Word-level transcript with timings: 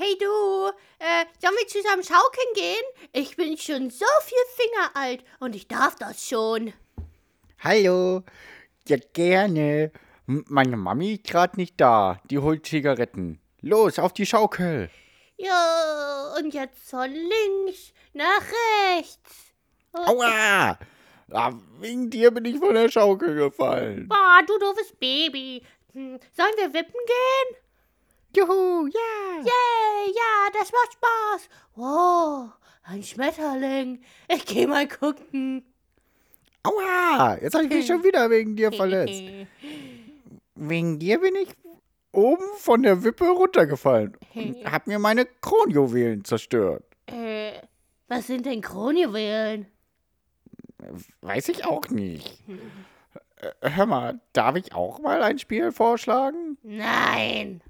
hey 0.00 0.16
du, 0.18 0.68
äh, 0.98 1.26
sollen 1.42 1.54
wir 1.58 1.68
zusammen 1.68 2.02
schaukeln 2.02 2.54
gehen? 2.54 2.84
Ich 3.12 3.36
bin 3.36 3.58
schon 3.58 3.90
so 3.90 4.06
viel 4.22 4.38
Finger 4.56 4.90
alt 4.94 5.22
und 5.40 5.54
ich 5.54 5.68
darf 5.68 5.94
das 5.96 6.26
schon. 6.26 6.72
Hallo. 7.58 8.22
Ja, 8.88 8.96
gerne. 9.12 9.92
Meine 10.24 10.78
Mami 10.78 11.14
ist 11.14 11.24
gerade 11.24 11.56
nicht 11.56 11.78
da. 11.78 12.18
Die 12.30 12.38
holt 12.38 12.64
Zigaretten. 12.64 13.40
Los, 13.60 13.98
auf 13.98 14.14
die 14.14 14.24
Schaukel. 14.24 14.88
Ja, 15.36 16.34
und 16.38 16.54
jetzt 16.54 16.88
von 16.88 17.10
links 17.10 17.92
nach 18.14 18.42
rechts. 18.96 19.52
Und, 19.92 20.08
Aua! 20.08 20.78
Ah, 21.30 21.52
wegen 21.78 22.08
dir 22.08 22.30
bin 22.30 22.46
ich 22.46 22.58
von 22.58 22.74
der 22.74 22.88
Schaukel 22.88 23.34
gefallen. 23.34 24.08
Boah, 24.08 24.40
du 24.46 24.58
doofes 24.58 24.92
Baby. 24.98 25.62
Hm, 25.92 26.18
sollen 26.32 26.54
wir 26.56 26.72
wippen 26.72 27.00
gehen? 27.06 27.60
Juhu, 28.36 28.86
ja. 28.86 29.38
Yay, 29.42 30.12
ja, 30.14 30.50
das 30.58 30.70
macht 30.72 30.92
Spaß. 30.92 31.48
Wow, 31.74 32.50
ein 32.84 33.02
Schmetterling. 33.02 34.00
Ich 34.28 34.44
geh 34.46 34.66
mal 34.66 34.86
gucken. 34.86 35.64
Aua! 36.62 37.38
Jetzt 37.40 37.54
habe 37.54 37.64
ich 37.64 37.70
mich 37.70 37.86
schon 37.86 38.04
wieder 38.04 38.28
wegen 38.30 38.54
dir 38.56 38.70
verletzt. 38.72 39.22
Wegen 40.62 40.98
dir 40.98 41.18
bin 41.20 41.34
ich 41.36 41.48
oben 42.12 42.44
von 42.58 42.82
der 42.82 43.02
Wippe 43.02 43.26
runtergefallen 43.30 44.14
und 44.34 44.56
hab 44.70 44.86
mir 44.86 44.98
meine 44.98 45.24
Kronjuwelen 45.24 46.22
zerstört. 46.24 46.84
äh, 47.06 47.52
was 48.08 48.26
sind 48.26 48.44
denn 48.44 48.60
Kronjuwelen? 48.60 49.66
Weiß 51.22 51.48
ich 51.48 51.64
auch 51.64 51.88
nicht. 51.88 52.42
Äh, 53.36 53.70
Hör 53.70 53.86
mal, 53.86 54.20
darf 54.34 54.56
ich 54.56 54.74
auch 54.74 54.98
mal 54.98 55.22
ein 55.22 55.38
Spiel 55.38 55.72
vorschlagen? 55.72 56.58
Nein. 56.62 57.62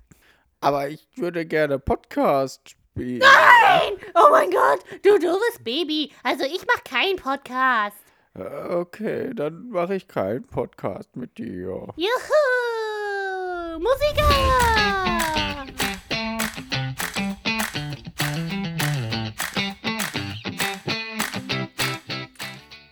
Aber 0.61 0.89
ich 0.89 1.07
würde 1.17 1.47
gerne 1.47 1.79
Podcast 1.79 2.71
spielen. 2.71 3.19
Nein! 3.19 3.93
Oh 4.15 4.29
mein 4.31 4.51
Gott, 4.51 4.81
du 5.03 5.19
doofes 5.19 5.59
Baby. 5.65 6.13
Also 6.23 6.45
ich 6.45 6.65
mach 6.67 6.85
keinen 6.85 7.17
Podcast. 7.17 7.97
Äh, 8.35 8.43
Okay, 8.75 9.33
dann 9.35 9.71
mache 9.71 9.95
ich 9.97 10.07
keinen 10.07 10.47
Podcast 10.47 11.17
mit 11.17 11.39
dir. 11.39 11.89
Juhu! 11.97 13.79
Musiker! 13.79 15.41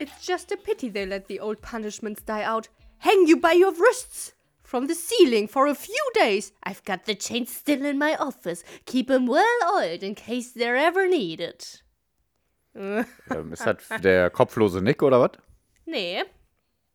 It's 0.00 0.24
just 0.26 0.52
a 0.52 0.56
pity 0.56 0.88
they 0.88 1.04
let 1.06 1.28
the 1.28 1.40
old 1.40 1.60
punishments 1.62 2.22
die 2.22 2.44
out. 2.44 2.68
Hang 2.98 3.26
you 3.26 3.36
by 3.36 3.52
your 3.52 3.72
wrists 3.72 4.32
from 4.68 4.86
the 4.86 4.94
ceiling 4.94 5.48
for 5.48 5.66
a 5.66 5.74
few 5.74 6.04
days. 6.14 6.52
I've 6.62 6.84
got 6.84 7.06
the 7.06 7.14
chains 7.14 7.50
still 7.56 7.84
in 7.86 7.98
my 7.98 8.14
office. 8.18 8.62
Keep 8.84 9.10
'em 9.10 9.26
well 9.26 9.58
oiled 9.78 10.02
in 10.02 10.14
case 10.14 10.52
they're 10.52 10.76
ever 10.76 11.08
needed. 11.08 11.64
Ähm, 12.74 13.52
ist 13.52 13.66
das 13.66 13.88
der 14.02 14.30
kopflose 14.30 14.80
Nick 14.82 15.02
oder 15.02 15.20
was? 15.20 15.32
Nee. 15.86 16.22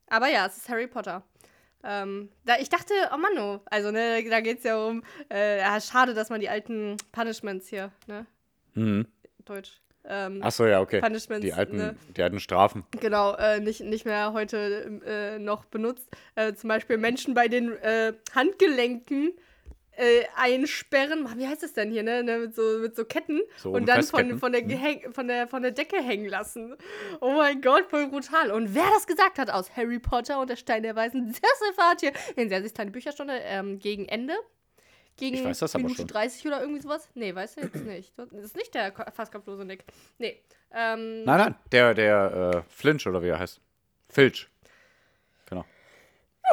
Aber 0.07 0.29
ja, 0.29 0.45
es 0.45 0.57
ist 0.57 0.69
Harry 0.69 0.87
Potter. 0.87 1.23
Ähm, 1.83 2.29
da, 2.45 2.57
ich 2.59 2.69
dachte, 2.69 2.93
oh 3.13 3.17
Mann, 3.17 3.37
oh, 3.37 3.59
also 3.65 3.91
ne, 3.91 4.23
da 4.29 4.39
geht 4.39 4.59
es 4.59 4.63
ja 4.63 4.77
um, 4.77 5.03
äh, 5.29 5.57
ja, 5.59 5.81
schade, 5.81 6.13
dass 6.13 6.29
man 6.29 6.39
die 6.39 6.47
alten 6.47 6.95
Punishments 7.11 7.67
hier, 7.67 7.91
ne, 8.07 8.25
Mhm. 8.75 9.05
Deutsch, 9.43 9.81
ähm, 10.05 10.43
Achso, 10.43 10.65
ja, 10.65 10.81
okay. 10.81 11.01
Punishments, 11.01 11.45
Die 11.45 11.53
alten, 11.53 11.77
ne? 11.77 11.95
die 12.15 12.21
alten 12.23 12.39
Strafen. 12.39 12.83
genau, 12.99 13.33
äh, 13.35 13.59
nicht, 13.59 13.81
nicht 13.81 14.05
mehr 14.05 14.33
heute 14.33 15.01
äh, 15.05 15.39
noch 15.39 15.65
benutzt. 15.65 16.07
Äh, 16.35 16.53
zum 16.53 16.67
Beispiel 16.67 16.97
Menschen 16.97 17.33
bei 17.33 17.47
den 17.47 17.71
äh, 17.81 18.13
Handgelenken 18.35 19.31
äh, 19.95 20.23
einsperren. 20.35 21.27
Wie 21.37 21.47
heißt 21.47 21.61
das 21.63 21.73
denn 21.73 21.91
hier, 21.91 22.03
ne? 22.03 22.23
ne 22.23 22.39
mit, 22.39 22.55
so, 22.55 22.79
mit 22.79 22.95
so 22.95 23.05
Ketten 23.05 23.41
So 23.57 23.71
und 23.71 23.87
dann 23.87 24.03
von, 24.03 24.39
von, 24.39 24.51
der, 24.51 24.63
Gehäng- 24.63 25.13
von, 25.13 25.27
der, 25.27 25.47
von 25.47 25.61
der 25.61 25.71
Decke 25.71 26.01
hängen 26.01 26.27
lassen. 26.27 26.75
Oh 27.21 27.33
mein 27.33 27.61
Gott, 27.61 27.85
voll 27.89 28.07
brutal. 28.07 28.51
Und 28.51 28.73
wer 28.73 28.89
das 28.93 29.05
gesagt 29.07 29.37
hat 29.37 29.49
aus 29.51 29.75
Harry 29.75 29.99
Potter 29.99 30.39
und 30.41 30.49
der 30.49 30.55
Stein 30.55 30.83
der 30.83 30.95
Weißen, 30.95 31.27
das 31.41 31.67
erfahrt 31.69 32.01
ihr 32.03 32.11
in 32.35 32.49
sehr, 32.49 32.61
sehr 32.61 32.71
kleine 32.71 32.91
Bücherstunde 32.91 33.35
ähm, 33.43 33.77
gegen 33.79 34.07
Ende. 34.07 34.33
Gegen 35.17 35.35
Ich 35.35 35.43
weiß 35.45 35.59
das 35.59 35.75
aber 35.75 35.83
Minute 35.83 36.01
schon. 36.01 36.07
30 36.07 36.47
oder 36.47 36.61
irgendwie 36.61 36.81
sowas? 36.81 37.07
Nee, 37.13 37.33
weißt 37.35 37.57
du 37.57 37.61
jetzt 37.61 37.85
nicht. 37.85 38.13
Das 38.17 38.31
ist 38.31 38.55
nicht 38.55 38.73
der 38.73 38.91
fast 39.13 39.31
kopflose 39.31 39.63
Nick. 39.65 39.85
Nee. 40.17 40.39
Ähm, 40.73 41.23
Nein, 41.23 41.37
nein, 41.37 41.55
der, 41.71 41.93
der 41.93 42.53
äh, 42.55 42.61
Flinch 42.69 43.05
oder 43.05 43.21
wie 43.21 43.27
er 43.27 43.37
heißt. 43.39 43.61
Filch. 44.09 44.49
Genau. 45.47 45.65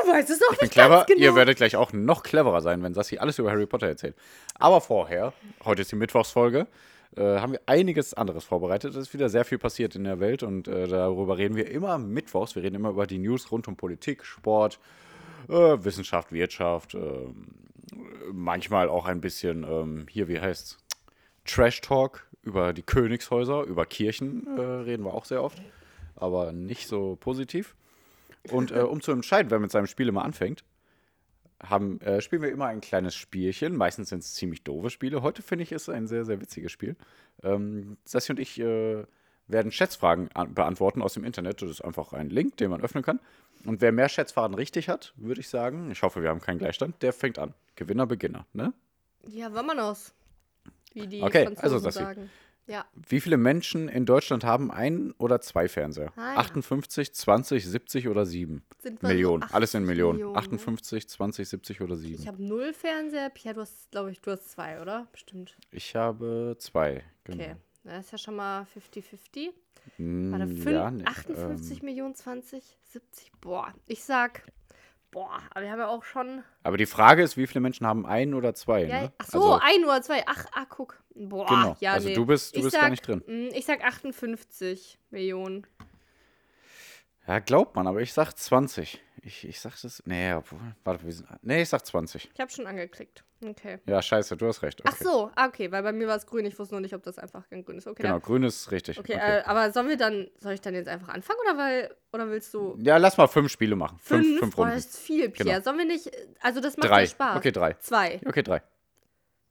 du 0.05 0.11
weißt 0.13 0.29
es 0.31 0.39
doch 0.39 0.53
Ich 0.53 0.59
bin 0.59 0.67
nicht 0.67 0.73
clever. 0.73 0.97
ganz 0.97 1.07
genau. 1.07 1.21
Ihr 1.21 1.35
werdet 1.35 1.57
gleich 1.57 1.77
auch 1.77 1.93
noch 1.95 2.23
cleverer 2.23 2.61
sein, 2.61 2.83
wenn 2.83 2.93
Sassi 2.93 3.17
alles 3.19 3.39
über 3.39 3.51
Harry 3.51 3.67
Potter 3.67 3.89
erzählt. 3.89 4.15
Aber 4.57 4.81
vorher, 4.83 5.33
heute 5.65 5.83
ist 5.83 5.91
die 5.93 5.97
Mittwochsfolge, 5.97 6.67
äh, 7.17 7.23
haben 7.39 7.53
wir 7.53 7.61
einiges 7.65 8.13
anderes 8.13 8.45
vorbereitet. 8.45 8.91
Es 8.95 9.09
ist 9.09 9.15
wieder 9.15 9.31
sehr 9.31 9.47
viel 9.47 9.59
passiert 9.59 9.95
in 9.97 10.05
der 10.05 10.21
Welt 10.21 10.43
und 10.43 10.69
äh, 10.69 10.87
darüber 10.87 11.39
reden 11.39 11.57
wir 11.57 11.71
immer 11.71 11.97
mittwochs. 11.99 12.55
Wir 12.57 12.63
reden 12.63 12.77
immer 12.77 12.91
über 12.91 13.07
die 13.07 13.19
News 13.19 13.51
rund 13.51 13.67
um 13.69 13.77
Politik, 13.77 14.25
Sport, 14.27 14.79
äh, 15.49 15.53
Wissenschaft, 15.53 16.31
Wirtschaft, 16.31 16.95
ähm, 16.95 17.47
manchmal 18.33 18.89
auch 18.89 19.07
ein 19.07 19.21
bisschen, 19.21 19.65
ähm, 19.65 20.07
hier, 20.09 20.29
wie 20.29 20.41
heißt's? 20.41 20.79
Trash 21.45 21.81
Talk 21.81 22.27
über 22.43 22.73
die 22.73 22.83
Königshäuser, 22.83 23.65
über 23.65 23.87
Kirchen 23.87 24.47
äh, 24.57 24.61
reden 24.61 25.05
wir 25.05 25.15
auch 25.15 25.25
sehr 25.25 25.43
oft, 25.43 25.61
aber 26.17 26.53
nicht 26.53 26.87
so 26.87 27.17
positiv. 27.17 27.75
Und 28.51 28.71
äh, 28.71 28.81
um 28.81 29.01
zu 29.01 29.13
entscheiden, 29.13 29.51
wer 29.51 29.59
mit 29.59 29.71
seinem 29.71 29.87
Spiel 29.87 30.09
immer 30.09 30.25
anfängt, 30.25 30.65
haben, 31.63 32.01
äh, 32.01 32.21
spielen 32.21 32.43
wir 32.43 32.51
immer 32.51 32.67
ein 32.67 32.81
kleines 32.81 33.15
Spielchen. 33.15 33.77
Meistens 33.77 34.09
sind 34.09 34.21
es 34.21 34.35
ziemlich 34.35 34.65
doofe 34.65 34.91
Spiele. 34.91 35.23
Heute 35.23 35.43
finde 35.43 35.63
ich 35.65 35.73
es 35.73 35.89
ein 35.89 36.07
sehr, 36.07 36.25
sehr 36.25 36.41
witziges 36.41 36.73
Spiel. 36.73 36.97
Ähm, 37.43 37.99
Sassi 38.05 38.33
und 38.33 38.39
ich 38.39 38.59
äh, 38.59 39.05
werden 39.47 39.73
Schätzfragen 39.73 40.31
an 40.33 40.55
beantworten 40.55 41.03
aus 41.03 41.15
dem 41.15 41.25
Internet. 41.25 41.61
Das 41.61 41.71
ist 41.71 41.83
einfach 41.83 42.13
ein 42.13 42.31
Link, 42.31 42.57
den 42.57 42.71
man 42.71 42.81
öffnen 42.81 43.05
kann. 43.05 43.21
Und 43.65 43.81
wer 43.81 43.93
mehr 43.93 44.09
Schätzfragen 44.09 44.55
richtig 44.55 44.89
hat, 44.89 45.13
würde 45.17 45.41
ich 45.41 45.49
sagen, 45.49 45.91
ich 45.91 46.03
hoffe, 46.03 46.23
wir 46.23 46.31
haben 46.31 46.41
keinen 46.41 46.59
Gleichstand, 46.59 47.03
der 47.03 47.13
fängt 47.13 47.39
an. 47.39 47.55
Gewinner, 47.77 48.07
Beginner, 48.07 48.47
ne? 48.53 48.73
Ja, 49.29 49.53
Vamonos. 49.53 50.13
Wie 50.95 51.07
die 51.07 51.23
Okay, 51.23 51.45
Franzosen 51.45 51.65
also 51.65 51.79
Sassi. 51.79 51.99
sagen. 51.99 52.31
Ja. 52.67 52.85
Wie 53.09 53.21
viele 53.21 53.37
Menschen 53.37 53.89
in 53.89 54.07
Deutschland 54.07 54.45
haben 54.45 54.71
ein 54.71 55.13
oder 55.19 55.41
zwei 55.41 55.69
Fernseher? 55.69 56.13
Ah, 56.17 56.35
ja. 56.35 56.39
58, 56.39 57.13
20, 57.13 57.67
70 57.67 58.09
oder 58.09 58.25
7? 58.25 58.63
Sind 58.79 59.03
wir 59.03 59.09
so 59.09 59.13
Millionen. 59.13 59.43
80 59.43 59.55
Alles 59.57 59.75
in 59.75 59.85
Millionen. 59.85 60.19
Millionen, 60.19 60.33
ne? 60.35 60.39
58, 60.39 61.09
20, 61.09 61.49
70 61.49 61.81
oder 61.81 61.97
7? 61.97 62.15
Ich 62.23 62.29
habe 62.29 62.43
null 62.43 62.73
Fernseher. 62.73 63.29
Pierre, 63.31 63.55
du 63.57 63.61
hast, 63.63 63.91
glaube 63.91 64.13
ich, 64.13 64.21
du 64.21 64.31
hast 64.31 64.51
zwei, 64.53 64.81
oder? 64.81 65.09
Bestimmt. 65.11 65.57
Ich 65.73 65.97
habe 65.97 66.55
zwei. 66.61 67.03
Genau. 67.25 67.43
Okay. 67.43 67.57
Das 67.85 68.05
ist 68.07 68.13
ja 68.13 68.19
schon 68.19 68.37
mal 68.37 68.67
50-50. 68.67 69.53
Mm, 69.99 70.33
Warte, 70.33 70.47
fünf- 70.49 70.67
ja, 70.67 70.91
ne, 70.91 71.07
58 71.07 71.79
ähm, 71.81 71.85
Millionen, 71.87 72.15
20, 72.15 72.63
70. 72.85 73.33
Boah, 73.41 73.73
ich 73.87 74.05
sag. 74.05 74.43
Boah, 75.11 75.41
aber 75.51 75.63
wir 75.65 75.73
haben 75.73 75.81
ja 75.81 75.89
auch 75.89 76.05
schon. 76.05 76.45
aber 76.63 76.77
die 76.77 76.87
Frage 76.87 77.23
ist, 77.23 77.37
wie 77.37 77.47
viele 77.49 77.61
Menschen 77.63 77.85
haben 77.87 78.07
ein 78.07 78.33
oder 78.35 78.55
zwei? 78.55 78.85
Ja, 78.85 79.03
ne? 79.03 79.13
ach 79.19 79.27
so, 79.27 79.39
also, 79.55 79.59
ein 79.65 79.85
oder 79.85 80.03
zwei. 80.03 80.23
Ach, 80.27 80.45
ah, 80.53 80.67
guck. 80.69 81.03
Boah, 81.15 81.47
Genau. 81.47 81.77
ja, 81.81 81.95
Also 81.95 82.09
nee. 82.09 82.15
du 82.15 82.27
bist- 82.27 82.55
du 82.55 82.59
ich 82.59 82.65
bist 82.65 82.75
sag, 82.75 82.83
gar 82.83 82.91
nicht 82.91 83.07
drin. 83.07 83.23
mm, 83.27 83.49
Ich 83.55 83.65
sag 83.65 83.83
58 83.83 84.99
Millionen. 85.11 85.67
Ja, 87.33 87.39
glaubt 87.41 87.77
man, 87.77 87.87
aber 87.87 88.01
ich 88.01 88.13
sag 88.13 88.33
20. 88.33 89.01
Ich, 89.23 89.47
ich 89.47 89.61
sag 89.61 89.81
das. 89.83 90.03
Nee, 90.07 90.33
obwohl, 90.33 90.59
warte, 90.85 91.05
wir 91.05 91.13
sind. 91.13 91.29
Nee, 91.43 91.63
ich 91.63 91.69
sag 91.69 91.85
20. 91.85 92.31
Ich 92.33 92.41
habe 92.41 92.51
schon 92.51 92.67
angeklickt. 92.67 93.23
Okay. 93.45 93.79
Ja, 93.87 94.01
scheiße, 94.01 94.37
du 94.37 94.47
hast 94.47 94.63
recht. 94.63 94.81
Okay. 94.81 94.91
Ach 94.93 94.97
so, 95.03 95.31
ah, 95.35 95.47
okay, 95.47 95.71
weil 95.71 95.83
bei 95.83 95.93
mir 95.93 96.09
war 96.09 96.17
es 96.17 96.27
grün. 96.27 96.45
Ich 96.47 96.59
wusste 96.59 96.75
noch 96.75 96.81
nicht, 96.81 96.95
ob 96.95 97.03
das 97.03 97.19
einfach 97.19 97.49
grün 97.49 97.79
ist. 97.79 97.87
Okay, 97.87 98.03
Genau, 98.03 98.15
dann- 98.15 98.23
grün 98.23 98.43
ist 98.43 98.71
richtig. 98.71 98.99
okay, 98.99 99.15
Äh, 99.15 99.43
aber 99.45 99.73
sollen 99.73 99.89
wir 99.89 99.97
dann, 99.97 100.29
soll 100.39 100.53
ich 100.55 100.61
dann 100.63 100.75
jetzt 100.75 100.89
einfach 100.89 101.09
anfangen 101.09 101.39
oder 101.45 101.57
weil, 101.59 101.95
oder 102.13 102.29
willst 102.31 102.53
du 102.55 102.77
ja, 102.81 102.97
lass 102.97 103.17
mal 103.19 103.27
fünf 103.29 103.51
Spiele 103.51 103.77
machen. 103.77 103.99
Fünf, 104.01 104.39
fünf, 104.39 104.57
Boah, 104.57 104.63
Runden. 104.65 104.77
das 104.77 104.87
ist 104.87 104.99
viel, 104.99 105.29
Pierre. 105.31 105.51
Genau. 105.51 105.63
Sollen 105.63 105.79
wir 105.79 105.85
nicht, 105.87 106.11
also 106.41 106.61
das 106.61 106.77
macht 106.77 106.89
Drei. 106.91 107.03
ja 107.03 107.07
Spaß. 107.09 107.37
Okay, 107.37 107.53
drei. 107.53 107.73
Zwei. 107.75 108.21
Okay, 108.27 108.43
drei. 108.43 108.63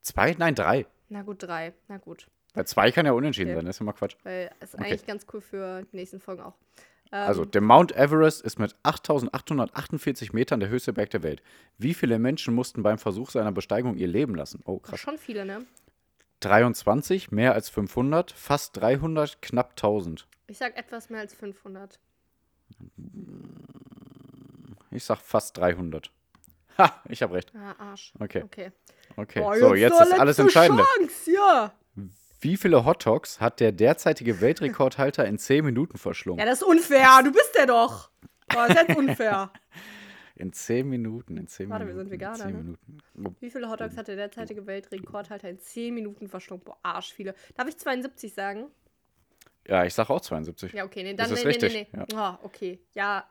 Zwei? 0.01 0.35
Nein, 0.37 0.55
drei. 0.55 0.85
Na 1.09 1.21
gut, 1.23 1.43
drei. 1.43 1.73
Na 1.87 1.97
gut. 1.97 2.27
Bei 2.53 2.63
zwei 2.63 2.91
kann 2.91 3.05
ja 3.05 3.11
unentschieden 3.11 3.49
Okay. 3.51 3.57
sein, 3.59 3.65
das 3.65 3.75
ist 3.77 3.81
immer 3.81 3.93
Quatsch. 3.93 4.15
Weil 4.23 4.49
es 4.59 4.69
ist 4.69 4.75
Okay. 4.75 4.85
eigentlich 4.85 5.05
ganz 5.05 5.25
cool 5.33 5.41
für 5.41 5.83
die 5.83 5.95
nächsten 5.95 6.19
Folgen 6.19 6.41
auch. 6.41 6.55
Ähm, 7.11 7.27
Also, 7.27 7.45
der 7.45 7.61
Mount 7.61 7.91
Everest 7.95 8.41
ist 8.41 8.59
mit 8.59 8.75
8848 8.83 10.33
Metern 10.33 10.59
der 10.59 10.69
höchste 10.69 10.93
Berg 10.93 11.09
der 11.09 11.23
Welt. 11.23 11.41
Wie 11.77 11.93
viele 11.93 12.19
Menschen 12.19 12.53
mussten 12.53 12.83
beim 12.83 12.97
Versuch 12.99 13.31
seiner 13.31 13.51
Besteigung 13.51 13.95
ihr 13.95 14.07
Leben 14.07 14.35
lassen? 14.35 14.61
Oh, 14.65 14.79
krass. 14.79 14.99
schon 14.99 15.17
viele, 15.17 15.45
ne? 15.45 15.65
23, 16.41 17.31
mehr 17.31 17.53
als 17.53 17.67
500, 17.69 18.31
fast 18.31 18.77
300, 18.77 19.41
knapp 19.41 19.71
1000. 19.71 20.27
Ich 20.47 20.57
sag 20.57 20.77
etwas 20.77 21.09
mehr 21.09 21.19
als 21.21 21.33
500. 21.33 21.99
Ich 24.91 25.03
sag 25.03 25.19
fast 25.19 25.57
300. 25.57 26.11
Ha, 26.77 27.01
ich 27.09 27.21
habe 27.21 27.33
recht. 27.35 27.51
Ah, 27.55 27.75
Arsch. 27.91 28.13
Okay, 28.19 28.43
Okay. 28.43 28.71
okay. 29.17 29.39
Boah, 29.41 29.57
so, 29.57 29.75
jetzt 29.75 29.99
ist 29.99 30.13
alles 30.17 30.39
Entscheidende. 30.39 30.83
Chance, 30.97 31.31
ja. 31.31 31.73
Wie 32.41 32.55
viele 32.57 32.85
Hotdogs 32.85 33.41
hat 33.41 33.59
der 33.59 33.71
derzeitige 33.71 34.39
Weltrekordhalter 34.41 35.25
in 35.25 35.37
10 35.37 35.65
Minuten 35.65 35.97
verschlungen? 35.97 36.39
Ja, 36.39 36.45
das 36.45 36.61
ist 36.61 36.67
unfair. 36.67 37.21
Du 37.23 37.31
bist 37.31 37.53
der 37.57 37.65
doch. 37.65 38.09
Boah, 38.47 38.67
das 38.67 38.81
ist 38.81 38.87
jetzt 38.87 38.97
unfair. 38.97 39.51
In 40.35 40.53
zehn 40.53 40.87
Minuten, 40.87 41.35
in 41.35 41.47
zehn 41.47 41.69
Warte, 41.69 41.85
wir 41.85 41.93
Minuten. 41.93 42.11
sind 42.11 42.13
Veganer, 42.13 42.35
in 42.35 42.39
zehn 42.39 42.55
ne? 42.55 42.63
Minuten. 42.63 42.97
Oh, 43.25 43.35
Wie 43.41 43.49
viele 43.51 43.69
Hotdogs 43.69 43.97
hat 43.97 44.07
der 44.07 44.15
derzeitige 44.15 44.65
Weltrekordhalter 44.65 45.49
in 45.49 45.59
10 45.59 45.93
Minuten 45.93 46.29
verschlungen? 46.29 46.63
Boah, 46.63 46.77
arsch 46.81 47.11
viele. 47.13 47.35
Darf 47.57 47.67
ich 47.67 47.77
72 47.77 48.33
sagen? 48.33 48.67
Ja, 49.67 49.83
ich 49.83 49.93
sag 49.93 50.09
auch 50.09 50.21
72. 50.21 50.71
Ja, 50.71 50.85
okay, 50.85 51.03
nee, 51.03 51.13
Das 51.13 51.27
dann 51.27 51.35
ist 51.37 51.43
nee, 51.43 51.49
nee, 51.49 51.65
richtig, 51.65 51.73
nee, 51.91 52.05
nee. 52.07 52.15
Oh, 52.15 52.37
okay. 52.43 52.79
Ja. 52.93 53.29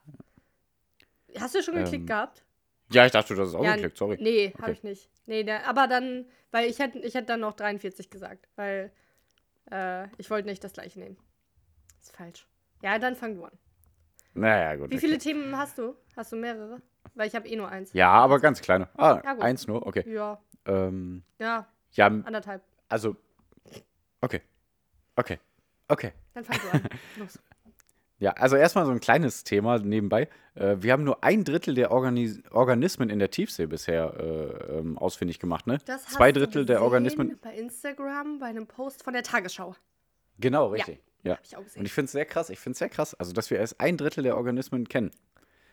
Hast 1.39 1.55
du 1.55 1.63
schon 1.63 1.77
geklickt 1.77 2.03
Ähm, 2.03 2.07
gehabt? 2.09 2.45
Ja, 2.91 3.05
ich 3.07 3.13
dachte, 3.13 3.35
du 3.35 3.43
hast 3.43 3.49
es 3.51 3.55
auch 3.55 3.65
ja, 3.65 3.75
geklickt, 3.75 3.97
sorry. 3.99 4.17
Nee, 4.21 4.49
Okay. 4.55 4.63
habe 4.63 4.73
ich 4.73 4.83
nicht. 4.83 5.11
Nee, 5.27 5.45
der, 5.45 5.67
aber 5.69 5.87
dann, 5.89 6.27
weil 6.51 6.69
ich 6.71 6.79
hätte 6.79 6.99
ich 6.99 7.15
hätt 7.15 7.29
dann 7.29 7.41
noch 7.41 7.55
43 7.55 8.09
gesagt, 8.11 8.49
weil 8.57 8.91
äh, 9.71 10.07
ich 10.17 10.31
wollte 10.31 10.49
nicht 10.49 10.65
das 10.65 10.73
gleiche 10.73 10.99
nehmen. 10.99 11.17
Ist 12.01 12.17
falsch. 12.17 12.47
Ja, 12.83 12.99
dann 12.99 13.15
fang 13.17 13.35
du 13.35 13.45
an. 13.45 13.53
Naja, 14.35 14.77
gut. 14.77 14.91
Wie 14.91 14.95
okay. 14.95 15.07
viele 15.07 15.19
Themen 15.19 15.57
hast 15.57 15.77
du? 15.79 15.95
Hast 16.17 16.33
du 16.33 16.37
mehrere? 16.37 16.81
Weil 17.15 17.29
ich 17.29 17.35
habe 17.35 17.49
eh 17.49 17.57
nur 17.57 17.69
eins. 17.69 17.93
Ja, 17.93 18.11
aber 18.11 18.39
ganz 18.41 18.61
kleine. 18.61 18.89
Ah, 18.97 19.21
Ja, 19.25 19.37
eins 19.39 19.67
nur, 19.67 19.87
okay. 19.87 20.05
Ja, 20.11 20.41
Ähm, 20.67 21.25
ja, 21.39 21.67
ja, 21.93 22.07
anderthalb. 22.07 22.63
also, 22.89 23.17
okay. 24.21 24.41
Okay. 25.17 25.39
Okay. 25.89 26.13
Dann 26.35 26.45
fang 26.45 26.59
du 26.61 26.71
an. 26.71 26.89
Los. 27.17 27.39
Ja, 28.21 28.33
also 28.33 28.57
erstmal 28.57 28.85
so 28.85 28.91
ein 28.91 29.01
kleines 29.01 29.45
Thema 29.45 29.79
nebenbei. 29.79 30.29
Äh, 30.55 30.77
wir 30.81 30.93
haben 30.93 31.05
nur 31.05 31.23
ein 31.23 31.45
Drittel 31.45 31.75
der 31.75 31.93
Organis 31.93 32.41
Organismen 32.51 33.11
in 33.11 33.21
der 33.21 33.31
Tiefsee 33.31 33.67
bisher 33.67 34.15
äh, 34.19 34.79
ähm, 34.79 34.99
ausfindig 34.99 35.39
gemacht, 35.39 35.67
ne? 35.67 35.79
Das 35.87 36.05
hast 36.07 36.15
Zwei 36.15 36.33
du 36.33 36.41
Drittel 36.41 36.65
der 36.65 36.77
gesehen 36.77 36.85
Organismen. 36.85 37.39
Bei 37.41 37.55
Instagram, 37.55 38.41
bei 38.41 38.47
einem 38.47 38.67
Post 38.67 39.05
von 39.05 39.13
der 39.13 39.23
Tagesschau. 39.23 39.77
Genau, 40.39 40.69
richtig. 40.69 41.01
Ja. 41.23 41.37
Hab 41.37 41.45
ich 41.45 41.57
auch 41.57 41.63
gesehen. 41.63 41.81
Und 41.81 41.87
ich 41.87 41.93
finde 41.93 42.07
es 42.07 42.13
sehr 42.13 42.25
krass. 42.25 42.51
Ich 42.51 42.59
finde 42.59 42.73
es 42.73 42.79
sehr 42.79 42.89
krass. 42.89 43.15
Also, 43.15 43.33
dass 43.33 43.51
wir 43.51 43.59
erst 43.59 43.81
ein 43.81 43.97
Drittel 43.97 44.25
der 44.25 44.37
Organismen 44.37 44.89
kennen. 44.89 45.13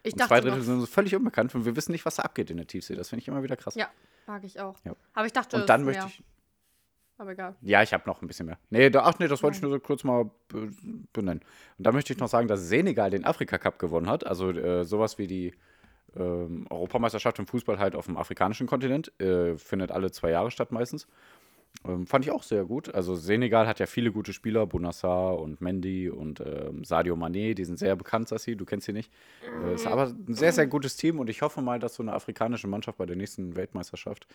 Ich 0.03 0.13
Und 0.13 0.19
dachte 0.19 0.30
zwei 0.30 0.41
Drittel 0.41 0.59
noch, 0.59 0.65
sind 0.65 0.80
uns 0.80 0.89
völlig 0.89 1.15
unbekannt 1.15 1.56
und 1.56 1.65
wir 1.65 1.75
wissen 1.75 1.91
nicht, 1.91 2.06
was 2.06 2.18
da 2.18 2.24
abgeht 2.24 2.51
in 2.51 2.57
der 2.57 2.68
Tiefsee. 2.68 2.95
Das 2.95 3.09
finde 3.09 3.21
ich 3.21 3.27
immer 3.27 3.41
wieder 3.41 3.56
krass. 3.56 3.74
Ja, 3.74 3.89
mag 4.27 4.44
ich 4.44 4.59
auch. 4.59 4.77
Ja. 4.83 4.95
Aber 5.13 5.25
ich 5.25 5.33
dachte, 5.33 5.56
Und 5.56 5.68
dann 5.68 5.83
möchte 5.83 6.03
ja, 6.03 6.07
ich. 6.07 6.24
Aber 7.17 7.31
egal. 7.31 7.56
Ja, 7.62 7.81
ich 7.81 7.94
habe 7.94 8.03
noch 8.07 8.21
ein 8.21 8.27
bisschen 8.27 8.45
mehr. 8.45 8.57
Nee, 8.69 8.89
da, 8.89 9.03
ach 9.03 9.19
nee, 9.19 9.27
das 9.27 9.41
wollte 9.41 9.56
ich 9.57 9.62
nur 9.62 9.71
so 9.71 9.79
kurz 9.79 10.03
mal 10.03 10.29
be 10.50 10.69
benennen. 11.13 11.41
Und 11.77 11.88
da 11.88 11.91
möchte 11.91 12.12
ich 12.12 12.19
noch 12.19 12.27
sagen, 12.27 12.47
dass 12.47 12.67
Senegal 12.67 13.09
den 13.09 13.23
Afrika-Cup 13.23 13.79
gewonnen 13.79 14.09
hat. 14.09 14.25
Also 14.25 14.51
äh, 14.51 14.83
sowas 14.83 15.17
wie 15.17 15.27
die 15.27 15.53
ähm, 16.17 16.67
Europameisterschaft 16.69 17.39
im 17.39 17.47
Fußball 17.47 17.79
halt 17.79 17.95
auf 17.95 18.06
dem 18.06 18.17
afrikanischen 18.17 18.67
Kontinent. 18.67 19.19
Äh, 19.21 19.57
findet 19.57 19.91
alle 19.91 20.12
zwei 20.12 20.31
Jahre 20.31 20.51
statt 20.51 20.71
meistens. 20.71 21.07
Ähm, 21.88 22.07
fand 22.07 22.25
ich 22.25 22.31
auch 22.31 22.44
sehr 22.44 22.65
gut. 22.65 22.94
Also 22.94 23.15
Senegal 23.15 23.67
hat 23.67 23.79
ja 23.79 23.85
viele 23.85 24.12
gute 24.12 24.33
Spieler, 24.33 24.65
Bonassar 24.65 25.39
und 25.39 25.62
Mendy 25.62 26.09
und 26.09 26.39
ähm, 26.39 26.83
Sadio 26.83 27.15
Mané, 27.15 27.53
die 27.53 27.65
sind 27.65 27.77
sehr 27.77 27.95
bekannt, 27.95 28.29
Sassi, 28.29 28.56
du 28.56 28.65
kennst 28.65 28.85
sie 28.85 28.94
nicht. 28.94 29.12
Äh, 29.63 29.75
ist 29.75 29.88
aber 29.88 30.07
ein 30.07 30.33
sehr, 30.33 30.51
sehr 30.51 30.67
gutes 30.67 30.95
Team 30.95 31.19
und 31.19 31.29
ich 31.29 31.41
hoffe 31.41 31.62
mal, 31.62 31.79
dass 31.79 31.95
so 31.95 32.03
eine 32.03 32.13
afrikanische 32.13 32.67
Mannschaft 32.67 32.97
bei 32.97 33.06
der 33.06 33.15
nächsten 33.15 33.56
Weltmeisterschaft, 33.56 34.27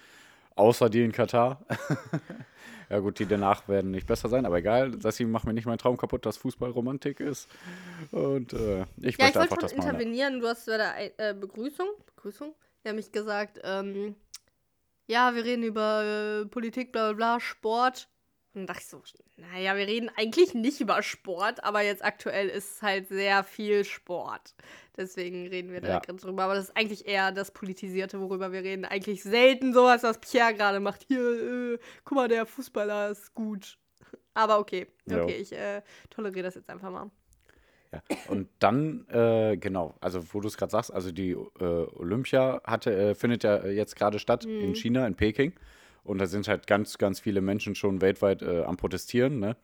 außer 0.61 0.91
die 0.91 1.03
in 1.03 1.13
Katar, 1.13 1.65
ja 2.91 2.99
gut, 2.99 3.19
die 3.19 3.27
danach 3.27 3.67
werden 3.69 3.91
nicht 3.91 4.07
besser 4.07 4.29
sein, 4.29 4.47
aber 4.47 4.59
egal, 4.59 5.01
Sassi, 5.01 5.25
mach 5.25 5.45
mir 5.45 5.55
nicht 5.55 5.67
meinen 5.67 5.79
Traum 5.79 5.97
kaputt, 5.97 6.27
dass 6.27 6.37
Fußball 6.37 6.71
Romantik 6.71 7.21
ist. 7.21 7.49
Und 8.11 8.53
äh, 8.53 8.57
ich 8.57 8.59
Ja, 8.59 8.81
möchte 8.99 8.99
ich 9.01 9.19
wollte 9.19 9.41
einfach, 9.41 9.57
dass 9.59 9.77
mal... 9.77 9.85
intervenieren. 9.85 10.41
Du 10.41 10.47
hast 10.47 10.67
bei 10.67 10.77
der 10.77 11.19
äh, 11.19 11.35
Begrüßung, 11.35 11.89
Begrüßung, 12.15 12.55
nämlich 12.85 13.11
gesagt, 13.11 13.61
ähm, 13.65 14.15
ja, 15.07 15.35
wir 15.35 15.45
reden 15.45 15.65
über 15.65 16.43
äh, 16.43 16.47
Politik, 16.47 16.93
bla 16.93 17.13
bla 17.13 17.37
bla, 17.37 17.41
Sport. 17.41 18.09
Und 18.53 18.63
dann 18.63 18.67
dachte 18.67 18.81
ich 18.83 18.89
so, 18.89 19.01
naja, 19.37 19.77
wir 19.77 19.87
reden 19.87 20.11
eigentlich 20.17 20.55
nicht 20.55 20.81
über 20.81 21.03
Sport, 21.05 21.63
aber 21.63 21.83
jetzt 21.83 22.05
aktuell 22.05 22.49
ist 22.49 22.83
halt 22.83 23.07
sehr 23.09 23.45
viel 23.45 23.85
Sport. 23.85 24.55
Deswegen 24.97 25.47
reden 25.47 25.71
wir 25.73 25.81
da 25.81 25.89
Ja. 25.89 25.99
gerade 26.01 26.19
drüber. 26.19 26.43
Aber 26.43 26.55
das 26.57 26.65
ist 26.65 26.77
eigentlich 26.77 27.07
eher 27.07 27.31
das 27.31 27.53
Politisierte, 27.53 28.21
worüber 28.21 28.51
wir 28.51 28.63
reden. 28.65 28.85
Eigentlich 28.85 29.23
selten 29.23 29.73
sowas, 29.73 30.03
was 30.03 30.19
Pierre 30.21 30.53
gerade 30.55 30.81
macht. 30.81 31.05
Hier, 31.07 31.75
äh, 31.75 31.79
guck 32.05 32.17
mal, 32.17 32.27
der 32.29 32.45
Fußballer 32.45 33.11
ist 33.11 33.35
gut. 33.35 33.79
Aber 34.35 34.59
okay, 34.59 34.89
Jo. 35.07 35.23
okay, 35.23 35.37
ich 35.37 35.53
äh, 35.53 35.83
toleriere 36.11 36.45
das 36.45 36.57
jetzt 36.57 36.69
einfach 36.71 36.91
mal. 36.91 37.11
Ja. 37.93 38.03
Und 38.29 38.49
dann, 38.61 39.07
äh, 39.09 39.57
genau, 39.57 39.95
also 40.01 40.23
wo 40.33 40.41
du 40.41 40.49
es 40.49 40.57
gerade 40.57 40.71
sagst, 40.71 40.93
also 40.93 41.11
die 41.13 41.31
äh, 41.31 41.37
Olympia 41.65 42.61
hatte, 42.65 42.93
äh, 42.95 43.15
findet 43.15 43.43
ja 43.45 43.67
jetzt 43.67 43.97
gerade 43.97 44.19
statt 44.19 44.45
Mhm. 44.45 44.61
in 44.61 44.75
China, 44.75 45.07
in 45.07 45.15
Peking. 45.17 45.53
Und 46.05 46.19
da 46.19 46.27
sind 46.27 46.49
halt 46.49 46.67
ganz, 46.67 46.99
ganz 46.99 47.21
viele 47.21 47.41
Menschen 47.41 47.75
schon 47.75 48.01
weltweit 48.01 48.43
äh, 48.43 48.63
am 48.63 48.77
Protestieren, 48.77 49.39
ne? 49.39 49.57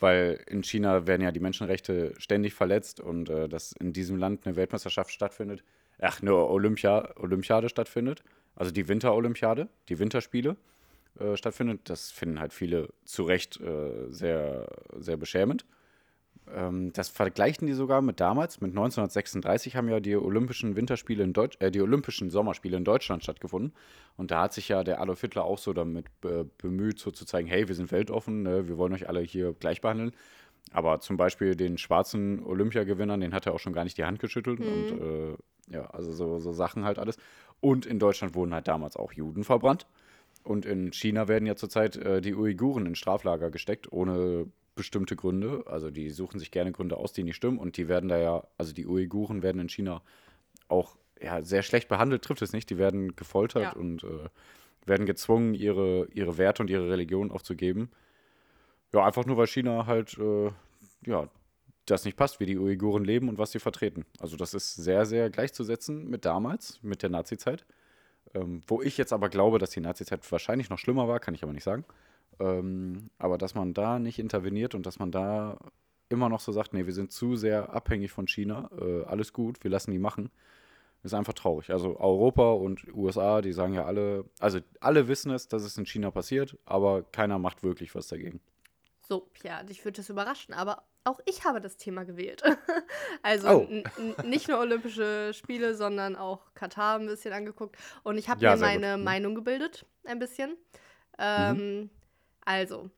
Weil 0.00 0.40
in 0.48 0.62
China 0.64 1.06
werden 1.06 1.22
ja 1.22 1.30
die 1.30 1.40
Menschenrechte 1.40 2.14
ständig 2.18 2.54
verletzt 2.54 3.00
und 3.00 3.30
äh, 3.30 3.48
dass 3.48 3.72
in 3.72 3.92
diesem 3.92 4.16
Land 4.16 4.44
eine 4.44 4.56
Weltmeisterschaft 4.56 5.10
stattfindet, 5.12 5.62
ach, 6.00 6.20
eine 6.20 6.34
Olympia, 6.34 7.10
Olympiade 7.16 7.68
stattfindet, 7.68 8.22
also 8.56 8.70
die 8.72 8.88
Winterolympiade, 8.88 9.68
die 9.88 9.98
Winterspiele 9.98 10.56
äh, 11.18 11.36
stattfindet, 11.36 11.82
das 11.84 12.10
finden 12.10 12.40
halt 12.40 12.52
viele 12.52 12.88
zu 13.04 13.22
Recht 13.22 13.60
äh, 13.60 14.10
sehr, 14.10 14.66
sehr 14.98 15.16
beschämend. 15.16 15.64
Ähm, 16.52 16.92
das 16.92 17.08
vergleichen 17.08 17.66
die 17.66 17.72
sogar 17.72 18.02
mit 18.02 18.20
damals, 18.20 18.60
mit 18.60 18.70
1936 18.70 19.76
haben 19.76 19.88
ja 19.88 20.00
die 20.00 20.16
Olympischen 20.16 20.76
Winterspiele 20.76 21.24
in 21.24 21.32
Deutsch, 21.32 21.56
äh, 21.60 21.70
die 21.70 21.80
Olympischen 21.80 22.30
Sommerspiele 22.30 22.76
in 22.76 22.84
Deutschland 22.84 23.22
stattgefunden. 23.22 23.72
Und 24.16 24.30
da 24.30 24.42
hat 24.42 24.52
sich 24.52 24.68
ja 24.68 24.84
der 24.84 25.00
Adolf 25.00 25.20
Hitler 25.20 25.44
auch 25.44 25.58
so 25.58 25.72
damit 25.72 26.06
be 26.20 26.48
bemüht, 26.58 26.98
so 26.98 27.10
zu 27.10 27.24
zeigen, 27.24 27.48
hey, 27.48 27.68
wir 27.68 27.74
sind 27.74 27.90
weltoffen, 27.92 28.42
ne, 28.42 28.68
wir 28.68 28.78
wollen 28.78 28.92
euch 28.92 29.08
alle 29.08 29.20
hier 29.20 29.54
gleich 29.54 29.80
behandeln. 29.80 30.12
Aber 30.72 31.00
zum 31.00 31.16
Beispiel 31.16 31.56
den 31.56 31.78
schwarzen 31.78 32.44
Olympiagewinnern, 32.44 33.20
den 33.20 33.34
hat 33.34 33.46
er 33.46 33.54
auch 33.54 33.60
schon 33.60 33.72
gar 33.72 33.84
nicht 33.84 33.98
die 33.98 34.04
Hand 34.04 34.18
geschüttelt. 34.18 34.60
Und 34.60 35.00
äh, 35.00 35.36
ja, 35.70 35.86
also 35.86 36.12
so, 36.12 36.38
so 36.38 36.52
Sachen 36.52 36.84
halt 36.84 36.98
alles. 36.98 37.16
Und 37.60 37.86
in 37.86 37.98
Deutschland 37.98 38.34
wurden 38.34 38.54
halt 38.54 38.68
damals 38.68 38.96
auch 38.96 39.12
Juden 39.12 39.44
verbrannt. 39.44 39.86
Und 40.42 40.66
in 40.66 40.92
China 40.92 41.28
werden 41.28 41.46
ja 41.46 41.56
zurzeit 41.56 41.96
äh, 41.96 42.20
die 42.20 42.34
Uiguren 42.34 42.86
in 42.86 42.94
Straflager 42.94 43.50
gesteckt, 43.50 43.92
ohne 43.92 44.46
bestimmte 44.74 45.16
Gründe. 45.16 45.64
Also 45.66 45.90
die 45.90 46.10
suchen 46.10 46.38
sich 46.38 46.50
gerne 46.50 46.72
Gründe 46.72 46.96
aus, 46.96 47.12
die 47.12 47.22
nicht 47.22 47.36
stimmen. 47.36 47.58
Und 47.58 47.76
die 47.76 47.88
werden 47.88 48.08
da 48.08 48.18
ja, 48.18 48.46
also 48.58 48.72
die 48.72 48.86
Uiguren 48.86 49.42
werden 49.42 49.60
in 49.60 49.68
China 49.68 50.02
auch 50.68 50.96
ja, 51.20 51.42
sehr 51.42 51.62
schlecht 51.62 51.88
behandelt, 51.88 52.22
trifft 52.22 52.42
es 52.42 52.52
nicht. 52.52 52.70
Die 52.70 52.78
werden 52.78 53.16
gefoltert 53.16 53.62
Ja. 53.62 53.72
und 53.72 54.04
äh, 54.04 54.28
werden 54.86 55.06
gezwungen, 55.06 55.54
ihre, 55.54 56.06
ihre 56.12 56.38
Werte 56.38 56.62
und 56.62 56.70
ihre 56.70 56.90
Religion 56.90 57.30
aufzugeben. 57.30 57.90
Ja, 58.92 59.04
einfach 59.04 59.24
nur, 59.26 59.36
weil 59.36 59.46
China 59.46 59.86
halt, 59.86 60.18
äh, 60.18 60.50
ja, 61.06 61.28
das 61.86 62.04
nicht 62.04 62.16
passt, 62.16 62.40
wie 62.40 62.46
die 62.46 62.58
Uiguren 62.58 63.04
leben 63.04 63.28
und 63.28 63.38
was 63.38 63.52
sie 63.52 63.58
vertreten. 63.58 64.06
Also 64.18 64.36
das 64.36 64.54
ist 64.54 64.74
sehr, 64.74 65.04
sehr 65.04 65.30
gleichzusetzen 65.30 66.08
mit 66.08 66.24
damals, 66.24 66.82
mit 66.82 67.02
der 67.02 67.10
Nazizeit. 67.10 67.66
Ähm, 68.34 68.62
wo 68.66 68.82
ich 68.82 68.96
jetzt 68.96 69.12
aber 69.12 69.28
glaube, 69.28 69.58
dass 69.58 69.70
die 69.70 69.80
Nazizeit 69.80 70.30
wahrscheinlich 70.32 70.70
noch 70.70 70.78
schlimmer 70.78 71.08
war, 71.08 71.20
kann 71.20 71.34
ich 71.34 71.42
aber 71.42 71.52
nicht 71.52 71.64
sagen. 71.64 71.84
Ähm, 72.40 73.10
aber 73.18 73.38
dass 73.38 73.54
man 73.54 73.74
da 73.74 73.98
nicht 73.98 74.18
interveniert 74.18 74.74
und 74.74 74.86
dass 74.86 74.98
man 74.98 75.10
da 75.12 75.58
immer 76.08 76.28
noch 76.28 76.40
so 76.40 76.52
sagt, 76.52 76.72
nee, 76.74 76.86
wir 76.86 76.92
sind 76.92 77.12
zu 77.12 77.36
sehr 77.36 77.72
abhängig 77.72 78.12
von 78.12 78.26
China, 78.28 78.70
äh, 78.80 79.04
alles 79.04 79.32
gut, 79.32 79.62
wir 79.64 79.70
lassen 79.70 79.90
die 79.90 79.98
machen, 79.98 80.30
ist 81.02 81.14
einfach 81.14 81.32
traurig. 81.34 81.70
Also 81.70 81.98
Europa 81.98 82.52
und 82.52 82.86
USA, 82.94 83.40
die 83.42 83.52
sagen 83.52 83.74
ja 83.74 83.84
alle, 83.84 84.24
also 84.38 84.58
alle 84.80 85.08
wissen 85.08 85.30
es, 85.32 85.48
dass 85.48 85.62
es 85.64 85.76
in 85.76 85.86
China 85.86 86.10
passiert, 86.10 86.56
aber 86.64 87.02
keiner 87.02 87.38
macht 87.38 87.62
wirklich 87.62 87.94
was 87.94 88.08
dagegen. 88.08 88.40
So, 89.06 89.28
ja, 89.42 89.62
dich 89.62 89.84
würde 89.84 89.96
das 89.98 90.08
überraschen, 90.08 90.54
aber 90.54 90.82
auch 91.04 91.20
ich 91.26 91.44
habe 91.44 91.60
das 91.60 91.76
Thema 91.76 92.04
gewählt. 92.04 92.42
also 93.22 93.68
Oh. 93.68 93.68
nicht 94.24 94.48
nur 94.48 94.58
Olympische 94.58 95.32
Spiele, 95.34 95.74
sondern 95.74 96.16
auch 96.16 96.54
Katar 96.54 96.98
ein 96.98 97.06
bisschen 97.06 97.34
angeguckt. 97.34 97.76
Und 98.02 98.16
ich 98.16 98.30
habe 98.30 98.40
Ja, 98.40 98.52
mir 98.52 98.58
sehr 98.58 98.68
gut. 98.72 98.80
meine 98.80 98.96
Mhm. 98.96 99.04
Meinung 99.04 99.34
gebildet, 99.34 99.84
ein 100.04 100.18
bisschen. 100.18 100.56
Ähm, 101.18 101.90
Also, 102.44 102.90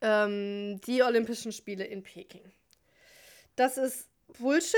ähm, 0.00 0.80
die 0.82 1.02
Olympischen 1.02 1.52
Spiele 1.52 1.84
in 1.84 2.02
Peking. 2.02 2.52
Das 3.56 3.78
ist 3.78 4.08
Bullshit. 4.38 4.74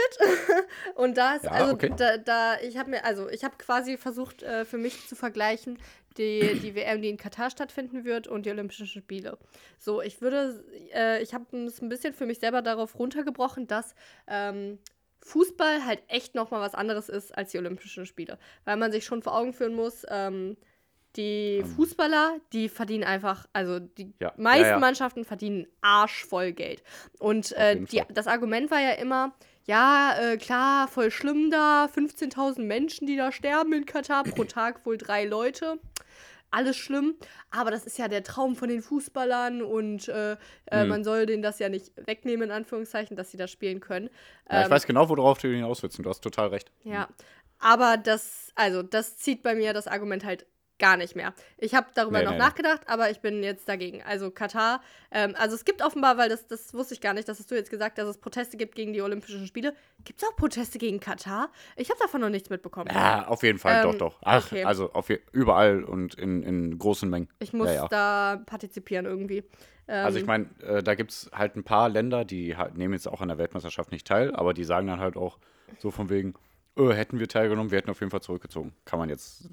Und 0.95 1.17
da 1.17 1.37
ist, 1.37 1.45
Ja, 1.45 1.51
also, 1.53 1.75
okay. 1.75 1.93
da, 1.97 2.19
da, 2.19 2.61
ich 2.61 2.77
habe 2.77 2.91
mir, 2.91 3.05
also, 3.05 3.29
ich 3.29 3.45
habe 3.45 3.57
quasi 3.57 3.97
versucht, 3.97 4.43
äh, 4.43 4.65
für 4.65 4.79
mich 4.79 5.07
zu 5.09 5.17
vergleichen, 5.17 5.79
die, 6.19 6.59
die 6.61 6.75
WM, 6.75 7.03
die 7.03 7.11
in 7.11 7.17
Katar 7.17 7.51
stattfinden 7.51 8.05
wird, 8.05 8.27
und 8.27 8.47
die 8.47 8.51
Olympischen 8.51 8.87
Spiele. 8.87 9.39
So, 9.79 10.01
ich 10.01 10.21
würde, 10.21 10.65
äh, 10.95 11.23
ich 11.23 11.35
habe 11.35 11.45
es 11.67 11.81
ein 11.83 11.89
bisschen 11.89 12.15
für 12.15 12.27
mich 12.27 12.39
selber 12.39 12.63
darauf 12.63 12.99
runtergebrochen, 12.99 13.67
dass 13.67 13.95
ähm, 14.27 14.79
Fußball 15.23 15.85
halt 15.85 16.03
echt 16.09 16.35
nochmal 16.35 16.61
was 16.61 16.75
anderes 16.75 17.09
ist 17.09 17.37
als 17.37 17.51
die 17.51 17.59
Olympischen 17.59 18.07
Spiele. 18.07 18.39
Weil 18.65 18.77
man 18.77 18.93
sich 18.93 19.05
schon 19.05 19.23
vor 19.23 19.37
Augen 19.37 19.53
führen 19.53 19.75
muss, 19.75 20.05
ähm, 20.09 20.57
die 21.17 21.65
Fußballer, 21.77 22.37
die 22.53 22.69
verdienen 22.69 23.05
einfach, 23.05 23.47
also 23.53 23.79
die 23.81 24.13
Ja, 24.21 24.33
meisten 24.37 24.63
ja, 24.63 24.69
ja. 24.71 24.79
Mannschaften 24.79 25.25
verdienen 25.25 25.67
arschvoll 25.81 26.53
Geld. 26.53 26.83
Und 27.19 27.53
äh, 27.53 27.81
die, 27.81 28.03
das 28.13 28.27
Argument 28.27 28.71
war 28.71 28.81
ja 28.81 28.93
immer, 28.93 29.35
ja, 29.65 30.15
äh, 30.19 30.37
klar, 30.37 30.89
voll 30.89 31.11
schlimm 31.11 31.51
da, 31.51 31.87
15.000 31.87 32.61
Menschen, 32.63 33.07
die 33.07 33.17
da 33.17 33.33
sterben 33.33 33.73
in 33.73 33.87
Katar, 33.87 34.25
pro 34.25 34.45
Tag 34.45 34.85
wohl 34.87 34.99
drei 34.99 35.25
Leute. 35.25 35.79
alles 36.53 36.77
schlimm, 36.77 37.17
aber 37.51 37.71
das 37.73 37.85
ist 37.85 37.99
ja 37.99 38.07
der 38.09 38.23
Traum 38.23 38.55
von 38.57 38.69
den 38.69 38.81
Fußballern 38.81 39.63
und 39.63 40.09
äh, 40.09 40.37
Mhm. 40.73 40.89
man 40.89 41.05
soll 41.05 41.27
denen 41.27 41.43
das 41.43 41.59
ja 41.59 41.69
nicht 41.69 41.93
wegnehmen, 42.07 42.45
in 42.45 42.51
Anführungszeichen, 42.53 43.17
dass 43.17 43.31
sie 43.31 43.37
das 43.37 43.51
spielen 43.51 43.81
können. 43.81 44.09
Ja, 44.51 44.61
ich 44.61 44.67
Ähm, 44.67 44.71
weiß 44.73 44.87
genau, 44.87 45.09
worauf 45.09 45.39
du 45.39 45.49
willst. 45.49 45.83
und 45.99 46.05
Du 46.05 46.09
hast 46.09 46.21
total 46.23 46.49
recht. 46.49 46.71
ja, 46.85 47.09
aber 47.59 47.97
das, 47.97 48.53
also 48.55 48.83
das 48.83 49.17
zieht 49.17 49.43
bei 49.43 49.55
mir 49.55 49.73
das 49.73 49.87
Argument 49.89 50.25
halt 50.25 50.47
gar 50.79 50.97
nicht 50.97 51.17
mehr. 51.17 51.33
Ich 51.59 51.75
habe 51.75 51.87
darüber 51.95 52.19
Nee, 52.19 52.25
noch 52.25 52.33
nee. 52.33 52.39
nachgedacht, 52.39 52.83
aber 52.87 53.11
ich 53.11 53.21
bin 53.21 53.43
jetzt 53.43 53.69
dagegen. 53.69 54.03
Also 54.03 54.31
Katar, 54.31 54.83
ähm, 55.11 55.35
also 55.39 55.55
es 55.55 55.65
gibt 55.65 55.83
offenbar, 55.83 56.19
weil 56.19 56.29
das, 56.29 56.47
das 56.47 56.75
wusste 56.75 56.95
ich 56.95 57.01
gar 57.01 57.15
nicht, 57.15 57.29
das 57.29 57.39
hast 57.39 57.51
du 57.51 57.55
jetzt 57.55 57.71
gesagt, 57.71 57.99
dass 57.99 58.09
es 58.09 58.19
Proteste 58.19 58.57
gibt 58.57 58.75
gegen 58.75 58.93
die 58.93 59.01
Olympischen 59.03 59.47
Spiele. 59.47 59.75
Gibt 60.05 60.23
es 60.23 60.29
auch 60.29 60.37
Proteste 60.37 60.79
gegen 60.79 61.01
Katar? 61.01 61.51
Ich 61.77 61.91
habe 61.91 61.99
davon 62.01 62.21
noch 62.21 62.29
nichts 62.29 62.51
mitbekommen. 62.51 62.91
Ja, 62.93 63.27
auf 63.27 63.43
jeden 63.43 63.59
Fall, 63.59 63.85
Ähm, 63.85 63.93
doch, 63.93 63.99
doch. 63.99 64.19
Ach, 64.23 64.47
okay. 64.47 64.65
also 64.65 64.93
auf, 64.93 65.09
überall 65.33 65.83
und 65.83 66.15
in, 66.15 66.43
in 66.43 66.79
großen 66.79 67.09
Mengen. 67.09 67.29
Ich 67.39 67.53
muss 67.53 67.69
ja, 67.69 67.75
ja. 67.75 67.89
da 67.89 68.43
partizipieren 68.47 69.07
irgendwie. 69.07 69.45
Ähm, 69.89 70.05
Also 70.05 70.19
ich 70.19 70.27
meine, 70.27 70.49
äh, 70.63 70.83
da 70.83 70.95
gibt 70.95 71.13
es 71.13 71.31
halt 71.33 71.57
ein 71.57 71.65
paar 71.65 71.89
Länder, 71.89 72.25
die 72.25 72.57
halt, 72.57 72.77
nehmen 72.77 72.93
jetzt 72.95 73.09
auch 73.09 73.21
an 73.21 73.29
der 73.29 73.39
Weltmeisterschaft 73.39 73.93
nicht 73.93 74.07
teil, 74.07 74.35
aber 74.35 74.53
die 74.53 74.65
sagen 74.65 74.87
dann 74.87 75.01
halt 75.01 75.17
auch 75.17 75.39
so 75.79 75.91
von 75.91 76.11
wegen, 76.11 76.35
äh, 76.77 76.91
hätten 76.93 77.19
wir 77.19 77.29
teilgenommen, 77.29 77.71
wir 77.71 77.79
hätten 77.79 77.91
auf 77.91 78.01
jeden 78.01 78.11
Fall 78.11 78.21
zurückgezogen. 78.21 78.73
Kann 78.85 78.99
man 78.99 79.09
jetzt 79.09 79.49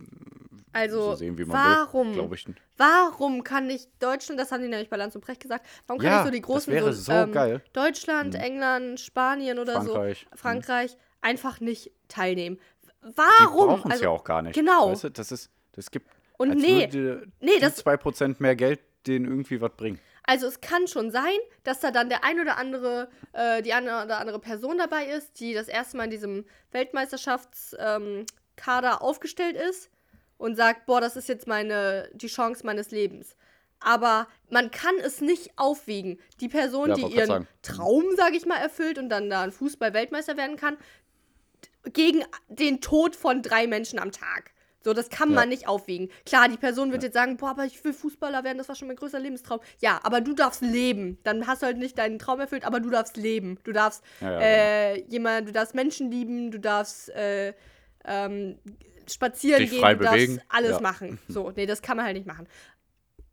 also 0.74 1.12
so 1.12 1.16
sehen, 1.16 1.38
warum, 1.48 2.16
will, 2.16 2.34
ich. 2.34 2.46
warum 2.78 3.44
kann 3.44 3.68
nicht 3.68 3.90
Deutschland, 4.00 4.40
das 4.40 4.52
haben 4.52 4.62
die 4.62 4.70
nämlich 4.70 4.90
bei 4.90 4.98
Lanz 4.98 5.16
und 5.16 5.24
Brecht 5.24 5.42
gesagt, 5.42 5.66
warum 5.88 6.02
kann 6.02 6.12
Ja, 6.12 6.18
nicht 6.18 6.26
so 6.26 6.32
die 6.32 6.42
das 6.42 6.46
großen 6.48 6.74
wäre 6.74 6.94
so, 6.94 7.14
so. 7.14 7.26
Mhm. 7.28 7.62
Deutschland, 7.74 8.36
England, 8.36 9.00
Spanien 9.00 9.60
oder 9.60 9.74
Frankreich. 9.82 10.28
so, 10.32 10.38
Frankreich, 10.38 10.98
einfach 11.22 11.60
nicht 11.60 11.92
teilnehmen? 12.08 12.60
Die 13.04 13.10
Warum? 13.16 13.68
brauchen 13.68 13.88
es 13.88 13.92
Also, 13.94 14.04
ja 14.06 14.10
auch 14.10 14.24
gar 14.24 14.42
nicht. 14.42 14.56
genau. 14.56 14.92
Weißt 14.92 15.04
du, 15.06 15.10
das 15.10 15.32
ist, 15.32 15.50
das 15.74 15.92
gibt, 15.92 16.10
Und 16.38 16.56
nee, 16.56 16.92
würde 16.92 17.28
nee, 17.40 17.52
die 17.56 17.60
das- 17.60 17.78
2% 17.78 18.42
mehr 18.42 18.56
Geld 18.56 18.80
denen 19.08 19.26
irgendwie 19.26 19.60
was 19.62 19.72
bringen. 19.76 20.00
Also 20.26 20.48
es 20.48 20.62
kann 20.62 20.88
schon 20.88 21.12
sein, 21.12 21.36
dass 21.66 21.82
da 21.82 21.92
dann 21.92 22.08
der 22.08 22.24
ein 22.24 22.40
oder 22.40 22.56
andere, 22.58 23.10
äh, 23.34 23.62
die 23.62 23.74
eine 23.74 24.06
oder 24.06 24.20
andere 24.20 24.40
Person 24.40 24.78
dabei 24.78 25.08
ist, 25.08 25.42
die 25.42 25.54
das 25.54 25.68
erste 25.68 25.98
Mal 25.98 26.06
in 26.06 26.12
diesem 26.12 26.46
Weltmeisterschaftskader 26.72 28.92
ähm, 28.92 28.98
aufgestellt 29.00 29.58
ist 29.58 29.90
und 30.38 30.56
sagt, 30.56 30.86
boah, 30.86 31.02
das 31.02 31.16
ist 31.16 31.30
jetzt 31.30 31.48
meine, 31.48 32.10
die 32.14 32.28
Chance 32.28 32.66
meines 32.66 32.92
Lebens. 32.92 33.36
Aber 33.80 34.28
man 34.50 34.72
kann 34.72 34.96
es 35.04 35.20
nicht 35.20 35.52
aufwiegen. 35.58 36.20
Die 36.40 36.48
Person, 36.48 36.90
Ja, 36.90 36.96
die 36.96 37.14
ihren 37.14 37.28
sagen. 37.28 37.48
Traum, 37.62 38.06
sage 38.16 38.38
ich 38.38 38.46
mal, 38.46 38.58
erfüllt 38.58 38.98
und 38.98 39.10
dann 39.10 39.30
da 39.30 39.42
ein 39.42 39.52
Fußball-Weltmeister 39.52 40.38
werden 40.38 40.56
kann, 40.56 40.78
gegen 41.92 42.24
den 42.48 42.80
Tod 42.80 43.16
von 43.16 43.42
drei 43.42 43.68
Menschen 43.68 44.00
am 44.00 44.12
Tag. 44.12 44.52
So, 44.86 44.94
das 44.94 45.10
kann 45.10 45.30
Ja. 45.30 45.36
man 45.36 45.50
nicht 45.50 45.68
aufwiegen. 45.68 46.10
Klar, 46.26 46.50
die 46.50 46.58
Person 46.58 46.92
wird 46.92 47.04
jetzt 47.04 47.14
sagen, 47.14 47.38
boah, 47.38 47.52
aber 47.52 47.66
ich 47.66 47.82
will 47.84 47.94
Fußballer 47.94 48.44
werden, 48.44 48.58
das 48.58 48.68
war 48.68 48.76
schon 48.76 48.90
mein 48.90 48.98
größter 48.98 49.20
Lebenstraum. 49.20 49.62
Ja, 49.80 50.00
aber 50.04 50.20
du 50.20 50.34
darfst 50.34 50.62
leben. 50.62 51.18
Dann 51.24 51.48
hast 51.48 51.62
du 51.62 51.68
halt 51.68 51.78
nicht 51.78 51.98
deinen 51.98 52.20
Traum 52.20 52.40
erfüllt, 52.42 52.66
aber 52.66 52.82
du 52.82 52.90
darfst 52.90 53.16
leben. 53.16 53.60
Du 53.64 53.72
darfst 53.72 54.04
Ja, 54.20 54.32
ja, 54.32 54.40
äh, 54.42 55.04
jemand, 55.08 55.48
du 55.48 55.54
darfst 55.54 55.74
Menschen 55.74 56.12
lieben, 56.12 56.52
du 56.52 56.60
darfst 56.60 57.10
äh, 57.12 57.54
ähm, 58.06 58.60
spazieren 59.10 59.60
Dich 59.62 59.72
gehen, 59.72 59.98
bewegen. 59.98 60.42
alles 60.50 60.72
Ja. 60.72 60.82
machen. 60.82 61.20
So, 61.28 61.52
nee, 61.56 61.66
das 61.66 61.82
kann 61.82 61.98
man 61.98 62.06
halt 62.06 62.16
nicht 62.16 62.28
machen. 62.28 62.48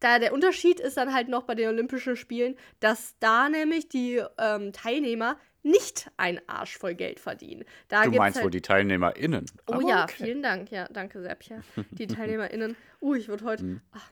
Da 0.00 0.18
der 0.18 0.32
Unterschied 0.32 0.80
ist 0.80 0.96
dann 0.96 1.12
halt 1.12 1.28
noch 1.28 1.42
bei 1.42 1.54
den 1.54 1.68
Olympischen 1.68 2.16
Spielen, 2.16 2.56
dass 2.80 3.14
da 3.20 3.48
nämlich 3.48 3.88
die 3.88 4.22
ähm, 4.38 4.72
Teilnehmer 4.72 5.36
nicht 5.62 6.10
ein 6.16 6.40
Arsch 6.48 6.78
voll 6.78 6.94
Geld 6.94 7.20
verdienen. 7.20 7.64
Da 7.88 8.04
Du 8.04 8.12
meinst 8.12 8.36
halt 8.36 8.44
wohl 8.44 8.50
die 8.50 8.62
TeilnehmerInnen. 8.62 9.44
Oh 9.66 9.74
Aber 9.74 9.88
ja, 9.88 10.04
okay. 10.04 10.24
vielen 10.24 10.42
Dank. 10.42 10.70
Ja, 10.70 10.88
danke, 10.90 11.20
Seppchen. 11.20 11.62
Die 11.90 12.06
TeilnehmerInnen. 12.06 12.76
Uh, 13.02 13.14
ich 13.14 13.28
würde 13.28 13.44
heute. 13.44 13.64
Mhm. 13.64 13.80
Ach, 13.92 14.10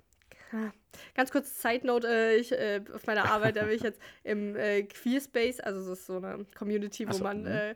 ah. 0.52 0.70
ganz 1.14 1.30
kurz 1.30 1.62
Side 1.62 1.86
Note: 1.86 2.06
äh, 2.06 2.36
ich, 2.36 2.52
äh, 2.52 2.82
Auf 2.92 3.06
meiner 3.06 3.30
Arbeit, 3.30 3.56
da 3.56 3.64
bin 3.64 3.74
ich 3.74 3.82
jetzt 3.82 4.00
im 4.24 4.56
äh, 4.56 4.82
Queerspace, 4.82 5.60
also 5.60 5.80
es 5.92 6.00
ist 6.00 6.06
so 6.06 6.18
eine 6.18 6.44
Community, 6.54 7.08
wo 7.08 7.12
so, 7.12 7.24
man 7.24 7.40
mhm. 7.42 7.46
äh, 7.46 7.74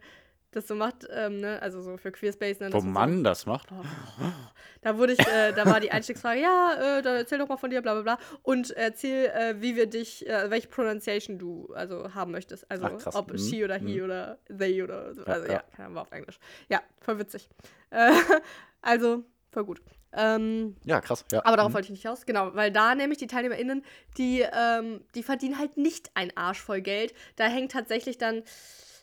das 0.52 0.68
so 0.68 0.74
macht, 0.74 1.06
ähm, 1.10 1.40
ne? 1.40 1.60
also 1.60 1.80
so 1.82 1.96
für 1.96 2.12
Queerspace. 2.12 2.60
Ne? 2.60 2.66
Wo 2.68 2.70
das 2.72 2.78
ist 2.80 2.84
so- 2.86 2.90
Mann 2.92 3.24
das 3.24 3.46
macht. 3.46 3.68
da 4.82 4.98
wurde 4.98 5.14
ich, 5.14 5.20
äh, 5.20 5.52
da 5.52 5.66
war 5.66 5.80
die 5.80 5.90
Einstiegsfrage, 5.90 6.40
ja, 6.40 6.98
äh, 6.98 7.02
dann 7.02 7.16
erzähl 7.16 7.38
doch 7.38 7.48
mal 7.48 7.56
von 7.56 7.70
dir, 7.70 7.82
bla 7.82 7.94
bla 7.94 8.02
bla. 8.02 8.18
Und 8.42 8.70
erzähl, 8.70 9.26
äh, 9.26 9.60
wie 9.60 9.76
wir 9.76 9.86
dich, 9.86 10.26
äh, 10.28 10.50
welche 10.50 10.68
Pronunciation 10.68 11.38
du 11.38 11.72
also 11.74 12.14
haben 12.14 12.32
möchtest. 12.32 12.70
Also 12.70 12.86
Ach, 12.86 13.14
ob 13.14 13.32
Mhm. 13.32 13.38
she 13.38 13.64
oder 13.64 13.76
he 13.76 13.98
Mhm. 13.98 14.04
oder 14.04 14.38
they 14.56 14.82
oder 14.82 15.14
so. 15.14 15.24
Also 15.24 15.46
ja, 15.46 15.52
ja. 15.54 15.62
keine 15.74 15.86
Ahnung, 15.86 15.94
war 15.96 16.02
auf 16.02 16.12
Englisch. 16.12 16.38
Ja, 16.68 16.80
voll 17.00 17.18
witzig. 17.18 17.48
Äh, 17.90 18.10
also, 18.82 19.24
voll 19.50 19.64
gut. 19.64 19.80
Ähm, 20.14 20.76
Ja, 20.84 21.00
krass. 21.00 21.24
Ja. 21.32 21.42
aber 21.46 21.56
darauf 21.56 21.70
Mhm. 21.70 21.74
wollte 21.76 21.86
ich 21.86 21.90
nicht 21.92 22.06
aus. 22.08 22.26
Genau, 22.26 22.54
weil 22.54 22.70
da 22.70 22.94
nämlich 22.94 23.16
die 23.18 23.26
TeilnehmerInnen, 23.26 23.82
die, 24.18 24.42
ähm, 24.52 25.00
die 25.14 25.22
verdienen 25.22 25.58
halt 25.58 25.78
nicht 25.78 26.10
ein 26.12 26.36
Arsch 26.36 26.60
voll 26.60 26.82
Geld. 26.82 27.14
Da 27.36 27.44
hängt 27.46 27.72
tatsächlich 27.72 28.18
dann, 28.18 28.42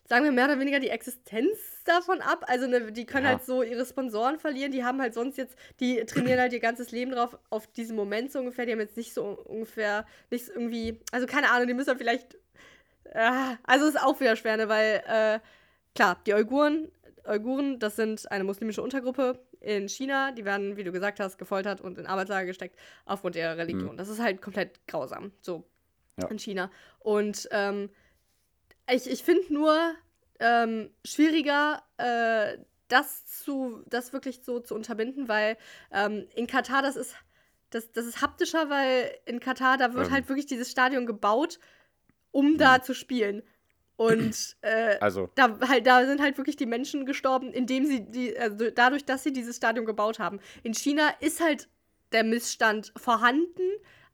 sagen 0.10 0.25
wir 0.25 0.32
mehr 0.32 0.46
oder 0.46 0.60
weniger 0.60 0.80
die 0.80 0.89
Existenz 0.89 1.84
davon 1.86 2.22
ab. 2.22 2.44
Also 2.48 2.68
ne, 2.68 2.92
die 2.92 3.06
können 3.06 3.25
Ja. 3.25 3.32
halt 3.32 3.44
so 3.44 3.62
ihre 3.63 3.86
Sponsoren 3.86 4.39
verlieren. 4.39 4.72
Die 4.72 4.84
haben 4.84 5.00
halt 5.01 5.13
sonst 5.13 5.38
jetzt, 5.38 5.56
die 5.80 6.04
trainieren 6.06 6.39
halt 6.39 6.51
ihr 6.51 6.60
ganzes 6.60 6.92
Leben 6.92 7.12
drauf, 7.12 7.38
auf 7.50 7.68
diesen 7.68 7.96
Moment 7.96 8.32
so 8.32 8.39
ungefähr. 8.39 8.66
Die 8.66 8.72
haben 8.72 8.80
jetzt 8.80 8.98
nicht 8.98 9.13
so 9.13 9.25
ungefähr, 9.46 10.06
nicht 10.32 10.46
so 10.46 10.54
irgendwie, 10.54 11.00
also 11.12 11.28
keine 11.28 11.51
Ahnung, 11.51 11.68
die 11.68 11.74
müssen 11.75 11.89
halt 11.89 12.00
vielleicht, 12.00 12.36
äh, 13.06 13.56
also 13.63 13.86
ist 13.88 14.01
auch 14.01 14.20
wieder 14.20 14.36
schwer, 14.36 14.58
ne, 14.58 14.68
weil, 14.68 15.04
äh, 15.08 15.39
klar, 15.96 16.20
die 16.25 16.34
Uiguren, 16.34 16.92
Uiguren, 17.28 17.78
das 17.80 17.96
sind 17.96 18.32
eine 18.32 18.44
muslimische 18.44 18.82
Untergruppe 18.82 19.39
in 19.62 19.89
China, 19.89 20.32
die 20.32 20.46
werden, 20.46 20.78
wie 20.78 20.84
du 20.84 20.92
gesagt 20.92 21.20
hast, 21.20 21.38
gefoltert 21.38 21.82
und 21.82 21.98
in 22.00 22.08
Arbeitslager 22.08 22.46
gesteckt 22.46 22.80
aufgrund 23.06 23.36
ihrer 23.36 23.58
Religion. 23.58 23.98
Das 23.98 24.08
ist 24.10 24.20
halt 24.20 24.42
komplett 24.42 24.80
grausam, 24.88 25.32
so 25.42 25.66
Ja. 26.18 26.28
in 26.30 26.39
China. 26.39 26.72
Und 27.00 27.48
ähm, 27.51 27.89
ich, 28.91 29.10
ich 29.10 29.24
finde 29.24 29.53
nur 29.53 29.93
ähm, 30.39 30.89
schwieriger, 31.05 31.84
äh, 31.98 32.58
das 32.88 33.25
zu, 33.25 33.84
das 33.88 34.13
wirklich 34.13 34.41
so 34.43 34.60
zu 34.60 34.75
unterbinden, 34.75 35.27
weil 35.27 35.58
ähm, 35.91 36.27
in 36.36 36.48
Katar, 36.48 36.81
das 36.81 36.96
ist, 36.96 37.15
das, 37.69 37.91
das 37.91 38.05
ist 38.05 38.22
haptischer, 38.22 38.69
weil 38.69 39.12
in 39.25 39.39
Katar, 39.39 39.77
da 39.77 39.93
wird 39.93 40.08
Ähm. 40.08 40.13
halt 40.13 40.29
wirklich 40.29 40.48
dieses 40.48 40.72
Stadion 40.72 41.05
gebaut, 41.05 41.60
um 42.31 42.58
da 42.58 42.81
zu 42.81 42.93
spielen. 42.93 43.43
Und 43.96 44.55
äh, 44.62 44.98
Also, 45.00 45.29
da, 45.36 45.60
halt, 45.67 45.86
da 45.86 46.05
sind 46.05 46.22
halt 46.22 46.38
wirklich 46.38 46.55
die 46.55 46.65
Menschen 46.65 47.05
gestorben, 47.05 47.51
indem 47.53 47.86
sie 47.86 48.10
die, 48.10 48.38
also 48.38 48.72
dadurch, 48.72 49.05
dass 49.05 49.24
sie 49.24 49.34
dieses 49.34 49.58
Stadion 49.58 49.86
gebaut 49.86 50.19
haben. 50.19 50.39
In 50.63 50.74
China 50.74 51.10
ist 51.19 51.41
halt 51.41 51.69
der 52.12 52.24
Missstand 52.24 52.91
vorhanden, 52.98 53.62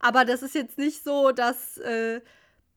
aber 0.00 0.24
das 0.26 0.42
ist 0.42 0.54
jetzt 0.54 0.76
nicht 0.76 1.02
so, 1.02 1.32
dass 1.32 1.78
äh, 1.78 2.20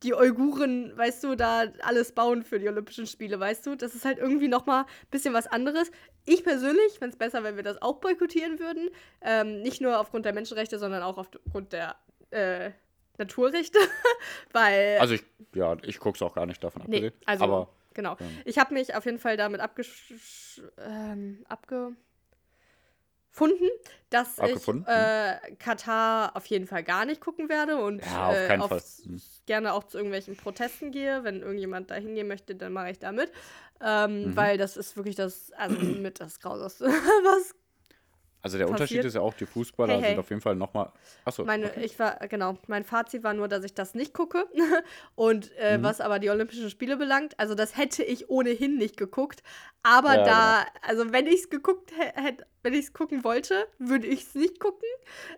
die 0.04 0.14
Uiguren, 0.14 0.98
weißt 0.98 1.24
du, 1.24 1.36
da 1.36 1.66
alles 1.82 2.14
bauen 2.14 2.44
für 2.44 2.60
die 2.60 2.68
Olympischen 2.70 3.06
Spiele, 3.06 3.40
weißt 3.40 3.66
du? 3.66 3.76
Das 3.76 3.96
ist 3.96 4.06
halt 4.06 4.18
irgendwie 4.18 4.48
nochmal 4.48 4.84
ein 4.84 5.10
bisschen 5.12 5.34
was 5.34 5.48
anderes. 5.48 5.92
Ich 6.26 6.44
persönlich 6.44 6.94
fände 7.00 7.14
es 7.14 7.18
besser, 7.18 7.44
wenn 7.44 7.56
wir 7.56 7.64
das 7.64 7.82
auch 7.82 7.98
boykottieren 7.98 8.60
würden. 8.60 8.90
Ähm, 9.22 9.62
nicht 9.62 9.82
nur 9.82 10.00
aufgrund 10.00 10.26
der 10.26 10.34
Menschenrechte, 10.34 10.80
sondern 10.80 11.04
auch 11.04 11.18
aufgrund 11.18 11.74
der 11.74 11.96
äh, 12.32 12.72
Naturrechte. 13.18 13.80
Weil 14.54 14.98
also 15.00 15.16
ich, 15.16 15.24
ja, 15.54 15.76
ich 15.84 16.00
gucke 16.00 16.16
es 16.16 16.22
auch 16.22 16.34
gar 16.34 16.46
nicht 16.46 16.64
davon 16.64 16.84
Nee, 16.88 16.98
abgesehen. 17.08 17.14
also 17.26 17.44
aber 17.44 17.70
genau. 17.94 18.16
ähm, 18.22 18.38
Ich 18.46 18.58
habe 18.58 18.74
mich 18.74 18.96
auf 18.96 19.06
jeden 19.06 19.20
Fall 19.20 19.36
damit 19.38 19.60
abgesch 19.60 20.62
ähm, 20.78 21.44
abgefunden, 23.32 23.70
dass 24.10 24.40
Abgefunden? 24.40 24.84
ich 24.88 24.96
äh, 24.96 25.56
Katar 25.58 26.36
auf 26.36 26.46
jeden 26.48 26.68
Fall 26.68 26.84
gar 26.84 27.06
nicht 27.06 27.22
gucken 27.22 27.50
werde 27.50 27.78
und 27.78 28.04
Ja, 28.06 28.28
auf 28.28 28.36
äh, 28.36 28.58
auf- 28.58 28.72
gerne 29.46 29.74
auch 29.74 29.84
zu 29.84 29.98
irgendwelchen 29.98 30.36
Protesten 30.36 30.92
gehe. 30.92 31.24
Wenn 31.24 31.42
irgendjemand 31.42 31.90
da 31.92 31.96
hingehen 31.96 32.28
möchte, 32.28 32.56
dann 32.56 32.74
mache 32.74 32.92
ich 32.92 33.00
da 33.00 33.12
mit. 33.12 33.32
Ähm, 33.82 34.26
Mhm. 34.26 34.36
Weil 34.36 34.58
das 34.58 34.78
ist 34.78 34.98
wirklich 34.98 35.16
das, 35.16 35.52
also 35.54 35.78
mit 35.80 36.20
das 36.20 36.40
Grausamste, 36.40 36.86
was 37.24 37.56
also 38.42 38.58
der 38.58 38.68
Unterschied 38.68 38.98
passiert. 38.98 39.06
ist 39.06 39.14
ja 39.16 39.22
auch, 39.22 39.34
die 39.34 39.46
Fußballer 39.46 39.94
Hey, 39.96 40.02
hey. 40.02 40.10
sind 40.12 40.20
auf 40.20 40.30
jeden 40.30 40.42
Fall 40.42 40.56
nochmal. 40.56 40.92
Achso, 41.26 41.44
Meine, 41.46 41.68
okay. 41.68 41.82
ich 41.84 41.98
war, 42.00 42.16
genau, 42.28 42.58
mein 42.68 42.84
Fazit 42.84 43.24
war 43.24 43.34
nur, 43.34 43.48
dass 43.48 43.64
ich 43.64 43.74
das 43.74 43.96
nicht 43.96 44.14
gucke. 44.14 44.48
Und 45.16 45.52
äh, 45.58 45.78
Mhm. 45.78 45.84
was 45.84 46.00
aber 46.02 46.20
die 46.20 46.30
Olympischen 46.30 46.70
Spiele 46.70 46.98
belangt, 46.98 47.38
also 47.40 47.56
das 47.56 47.76
hätte 47.78 48.04
ich 48.04 48.30
ohnehin 48.30 48.78
nicht 48.78 48.98
geguckt. 48.98 49.44
Aber 49.84 50.16
Ja, 50.16 50.24
da, 50.24 50.66
also 50.82 51.12
wenn 51.12 51.28
ich 51.28 51.42
es 51.42 51.50
geguckt 51.50 51.92
hätte, 51.98 52.46
wenn 52.64 52.74
ich 52.74 52.86
es 52.86 52.94
gucken 52.94 53.24
wollte, 53.24 53.68
würde 53.78 54.08
ich 54.08 54.24
es 54.24 54.36
nicht 54.36 54.60
gucken. 54.60 54.88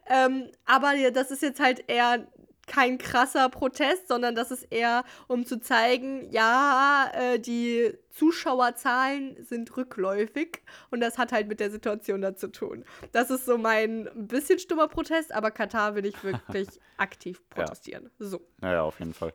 Ähm, 0.10 0.50
aber 0.65 0.93
das 1.12 1.31
ist 1.31 1.41
jetzt 1.41 1.60
halt 1.60 1.84
eher 1.88 2.27
kein 2.72 2.98
krasser 2.98 3.50
Protest, 3.50 4.08
sondern 4.08 4.34
das 4.34 4.50
ist 4.50 4.63
eher, 4.72 5.04
um 5.28 5.46
zu 5.46 5.60
zeigen, 5.60 6.32
ja, 6.32 7.12
äh, 7.13 7.38
die 7.40 7.92
Zuschauerzahlen 8.12 9.36
sind 9.44 9.75
rückläufig 9.75 10.62
und 10.90 11.01
das 11.01 11.18
hat 11.18 11.32
halt 11.32 11.48
mit 11.48 11.60
der 11.60 11.70
Situation 11.70 12.22
da 12.22 12.36
zu 12.36 12.48
tun. 12.51 12.86
Das 13.12 13.30
ist 13.30 13.46
so 13.46 13.58
mein 13.58 14.08
ein 14.08 14.28
bisschen 14.28 14.58
stummer 14.60 14.88
Protest, 14.88 15.34
aber 15.34 15.51
Katar 15.51 15.96
will 15.96 16.06
ich 16.06 16.24
wirklich 16.24 16.68
aktiv 16.98 17.42
protestieren. 17.50 18.10
So. 18.20 18.42
Naja, 18.62 18.84
auf 18.84 19.00
jeden 19.00 19.13
Fall. 19.13 19.34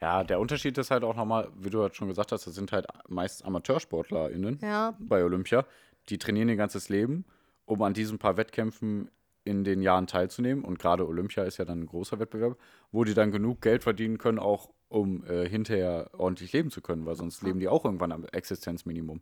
Ja, 0.00 0.24
der 0.24 0.40
Unterschied 0.40 0.78
ist 0.78 0.90
halt 0.90 1.04
auch 1.04 1.14
nochmal, 1.16 1.48
wie 1.56 1.68
du 1.70 1.82
halt 1.82 1.94
schon 1.94 2.08
gesagt 2.08 2.32
hast, 2.32 2.46
das 2.46 2.54
sind 2.54 2.72
halt 2.72 2.86
meist 3.08 3.44
AmateursportlerInnen 3.44 4.58
Ja. 4.62 4.96
bei 4.98 5.22
Olympia. 5.22 5.66
Die 6.08 6.16
trainieren 6.18 6.48
ihr 6.48 6.56
ganzes 6.56 6.88
Leben, 6.88 7.26
um 7.66 7.82
an 7.82 7.92
diesen 7.92 8.18
paar 8.18 8.36
Wettkämpfen 8.38 9.10
in 9.50 9.64
den 9.64 9.82
Jahren 9.82 10.06
teilzunehmen. 10.06 10.64
Und 10.64 10.78
gerade 10.78 11.06
Olympia 11.06 11.42
ist 11.42 11.58
ja 11.58 11.64
dann 11.64 11.80
ein 11.80 11.86
großer 11.86 12.18
Wettbewerb, 12.20 12.56
wo 12.92 13.04
die 13.04 13.14
dann 13.14 13.32
genug 13.32 13.60
Geld 13.60 13.82
verdienen 13.82 14.18
können, 14.18 14.38
auch 14.38 14.70
um 14.88 15.24
äh, 15.24 15.48
hinterher 15.48 16.10
ordentlich 16.16 16.52
leben 16.52 16.70
zu 16.70 16.80
können, 16.80 17.04
weil 17.04 17.16
sonst 17.16 17.42
leben 17.42 17.60
die 17.60 17.68
auch 17.68 17.84
irgendwann 17.84 18.12
am 18.12 18.24
Existenzminimum. 18.24 19.20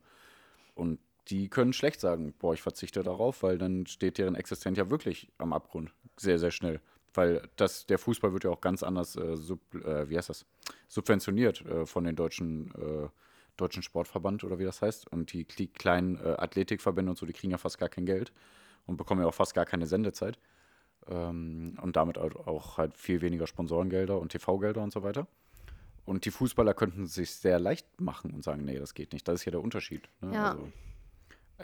Und 0.74 0.98
die 1.28 1.48
können 1.48 1.72
schlecht 1.72 2.00
sagen, 2.00 2.34
boah, 2.38 2.54
ich 2.54 2.62
verzichte 2.62 3.02
darauf, 3.02 3.42
weil 3.42 3.58
dann 3.58 3.86
steht 3.86 4.18
deren 4.18 4.34
Existenz 4.34 4.78
ja 4.78 4.90
wirklich 4.90 5.30
am 5.38 5.52
Abgrund. 5.52 5.92
Sehr, 6.16 6.38
sehr 6.38 6.50
schnell. 6.50 6.80
Weil 7.14 7.48
das, 7.56 7.86
der 7.86 7.98
Fußball 7.98 8.32
wird 8.32 8.44
ja 8.44 8.50
auch 8.50 8.60
ganz 8.60 8.82
anders 8.82 9.16
äh, 9.16 9.36
sub, 9.36 9.60
äh, 9.74 10.08
wie 10.08 10.16
heißt 10.16 10.28
das? 10.28 10.46
subventioniert 10.88 11.64
äh, 11.66 11.86
von 11.86 12.04
den 12.04 12.16
deutschen, 12.16 12.70
äh, 12.74 13.08
deutschen 13.56 13.82
Sportverband 13.82 14.44
oder 14.44 14.58
wie 14.58 14.64
das 14.64 14.82
heißt. 14.82 15.10
Und 15.10 15.32
die, 15.32 15.44
die 15.44 15.68
kleinen 15.68 16.16
äh, 16.16 16.36
Athletikverbände 16.38 17.10
und 17.10 17.18
so, 17.18 17.26
die 17.26 17.32
kriegen 17.32 17.50
ja 17.50 17.58
fast 17.58 17.78
gar 17.78 17.88
kein 17.88 18.06
Geld 18.06 18.32
und 18.88 18.96
bekommen 18.96 19.20
ja 19.20 19.28
auch 19.28 19.34
fast 19.34 19.54
gar 19.54 19.66
keine 19.66 19.86
Sendezeit. 19.86 20.38
Ähm, 21.06 21.78
und 21.80 21.94
damit 21.96 22.18
auch 22.18 22.78
halt 22.78 22.96
viel 22.96 23.20
weniger 23.20 23.46
Sponsorengelder 23.46 24.18
und 24.18 24.32
TV-Gelder 24.32 24.82
und 24.82 24.92
so 24.92 25.02
weiter. 25.02 25.28
Und 26.04 26.24
die 26.24 26.30
Fußballer 26.30 26.74
könnten 26.74 27.06
sich 27.06 27.32
sehr 27.32 27.60
leicht 27.60 28.00
machen 28.00 28.32
und 28.32 28.42
sagen, 28.42 28.64
nee, 28.64 28.78
das 28.78 28.94
geht 28.94 29.12
nicht. 29.12 29.28
Das 29.28 29.36
ist 29.40 29.44
ja 29.44 29.52
der 29.52 29.62
Unterschied. 29.62 30.08
Ne? 30.22 30.34
Ja. 30.34 30.50
Also, 30.52 30.72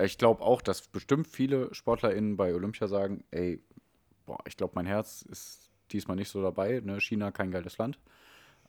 ich 0.05 0.19
glaube 0.19 0.43
auch, 0.43 0.61
dass 0.61 0.87
bestimmt 0.87 1.27
viele 1.27 1.73
SportlerInnen 1.75 2.37
bei 2.37 2.55
Olympia 2.55 2.87
sagen, 2.87 3.25
ey, 3.31 3.63
boah, 4.27 4.39
ich 4.47 4.57
glaube, 4.57 4.73
mein 4.77 4.87
Herz 4.87 5.23
ist 5.23 5.71
diesmal 5.93 6.17
nicht 6.17 6.29
so 6.29 6.43
dabei. 6.43 6.81
Ne? 6.85 7.01
China, 7.01 7.31
kein 7.31 7.51
geiles 7.51 7.79
Land. 7.79 7.99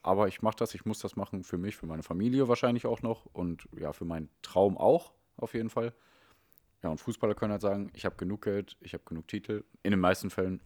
Aber 0.02 0.28
ich 0.28 0.40
mache 0.40 0.56
das, 0.56 0.74
ich 0.74 0.84
muss 0.84 1.00
das 1.00 1.16
machen 1.16 1.42
für 1.42 1.58
mich, 1.58 1.76
für 1.76 1.86
meine 1.86 2.02
Familie 2.02 2.48
wahrscheinlich 2.48 2.86
auch 2.86 3.02
noch 3.02 3.26
und 3.26 3.68
ja, 3.78 3.92
für 3.92 4.04
meinen 4.04 4.30
Traum 4.40 4.78
auch 4.78 5.12
auf 5.36 5.52
jeden 5.52 5.68
Fall. 5.68 5.92
Ja, 6.82 6.90
und 6.90 6.98
Fußballer 6.98 7.34
können 7.34 7.52
halt 7.52 7.62
sagen, 7.62 7.90
ich 7.94 8.04
habe 8.04 8.16
genug 8.16 8.42
Geld, 8.42 8.76
ich 8.80 8.94
habe 8.94 9.04
genug 9.04 9.28
Titel. 9.28 9.64
In 9.82 9.90
den 9.90 10.00
meisten 10.00 10.30
Fällen, 10.30 10.60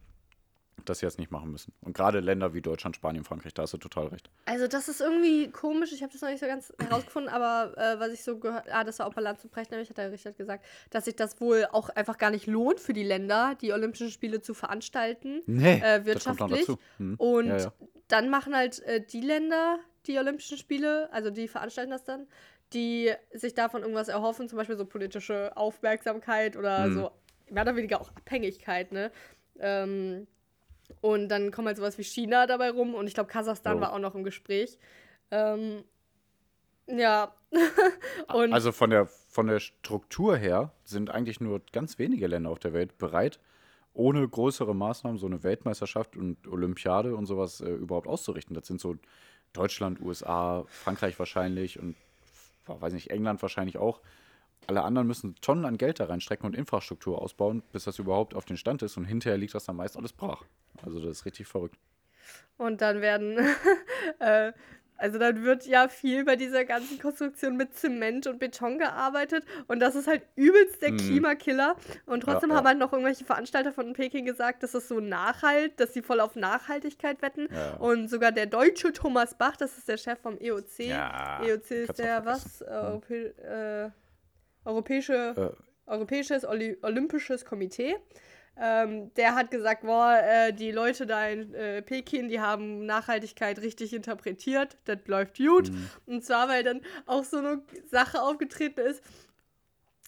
dass 0.85 1.01
sie 1.01 1.07
jetzt 1.07 1.19
nicht 1.19 1.31
machen 1.31 1.51
müssen. 1.51 1.73
Und 1.81 1.95
gerade 1.95 2.21
Länder 2.21 2.55
wie 2.55 2.63
Deutschland, 2.63 2.97
Spanien, 2.97 3.25
Frankreich, 3.25 3.55
da 3.55 3.63
hast 3.63 3.75
du 3.75 3.79
total 3.79 4.07
recht. 4.09 4.31
Also 4.47 4.67
das 4.67 4.89
ist 4.89 5.01
irgendwie 5.01 5.51
komisch, 5.51 5.93
ich 5.93 6.03
habe 6.03 6.13
das 6.13 6.23
noch 6.23 6.31
nicht 6.31 6.41
so 6.41 6.47
ganz 6.47 6.73
herausgefunden, 6.81 7.31
aber 7.33 7.77
äh, 7.77 8.01
was 8.01 8.13
ich 8.13 8.23
so 8.23 8.39
gehört, 8.39 8.71
ah, 8.73 8.85
das 8.85 8.99
war 8.99 9.07
auch 9.07 9.15
bei 9.15 9.21
Land 9.21 9.41
zu 9.41 9.49
Brecht, 9.49 9.71
nämlich 9.71 9.91
hat 9.91 9.99
der 9.99 10.11
Richard 10.11 10.37
gesagt, 10.37 10.65
dass 10.91 11.05
sich 11.05 11.17
das 11.17 11.41
wohl 11.41 11.67
auch 11.71 11.91
einfach 11.91 12.19
gar 12.19 12.31
nicht 12.31 12.47
lohnt 12.47 12.81
für 12.81 12.93
die 12.93 13.05
Länder, 13.05 13.57
die 13.61 13.73
Olympischen 13.73 14.11
Spiele 14.11 14.41
zu 14.41 14.55
veranstalten, 14.55 15.43
Nee, 15.47 15.79
äh, 15.79 15.99
das 15.99 16.05
wirtschaftlich. 16.07 16.61
dazu. 16.61 16.79
Hm. 16.99 17.15
Und 17.17 17.47
Ja, 17.49 17.57
ja. 17.59 17.73
dann 18.09 18.31
machen 18.31 18.55
halt 18.57 18.81
äh, 18.81 19.05
die 19.05 19.21
Länder 19.21 19.79
die 20.07 20.19
Olympischen 20.19 20.57
Spiele, 20.57 21.13
also 21.13 21.31
die 21.31 21.47
veranstalten 21.47 21.91
das 21.91 22.05
dann, 22.05 22.27
die 22.73 23.13
sich 23.33 23.55
davon 23.55 23.83
irgendwas 23.83 24.09
erhoffen, 24.09 24.49
zum 24.49 24.59
Beispiel 24.59 24.77
so 24.77 24.85
politische 24.85 25.57
Aufmerksamkeit 25.57 26.57
oder 26.57 26.89
Mhm. 26.89 26.93
so 26.95 27.11
mehr 27.51 27.63
oder 27.65 27.77
weniger 27.77 28.01
auch 28.01 28.11
Abhängigkeit, 28.11 28.93
ne? 28.93 29.11
Ähm, 29.59 30.27
und 31.01 31.29
dann 31.29 31.51
kommt 31.53 31.67
halt 31.69 31.77
sowas 31.77 31.99
wie 31.99 32.05
China 32.05 32.47
dabei 32.47 32.71
rum 32.71 32.95
und 32.95 33.07
ich 33.07 33.15
glaube, 33.15 33.31
Kasachstan 33.31 33.77
Jo. 33.77 33.81
war 33.83 33.93
auch 33.93 33.99
noch 33.99 34.15
im 34.15 34.25
Gespräch. 34.25 34.79
Ähm, 35.31 35.85
ja. 36.87 37.35
Also 38.51 38.73
von 38.73 38.91
der, 38.91 39.07
von 39.07 39.47
der 39.47 39.61
Struktur 39.61 40.37
her 40.37 40.73
sind 40.85 41.11
eigentlich 41.11 41.41
nur 41.41 41.61
ganz 41.73 41.99
wenige 41.99 42.27
Länder 42.27 42.51
auf 42.51 42.59
der 42.59 42.73
Welt 42.73 42.99
bereit, 42.99 43.41
ohne 43.93 44.27
größere 44.29 44.75
Maßnahmen 44.75 45.19
so 45.19 45.27
eine 45.27 45.43
Weltmeisterschaft 45.43 46.17
und 46.17 46.47
Olympiade 46.47 47.15
und 47.17 47.27
sowas 47.27 47.61
äh, 47.61 47.69
überhaupt 47.71 48.07
auszurichten. 48.07 48.55
Das 48.55 48.67
sind 48.67 48.81
so 48.81 48.97
Deutschland, 49.53 50.01
USA, 50.01 50.65
Frankreich 50.69 51.19
wahrscheinlich 51.19 51.79
und 51.81 51.97
weiß 52.79 52.93
nicht, 52.93 53.11
England 53.11 53.41
wahrscheinlich 53.43 53.79
auch. 53.79 54.01
Alle 54.67 54.83
anderen 54.83 55.07
müssen 55.07 55.35
Tonnen 55.37 55.65
an 55.65 55.79
Geld 55.79 56.01
da 56.01 56.05
reinstrecken 56.05 56.47
und 56.47 56.55
Infrastruktur 56.55 57.21
ausbauen, 57.21 57.63
bis 57.73 57.85
das 57.85 57.99
überhaupt 57.99 58.35
auf 58.35 58.45
den 58.45 58.57
Stand 58.57 58.83
ist 58.83 58.97
und 58.97 59.05
hinterher 59.05 59.39
liegt 59.39 59.55
das 59.55 59.65
dann 59.65 59.77
meist 59.77 59.97
alles 59.97 60.13
brach. 60.13 60.45
Also 60.83 61.01
das 61.01 61.19
ist 61.19 61.27
richtig 61.27 61.47
verrückt. 61.47 61.77
Und 62.59 62.81
dann 62.83 63.01
werden, 63.01 63.39
äh, 64.19 64.53
also 65.01 65.19
dann 65.19 65.43
wird 65.43 65.67
ja 65.67 65.89
viel 65.89 66.25
bei 66.25 66.37
dieser 66.37 66.65
ganzen 66.65 66.99
Konstruktion 66.99 67.57
mit 67.57 67.75
Zement 67.75 68.27
und 68.27 68.39
Beton 68.39 68.79
gearbeitet 68.79 69.45
und 69.67 69.81
das 69.81 69.95
ist 69.95 70.07
halt 70.07 70.23
übelst 70.37 70.83
der 70.83 70.93
Mhm. 70.93 70.97
Klimakiller. 70.99 71.77
Und 72.07 72.23
trotzdem 72.23 72.51
Ja, 72.51 72.57
haben 72.57 72.65
ja. 72.65 72.69
halt 72.71 72.79
noch 72.79 72.93
irgendwelche 72.93 73.25
Veranstalter 73.25 73.73
von 73.73 73.93
Peking 73.95 74.25
gesagt, 74.25 74.63
dass 74.63 74.75
es 74.75 74.87
so 74.89 75.01
nachhalt, 75.01 75.79
dass 75.81 75.93
sie 75.95 76.03
voll 76.03 76.21
auf 76.21 76.37
Nachhaltigkeit 76.37 77.23
wetten. 77.23 77.49
Ja. 77.53 77.77
Und 77.79 78.09
sogar 78.09 78.33
der 78.33 78.47
deutsche 78.47 78.93
Thomas 78.93 79.35
Bach, 79.37 79.57
das 79.57 79.77
ist 79.79 79.89
der 79.89 79.97
Chef 79.97 80.19
vom 80.21 80.39
EOC. 80.39 80.81
EOC 80.81 81.71
ist 81.71 81.99
der 81.99 82.25
was? 82.25 82.59
vergessen. 82.59 82.69
Europä 82.71 83.15
äh, 83.87 83.91
Europäische 84.65 85.35
Äh, 85.57 85.91
Europäisches 85.91 86.45
Olympisches 86.45 87.45
Komitee. 87.45 87.97
Ähm, 88.63 89.13
der 89.15 89.35
hat 89.35 89.51
gesagt, 89.51 89.83
boah, 89.83 90.19
äh, 90.23 90.53
die 90.53 90.71
Leute 90.71 91.07
da 91.07 91.27
in 91.27 91.55
äh, 91.55 91.81
Peking, 91.81 92.29
die 92.29 92.41
haben 92.41 92.85
Nachhaltigkeit 92.85 93.59
richtig 93.61 93.95
interpretiert, 93.95 94.77
das 94.85 94.99
läuft 95.07 95.39
gut. 95.39 95.71
Mhm. 95.71 95.91
Und 96.07 96.25
zwar, 96.25 96.49
weil 96.49 96.63
dann 96.63 96.83
auch 97.07 97.25
so 97.25 97.39
eine 97.39 97.63
Sache 97.91 98.21
aufgetreten 98.21 98.81
ist, 98.81 99.03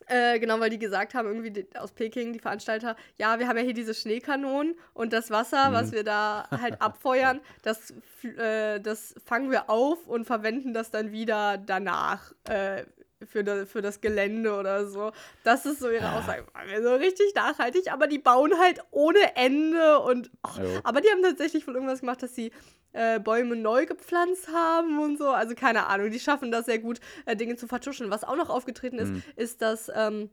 äh, 0.08 0.38
genau, 0.38 0.60
weil 0.60 0.70
die 0.70 0.78
gesagt 0.78 1.14
haben, 1.14 1.28
irgendwie 1.28 1.50
die, 1.50 1.66
aus 1.76 1.92
Peking, 1.92 2.32
die 2.32 2.40
Veranstalter, 2.40 2.96
ja, 3.18 3.38
wir 3.38 3.48
haben 3.48 3.56
ja 3.56 3.62
hier 3.62 3.72
diese 3.72 3.94
Schneekanonen 3.94 4.74
und 4.94 5.12
das 5.12 5.30
Wasser, 5.30 5.70
Mhm. 5.70 5.74
was 5.74 5.92
wir 5.92 6.04
da 6.04 6.46
halt 6.50 6.80
abfeuern, 6.82 7.40
das, 7.62 7.94
äh, 8.36 8.80
das 8.80 9.14
fangen 9.24 9.50
wir 9.50 9.70
auf 9.70 10.06
und 10.08 10.26
verwenden 10.26 10.74
das 10.74 10.90
dann 10.90 11.12
wieder 11.12 11.56
danach 11.56 12.32
äh, 12.48 12.84
für, 13.26 13.44
das, 13.44 13.68
für 13.70 13.82
das 13.82 14.00
Gelände 14.00 14.54
oder 14.58 14.86
so. 14.86 15.12
Das 15.44 15.66
ist 15.66 15.80
so 15.80 15.90
ihre 15.90 16.06
Ah. 16.06 16.18
Aussage. 16.18 16.44
So 16.82 16.94
richtig 16.94 17.34
nachhaltig, 17.34 17.92
aber 17.92 18.06
die 18.06 18.18
bauen 18.18 18.58
halt 18.58 18.80
ohne 18.90 19.36
Ende 19.36 19.98
und. 20.00 20.30
Jo. 20.58 20.80
aber 20.84 21.00
die 21.00 21.08
haben 21.10 21.22
tatsächlich 21.22 21.66
wohl 21.66 21.74
irgendwas 21.74 22.00
gemacht, 22.00 22.22
dass 22.22 22.34
sie 22.34 22.52
äh, 22.92 23.18
Bäume 23.20 23.56
neu 23.56 23.86
gepflanzt 23.86 24.48
haben 24.52 24.98
und 24.98 25.16
so. 25.18 25.28
Also 25.28 25.54
keine 25.54 25.86
Ahnung, 25.86 26.10
die 26.10 26.20
schaffen 26.20 26.50
das 26.52 26.66
sehr 26.66 26.78
gut, 26.78 27.00
äh, 27.26 27.36
Dinge 27.36 27.56
zu 27.56 27.66
vertuschen. 27.66 28.10
Was 28.10 28.24
auch 28.24 28.36
noch 28.36 28.50
aufgetreten 28.50 28.98
ist, 28.98 29.10
Mhm. 29.10 29.22
ist, 29.36 29.62
dass 29.62 29.90
ähm, 29.94 30.28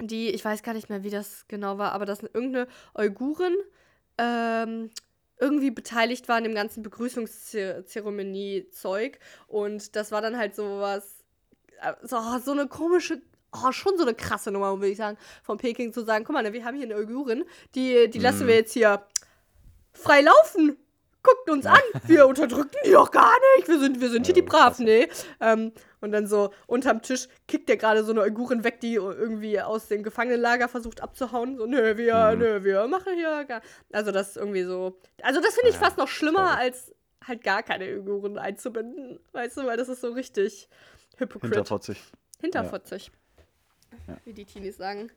die, 0.00 0.30
ich 0.30 0.44
weiß 0.44 0.62
gar 0.64 0.74
nicht 0.74 0.88
mehr, 0.90 1.04
wie 1.04 1.10
das 1.10 1.44
genau 1.46 1.78
war, 1.78 1.92
aber 1.92 2.04
dass 2.06 2.22
irgendeine 2.22 2.66
Uiguren 2.98 3.54
ähm, 4.18 4.90
irgendwie 5.38 5.70
beteiligt 5.70 6.28
war 6.28 6.36
an 6.36 6.44
dem 6.44 6.54
ganzen 6.54 6.82
Begrüßungszeremonie-Zeug. 6.82 9.18
Und 9.46 9.96
das 9.96 10.12
war 10.12 10.20
dann 10.22 10.36
halt 10.36 10.54
sowas, 10.54 11.20
äh, 11.20 11.21
so, 12.02 12.18
so 12.44 12.52
eine 12.52 12.66
komische, 12.68 13.20
oh, 13.52 13.72
schon 13.72 13.96
so 13.96 14.02
eine 14.04 14.14
krasse 14.14 14.50
Nummer, 14.50 14.76
würde 14.78 14.88
ich 14.88 14.98
sagen, 14.98 15.18
von 15.42 15.58
Peking 15.58 15.92
zu 15.92 16.04
sagen, 16.04 16.24
guck 16.24 16.34
mal, 16.34 16.42
ne, 16.42 16.52
wir 16.52 16.64
haben 16.64 16.76
hier 16.76 16.86
eine 16.86 16.96
Uigurin, 16.96 17.44
die, 17.74 18.08
die 18.10 18.18
lassen 18.18 18.44
Mhm. 18.44 18.48
wir 18.48 18.54
jetzt 18.56 18.72
hier 18.72 19.02
frei 19.92 20.20
laufen. 20.22 20.76
Guckt 21.24 21.50
uns 21.50 21.66
an, 21.66 21.78
wir 22.08 22.26
unterdrücken 22.26 22.76
die 22.84 22.90
doch 22.90 23.12
gar 23.12 23.32
nicht. 23.56 23.68
Wir 23.68 23.78
sind, 23.78 24.00
wir 24.00 24.10
sind 24.10 24.26
hier 24.26 24.34
die 24.34 24.42
Braven, 24.42 24.84
nee. 24.86 25.08
Ähm, 25.40 25.70
und 26.00 26.10
dann 26.10 26.26
so 26.26 26.52
unterm 26.66 27.00
Tisch 27.00 27.28
kickt 27.46 27.68
der 27.68 27.76
gerade 27.76 28.02
so 28.02 28.10
eine 28.10 28.22
Uigurin 28.22 28.64
weg, 28.64 28.80
die 28.80 28.94
irgendwie 28.94 29.60
aus 29.60 29.86
dem 29.86 30.02
Gefangenenlager 30.02 30.66
versucht 30.68 31.00
abzuhauen. 31.00 31.58
So, 31.58 31.66
nö, 31.66 31.96
wir, 31.96 32.32
Mhm. 32.32 32.38
nö, 32.40 32.64
wir 32.64 32.88
machen 32.88 33.14
hier 33.14 33.44
gar. 33.44 33.60
Also, 33.92 34.10
das 34.10 34.30
ist 34.30 34.36
irgendwie 34.36 34.64
so. 34.64 34.98
Also, 35.22 35.40
das 35.40 35.54
finde 35.54 35.70
ich 35.70 35.76
fast 35.76 35.96
noch 35.96 36.08
schlimmer, 36.08 36.58
als 36.58 36.92
halt 37.24 37.44
gar 37.44 37.62
keine 37.62 37.84
Uiguren 38.00 38.36
einzubinden. 38.36 39.20
Weißt 39.30 39.56
du, 39.58 39.64
weil 39.66 39.76
das 39.76 39.88
ist 39.88 40.00
so 40.00 40.08
richtig 40.08 40.68
hypocrite. 41.22 41.54
Hinterfotzig. 41.54 42.02
Hinterfotzig. 42.40 43.10
Ja. 44.06 44.16
Wie 44.24 44.32
die 44.32 44.44
Teenies 44.44 44.76
sagen. 44.76 45.10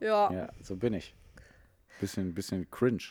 Ja. 0.00 0.32
Ja, 0.32 0.48
so 0.62 0.76
bin 0.76 0.94
ich. 0.94 1.14
Bisschen, 2.00 2.34
bisschen 2.34 2.70
cringe. 2.70 3.02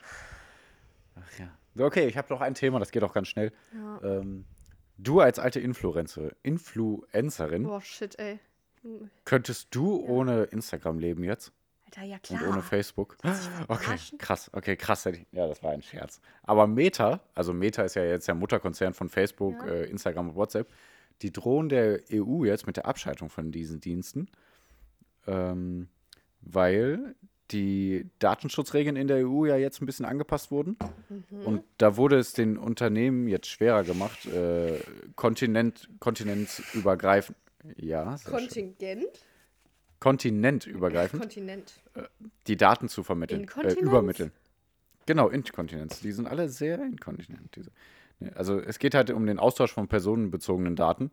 Ach 1.16 1.40
ja. 1.40 1.86
Okay, 1.86 2.08
ich 2.08 2.18
habe 2.18 2.34
noch 2.34 2.42
ein 2.42 2.54
Thema, 2.56 2.80
das 2.80 2.92
geht 2.92 3.04
auch 3.04 3.14
ganz 3.14 3.28
schnell. 3.28 3.52
ja. 3.74 4.02
Ähm, 4.04 4.46
du 4.98 5.20
als 5.20 5.38
alte 5.38 5.60
Influencer, 5.60 6.32
Influencerin, 6.42 7.64
Boah, 7.64 7.82
shit, 7.82 8.18
ey. 8.18 8.40
könntest 9.26 9.68
du 9.76 9.98
ohne 10.04 10.46
Instagram 10.46 10.98
leben 11.00 11.24
jetzt? 11.24 11.52
Alter, 11.86 12.04
ja 12.04 12.16
Und 12.16 12.24
klar. 12.24 12.48
ohne 12.50 12.62
Facebook? 12.64 13.16
Okay, 13.68 13.98
krass. 14.18 14.50
Okay, 14.54 14.76
krass. 14.76 15.08
Ja, 15.32 15.48
das 15.48 15.62
war 15.64 15.72
ein 15.72 15.82
Scherz. 15.84 16.20
Aber 16.44 16.66
Meta, 16.68 17.22
also 17.36 17.54
Meta 17.54 17.84
ist 17.84 17.96
ja 17.96 18.04
jetzt 18.04 18.28
der 18.28 18.36
Mutterkonzern 18.36 18.94
von 18.94 19.08
Facebook, 19.10 19.56
Ja. 19.60 19.68
äh, 19.68 19.84
Instagram 19.86 20.30
und 20.30 20.36
WhatsApp, 20.36 20.68
die 21.22 21.32
drohen 21.32 21.70
der 21.70 22.02
EU 22.12 22.46
jetzt 22.46 22.68
mit 22.68 22.78
der 22.78 22.86
Abschaltung 22.86 23.30
von 23.30 23.52
diesen 23.52 23.80
Diensten, 23.80 24.28
ähm, 25.26 25.88
weil 26.42 27.16
die 27.52 28.10
Datenschutzregeln 28.20 28.96
in 28.96 29.08
der 29.08 29.28
EU 29.28 29.46
ja 29.46 29.56
jetzt 29.56 29.82
ein 29.82 29.86
bisschen 29.86 30.06
angepasst 30.06 30.52
wurden. 30.52 30.78
Mhm. 31.10 31.46
Und 31.46 31.64
da 31.78 31.96
wurde 31.96 32.18
es 32.18 32.34
den 32.34 32.58
Unternehmen 32.58 33.28
jetzt 33.28 33.48
schwerer 33.48 33.84
gemacht, 33.84 34.26
äh, 34.26 34.80
Kontinent, 35.16 35.90
kontinentsübergreifend, 36.00 37.38
ja. 37.78 38.18
Kontingent? 38.26 39.06
kontinentübergreifend 40.00 41.22
Kontinent. 41.22 41.74
die 42.46 42.56
Daten 42.56 42.88
zu 42.88 43.04
vermitteln, 43.04 43.50
äh, 43.64 43.74
übermitteln. 43.74 44.32
Genau, 45.08 45.30
Inkontinenz. 45.30 46.02
Die 46.02 46.12
sind 46.12 46.28
alle 46.28 46.50
sehr 46.50 46.80
inkontinent. 46.80 47.56
Diese. 47.56 47.72
Also 48.36 48.60
es 48.60 48.80
geht 48.80 48.96
halt 48.96 49.12
um 49.12 49.26
den 49.26 49.40
Austausch 49.40 49.74
von 49.74 49.88
personenbezogenen 49.88 50.76
Daten 50.76 51.12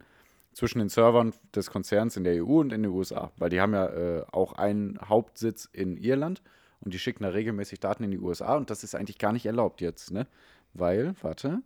zwischen 0.52 0.78
den 0.78 0.88
Servern 0.88 1.34
des 1.54 1.70
Konzerns 1.70 2.16
in 2.16 2.24
der 2.24 2.44
EU 2.44 2.60
und 2.60 2.72
in 2.72 2.82
den 2.82 2.92
USA, 2.92 3.32
weil 3.36 3.50
die 3.50 3.60
haben 3.60 3.74
ja 3.74 3.86
äh, 3.86 4.24
auch 4.30 4.52
einen 4.52 4.98
Hauptsitz 5.08 5.68
in 5.72 5.96
Irland 5.96 6.42
und 6.80 6.94
die 6.94 6.98
schicken 6.98 7.24
da 7.24 7.30
regelmäßig 7.30 7.80
Daten 7.80 8.04
in 8.04 8.10
die 8.10 8.18
USA 8.18 8.56
und 8.56 8.70
das 8.70 8.84
ist 8.84 8.94
eigentlich 8.94 9.18
gar 9.18 9.32
nicht 9.32 9.46
erlaubt 9.46 9.80
jetzt, 9.80 10.12
ne? 10.12 10.26
Weil, 10.72 11.14
warte. 11.22 11.62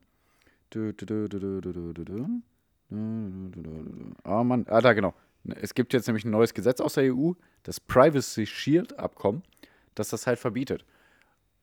Ah, 4.25 4.41
oh 4.41 4.45
Mann, 4.45 4.67
ah, 4.69 4.81
da 4.81 4.93
genau. 4.93 5.15
Ne, 5.45 5.57
es 5.61 5.75
gibt 5.75 5.93
jetzt 5.93 6.07
nämlich 6.07 6.25
ein 6.25 6.31
neues 6.31 6.55
Gesetz 6.55 6.81
aus 6.81 6.95
der 6.95 7.15
EU, 7.15 7.33
das 7.63 7.81
Privacy 7.81 8.47
Shield 8.47 8.99
Abkommen, 8.99 9.43
das 9.95 10.11
das 10.11 10.27
halt 10.27 10.39
verbietet. 10.39 10.85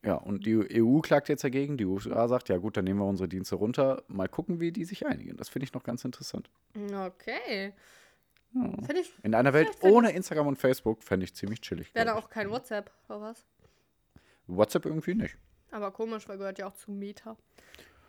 Ja, 0.06 0.14
und 0.14 0.46
die 0.46 0.80
EU 0.80 1.00
klagt 1.00 1.28
jetzt 1.28 1.42
dagegen. 1.42 1.76
Die 1.76 1.84
USA 1.84 2.28
sagt, 2.28 2.48
ja 2.48 2.58
gut, 2.58 2.76
dann 2.76 2.84
nehmen 2.84 3.00
wir 3.00 3.06
unsere 3.06 3.28
Dienste 3.28 3.56
runter. 3.56 4.02
Mal 4.08 4.28
gucken, 4.28 4.60
wie 4.60 4.70
die 4.70 4.84
sich 4.84 5.04
einigen. 5.06 5.36
Das 5.36 5.48
finde 5.48 5.64
ich 5.64 5.72
noch 5.72 5.82
ganz 5.82 6.04
interessant. 6.04 6.48
Okay. 6.76 7.72
Ja. 8.54 8.72
Ich. 8.94 9.12
In 9.22 9.34
einer 9.34 9.52
Welt 9.52 9.68
ohne 9.82 10.12
Instagram 10.12 10.46
und 10.46 10.56
Facebook 10.56 11.02
fände 11.02 11.24
ich 11.24 11.34
ziemlich 11.34 11.60
chillig. 11.60 11.94
Wäre 11.94 12.06
da 12.06 12.14
auch 12.14 12.30
kein 12.30 12.50
WhatsApp 12.50 12.90
oder 13.08 13.20
was? 13.20 13.44
WhatsApp 14.46 14.86
irgendwie 14.86 15.14
nicht. 15.14 15.36
Aber 15.72 15.90
komisch, 15.90 16.28
weil 16.28 16.38
gehört 16.38 16.58
ja 16.58 16.68
auch 16.68 16.74
zu 16.74 16.92
Meta. 16.92 17.36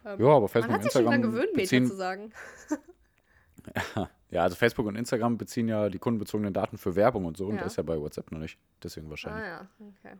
Ähm, 0.06 0.20
Ja, 0.22 0.28
aber 0.28 0.42
Man 0.42 0.50
Facebook 0.50 0.70
und 0.70 0.74
hat 0.76 0.84
sich 0.84 0.92
schon 0.92 1.02
Instagram 1.02 1.22
gewöhnt, 1.24 1.56
Meta 1.56 1.62
beziehen, 1.62 1.88
zu 1.88 1.96
sagen. 1.96 2.32
Ja, 4.30 4.44
also 4.44 4.56
Facebook 4.56 4.86
und 4.86 4.96
Instagram 4.96 5.38
beziehen 5.38 5.68
ja 5.68 5.90
die 5.90 6.00
kundenbezogenen 6.00 6.54
Daten 6.54 6.78
für 6.78 6.96
Werbung 6.96 7.26
und 7.26 7.38
so 7.38 7.48
und 7.48 7.56
Ja. 7.56 7.64
das 7.64 7.74
ist 7.74 7.78
ja 7.78 7.84
bei 7.84 8.00
WhatsApp 8.00 8.32
noch 8.32 8.40
nicht. 8.40 8.58
Deswegen 8.84 9.10
wahrscheinlich. 9.10 9.44
Ah 9.44 9.48
ja, 9.48 9.68
okay. 9.80 10.16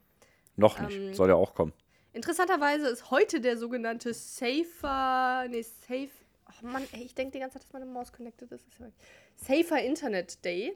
Noch 0.58 0.80
nicht. 0.80 0.98
Ähm, 0.98 1.14
Soll 1.14 1.30
ja 1.30 1.36
auch 1.36 1.54
kommen. 1.56 1.72
Interessanterweise 2.14 2.88
ist 2.88 3.12
heute 3.12 3.40
der 3.40 3.58
sogenannte 3.58 4.14
Safer, 4.14 5.48
nee, 5.50 5.62
Safe, 5.62 6.10
oh 6.50 6.66
Mann, 6.66 6.84
ey, 6.92 7.04
ich 7.04 7.14
denke 7.16 7.34
die 7.34 7.40
ganze 7.40 7.54
Zeit, 7.54 7.64
dass 7.64 7.74
meine 7.74 7.86
Maus 7.86 8.12
connected 8.12 8.52
ist. 8.52 8.68
ist 8.68 8.80
ja 8.80 8.88
weg. 8.88 8.94
Safer 9.36 9.82
Internet 9.82 10.44
Day. 10.44 10.76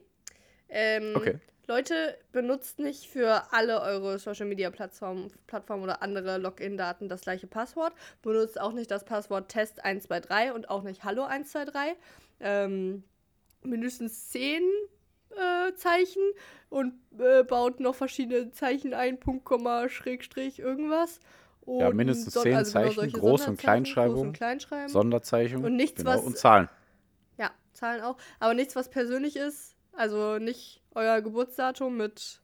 Ähm, 0.70 1.14
Okay. 1.16 1.40
Leute, 1.68 2.18
benutzt 2.32 2.80
nicht 2.80 3.08
für 3.08 3.54
alle 3.54 3.82
eure 3.82 4.20
Social 4.20 4.46
Media 4.46 4.70
Plattformen, 4.72 5.32
Plattformen 5.48 5.84
oder 5.84 6.02
andere 6.02 6.38
Login-Daten 6.38 7.08
das 7.08 7.22
gleiche 7.22 7.48
Passwort. 7.48 7.94
Benutzt 8.22 8.60
auch 8.60 8.74
nicht 8.74 8.92
das 8.92 9.06
Passwort 9.06 9.54
Test123 9.54 10.52
und 10.52 10.70
auch 10.70 10.84
nicht 10.84 11.04
Hallo 11.04 11.24
123. 11.24 11.96
Ähm, 12.42 13.04
mindestens 13.64 14.30
10 14.30 14.64
äh, 15.38 15.74
Zeichen 15.76 16.22
und 16.70 16.94
äh, 17.20 17.44
baut 17.44 17.80
noch 17.80 17.96
verschiedene 17.96 18.52
Zeichen 18.52 18.94
ein, 18.94 19.20
Punkt, 19.20 19.46
Komma, 19.46 19.90
Schrägstrich, 19.90 20.60
irgendwas. 20.60 21.20
Ja, 21.68 21.88
Und 21.90 21.96
mindestens 21.96 22.34
son- 22.34 22.44
10 22.44 22.52
genau 22.54 22.64
Zeichen, 22.70 23.10
Groß- 23.12 23.48
und 23.48 23.58
Kleinschreibung, 23.58 24.18
Groß- 24.18 24.28
und 24.28 24.34
Kleinschreiben. 24.34 24.90
Sonderzeichen 24.90 25.64
und 25.64 25.76
nichts, 25.76 25.98
genau, 26.00 26.12
was- 26.16 26.22
und 26.22 26.38
Zahlen. 26.38 26.70
Ja, 27.38 27.52
Zahlen 27.74 28.02
auch. 28.02 28.18
Aber 28.40 28.54
nichts, 28.54 28.76
was 28.76 28.90
persönlich 28.90 29.36
ist. 29.36 29.76
Also 29.94 30.38
nicht 30.40 30.82
euer 30.96 31.22
Geburtsdatum 31.22 31.98
mit 31.98 32.42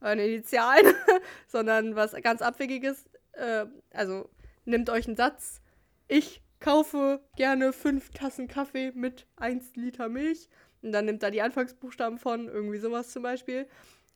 euren 0.00 0.18
Initialen, 0.18 0.86
sondern 1.48 1.94
was 1.96 2.12
ganz 2.22 2.40
Abwegiges. 2.42 3.04
Äh, 3.32 3.66
also 3.92 4.30
nehmt 4.64 4.88
euch 4.90 5.06
einen 5.06 5.16
Satz. 5.16 5.60
Ich 6.08 6.42
kaufe 6.60 7.20
gerne 7.36 7.72
fünf 7.72 8.10
Tassen 8.10 8.48
Kaffee 8.48 8.92
mit 8.94 9.26
1 9.36 9.76
Liter 9.76 10.08
Milch. 10.08 10.48
Und 10.84 10.92
dann 10.92 11.06
nimmt 11.06 11.22
da 11.22 11.30
die 11.30 11.40
Anfangsbuchstaben 11.40 12.18
von, 12.18 12.46
irgendwie 12.46 12.78
sowas 12.78 13.10
zum 13.10 13.22
Beispiel. 13.22 13.66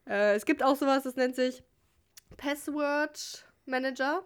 Äh, 0.06 0.34
es 0.34 0.44
gibt 0.44 0.62
auch 0.62 0.76
sowas, 0.76 1.02
das 1.02 1.16
nennt 1.16 1.34
sich 1.34 1.62
Password 2.36 3.46
Manager. 3.64 4.22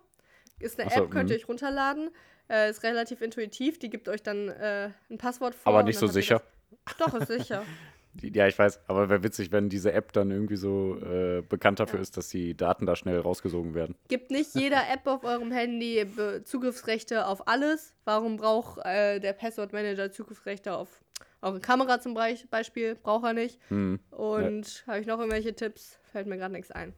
Ist 0.59 0.79
eine 0.81 0.91
so, 0.91 1.05
App, 1.05 1.11
könnt 1.11 1.31
ihr 1.31 1.37
mhm. 1.37 1.43
euch 1.43 1.49
runterladen. 1.49 2.11
Äh, 2.51 2.69
ist 2.69 2.83
relativ 2.83 3.23
intuitiv. 3.23 3.79
Die 3.79 3.91
gibt 3.91 4.09
euch 4.09 4.25
dann 4.25 4.49
äh, 4.49 4.91
ein 5.09 5.19
Passwort 5.19 5.55
vor. 5.55 5.73
Aber 5.73 5.85
nicht 5.85 5.99
so 5.99 6.09
sicher. 6.09 6.43
das- 6.85 6.97
Doch, 6.99 7.15
ist 7.15 7.29
sicher. 7.29 7.65
Ja, 8.21 8.47
ich 8.47 8.59
weiß, 8.59 8.81
aber 8.89 9.09
wäre 9.09 9.23
witzig, 9.23 9.53
wenn 9.53 9.71
diese 9.71 9.91
App 9.95 10.13
dann 10.13 10.31
irgendwie 10.31 10.57
so 10.57 10.99
äh, 10.99 11.41
bekannt 11.41 11.81
dafür 11.81 11.99
Ja. 11.99 12.03
ist, 12.03 12.19
dass 12.19 12.29
die 12.29 12.55
Daten 12.55 12.85
da 12.85 12.95
schnell 12.95 13.19
rausgesogen 13.19 13.73
werden. 13.73 13.95
Gibt 14.09 14.31
nicht 14.31 14.51
jeder 14.55 14.83
App 14.93 15.07
auf 15.07 15.25
eurem 15.25 15.51
Handy 15.51 16.07
Zugriffsrechte 16.45 17.27
auf 17.27 17.49
alles. 17.49 17.95
Warum 18.05 18.37
braucht 18.37 18.85
äh, 18.85 19.19
der 19.19 19.33
Password 19.33 19.73
Manager 19.73 20.13
Zugriffsrechte 20.13 20.77
auf 20.77 21.01
eure 21.43 21.61
Kamera 21.61 22.01
zum 22.01 22.15
Beispiel? 22.15 22.95
Braucht 22.95 23.25
er 23.25 23.33
nicht. 23.35 23.61
Hm. 23.69 24.01
Und 24.11 24.85
habe 24.87 25.01
ich 25.01 25.07
noch 25.07 25.19
irgendwelche 25.19 25.55
Tipps? 25.55 25.99
Fällt 26.13 26.27
mir 26.27 26.39
gerade 26.39 26.55
nichts 26.55 26.71
ein. 26.71 26.95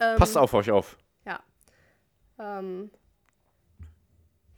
Ähm, 0.00 0.18
Passt 0.18 0.36
auf 0.36 0.52
euch 0.54 0.70
auf. 0.70 0.98
Ja. 1.24 1.40
Ähm, 2.38 2.90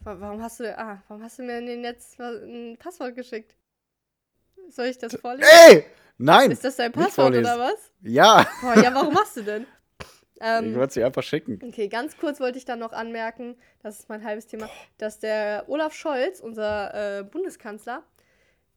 wa- 0.01 0.16
warum 0.19 0.43
hast 0.43 0.61
du, 0.61 0.79
ah, 0.79 1.03
warum 1.09 1.23
hast 1.23 1.38
du 1.38 1.43
mir 1.43 1.61
denn 1.61 1.85
jetzt 1.85 2.19
ein 2.21 2.77
Passwort 2.79 3.14
geschickt? 3.14 3.55
Soll 4.71 4.87
ich 4.87 4.99
das 4.99 5.14
vorlesen? 5.16 5.49
Ey! 5.69 5.85
Nein! 6.19 6.51
Ist 6.51 6.64
das 6.64 6.77
dein 6.77 6.93
Passwort 6.93 7.35
oder 7.35 7.59
was? 7.59 7.90
Ja! 8.03 8.47
Boah, 8.61 8.75
ja, 8.77 8.95
warum 8.95 9.14
machst 9.14 9.37
du 9.37 9.43
denn? 9.43 9.66
ich 10.35 10.40
Ähm, 10.43 10.75
wollte 10.75 10.95
sie 10.95 11.05
einfach 11.05 11.23
schicken. 11.23 11.59
okay, 11.66 11.88
ganz 11.88 12.16
kurz 12.19 12.40
wollte 12.40 12.59
ich 12.59 12.64
dann 12.66 12.79
noch 12.79 12.93
anmerken, 12.93 13.57
das 13.83 14.01
ist 14.01 14.09
mein 14.09 14.23
halbes 14.25 14.47
Thema, 14.47 14.69
dass 14.99 15.19
der 15.19 15.64
Olaf 15.69 15.95
Scholz, 15.95 16.40
unser 16.40 17.19
äh, 17.21 17.25
Bundeskanzler, 17.25 18.03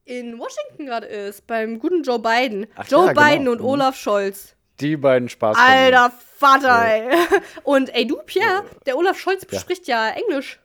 in 0.06 0.38
Washington 0.40 0.86
gerade 0.86 1.08
ist, 1.08 1.48
beim 1.48 1.80
guten 1.80 2.04
Joe 2.04 2.20
Biden. 2.20 2.68
Ach 2.76 2.88
Joe 2.88 3.06
ja, 3.08 3.14
genau. 3.14 3.26
Biden 3.30 3.48
und 3.48 3.60
Mhm. 3.62 3.66
Olaf 3.68 3.96
Scholz. 3.96 4.56
Die 4.80 4.98
beiden 4.98 5.30
Spaß. 5.30 5.58
Alter 5.58 6.12
Vater, 6.38 6.86
ey. 6.86 7.16
Und 7.64 7.94
ey, 7.96 8.06
du, 8.08 8.18
Pierre, 8.26 8.64
Äh, 8.66 8.84
der 8.86 8.98
Olaf 8.98 9.18
Scholz 9.20 9.46
ja. 9.50 9.60
spricht 9.60 9.88
ja 9.88 10.10
Englisch. 10.10 10.60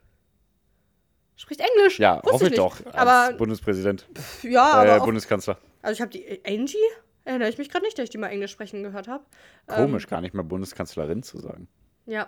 Spricht 1.36 1.60
Englisch. 1.60 1.98
Ja, 2.00 2.16
Wusste 2.16 2.32
hoffe 2.32 2.44
ich 2.46 2.50
nicht. 2.50 2.58
doch. 2.58 2.84
Als 2.86 2.94
Aber, 2.96 3.32
Bundespräsident. 3.36 4.08
ja, 4.42 4.82
äh, 4.82 4.88
aber 4.90 5.02
auch, 5.02 5.04
Bundeskanzler. 5.06 5.58
also 5.82 5.94
ich 5.94 6.00
habe 6.00 6.10
die 6.10 6.24
äh, 6.24 6.40
Angie, 6.44 6.76
erinnere 7.24 7.48
ich 7.50 7.58
mich 7.58 7.68
gerade 7.70 7.84
nicht, 7.84 7.96
dass 7.98 8.04
ich 8.04 8.10
die 8.10 8.18
mal 8.18 8.28
Englisch 8.28 8.50
sprechen 8.50 8.82
gehört 8.82 9.06
habe. 9.06 9.24
Komisch, 9.68 10.08
gar 10.08 10.20
nicht 10.20 10.34
mal 10.34 10.42
Bundeskanzlerin 10.42 11.22
zu 11.22 11.38
sagen. 11.38 11.68
Ja. 12.06 12.26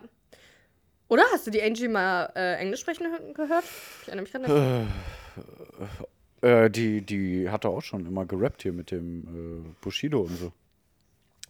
Oder 1.09 1.25
hast 1.33 1.45
du 1.47 1.51
die 1.51 1.61
Angie 1.63 1.89
mal 1.89 2.31
äh, 2.37 2.57
Englisch 2.61 2.81
sprechen 2.83 3.07
hö- 3.07 3.33
gehört? 3.33 3.65
Ich 4.03 4.09
erinnere 4.09 4.23
mich 4.23 4.33
gerade 4.33 4.45
nicht. 4.53 4.91
Äh, 6.43 6.71
die, 6.71 7.03
die 7.03 7.51
hatte 7.51 7.69
auch 7.69 7.83
schon 7.83 8.07
immer 8.07 8.25
gerappt 8.25 8.63
hier 8.63 8.73
mit 8.73 8.91
dem 8.91 9.65
äh, 9.65 9.75
Bushido 9.81 10.21
und 10.21 10.37
so. 10.37 10.53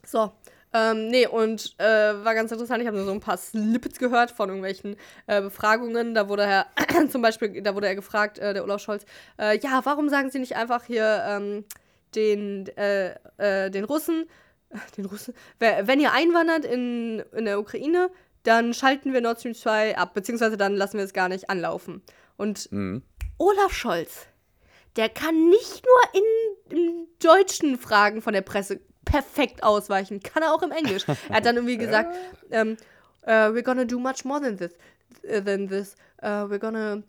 So. 0.05 0.33
Ähm, 0.73 1.09
nee, 1.09 1.27
und 1.27 1.75
äh, 1.79 1.85
war 1.85 2.35
ganz 2.35 2.53
interessant. 2.53 2.81
Ich 2.81 2.87
habe 2.87 2.97
nur 2.97 3.07
so 3.07 3.13
ein 3.13 3.21
paar 3.21 3.37
Snippets 3.37 3.99
gehört 3.99 4.31
von 4.31 4.49
irgendwelchen 4.49 4.97
äh, 5.27 5.43
Befragungen. 5.43 6.15
Da 6.15 6.29
wurde 6.29 6.45
er 6.45 6.67
zum 7.11 7.23
Beispiel, 7.23 7.61
da 7.63 7.75
wurde 7.75 7.89
er 7.89 7.97
gefragt, 7.97 8.39
äh, 8.39 8.55
der 8.55 8.63
Olaf 8.63 8.81
Scholz, 8.81 9.05
äh, 9.39 9.59
ja, 9.59 9.81
warum 9.85 10.09
sagen 10.09 10.31
Sie 10.31 10.39
nicht 10.39 10.55
einfach 10.55 10.85
hier 10.85 11.25
ähm, 11.27 11.65
den, 12.15 12.69
äh, 12.77 13.15
äh, 13.39 13.71
den 13.71 13.85
Russen, 13.85 14.27
den 14.97 15.07
Russen, 15.07 15.35
wenn 15.59 15.99
ihr 15.99 16.13
einwandert 16.13 16.65
in, 16.65 17.25
in 17.37 17.47
der 17.47 17.59
Ukraine, 17.59 18.09
dann 18.45 18.73
schalten 18.73 19.13
wir 19.13 19.21
Nord 19.21 19.41
Stream 19.41 19.55
2 19.55 19.99
ab, 19.99 20.15
beziehungsweise 20.15 20.57
dann 20.57 20.77
lassen 20.77 20.99
wir 20.99 21.05
es 21.05 21.13
gar 21.13 21.29
nicht 21.29 21.51
anlaufen. 21.51 22.01
Und 22.37 22.71
Mhm. 22.71 23.03
Olaf 23.39 23.73
Scholz, 23.73 24.27
der 24.97 25.09
kann 25.09 25.49
nicht 25.49 25.85
nur 25.85 26.23
in, 26.23 26.77
in 26.79 27.07
deutschen 27.21 27.79
Fragen 27.79 28.23
von 28.23 28.33
der 28.33 28.43
Presse 28.43 28.81
perfekt 29.05 29.63
ausweichen, 29.63 30.21
kann 30.21 30.43
er 30.43 30.55
auch 30.55 30.63
im 30.63 30.73
Englisch. 30.73 31.05
Er 31.29 31.37
hat 31.37 31.47
dann 31.47 31.57
irgendwie 31.57 31.77
gesagt, 31.87 32.15
ähm, 32.51 32.77
äh, 33.23 33.49
we're 33.51 33.63
gonna 33.63 33.85
do 33.85 33.99
much 33.99 34.25
more 34.25 34.41
than 34.41 34.57
this. 34.57 34.73
uh, 35.29 35.41
Than 35.41 35.69
this. 35.69 35.97
Uh, 36.23 36.47
we're 36.49 36.59
gonna 36.59 37.03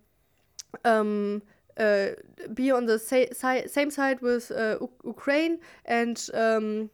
um, 0.84 1.42
uh, 1.78 2.08
be 2.54 2.72
on 2.72 2.86
the 2.88 2.98
sa 2.98 3.26
si 3.34 3.68
same 3.68 3.92
side 3.92 4.22
with 4.22 4.52
uh, 4.52 4.78
Ukraine 5.04 5.60
and 5.86 6.30
um, 6.34 6.90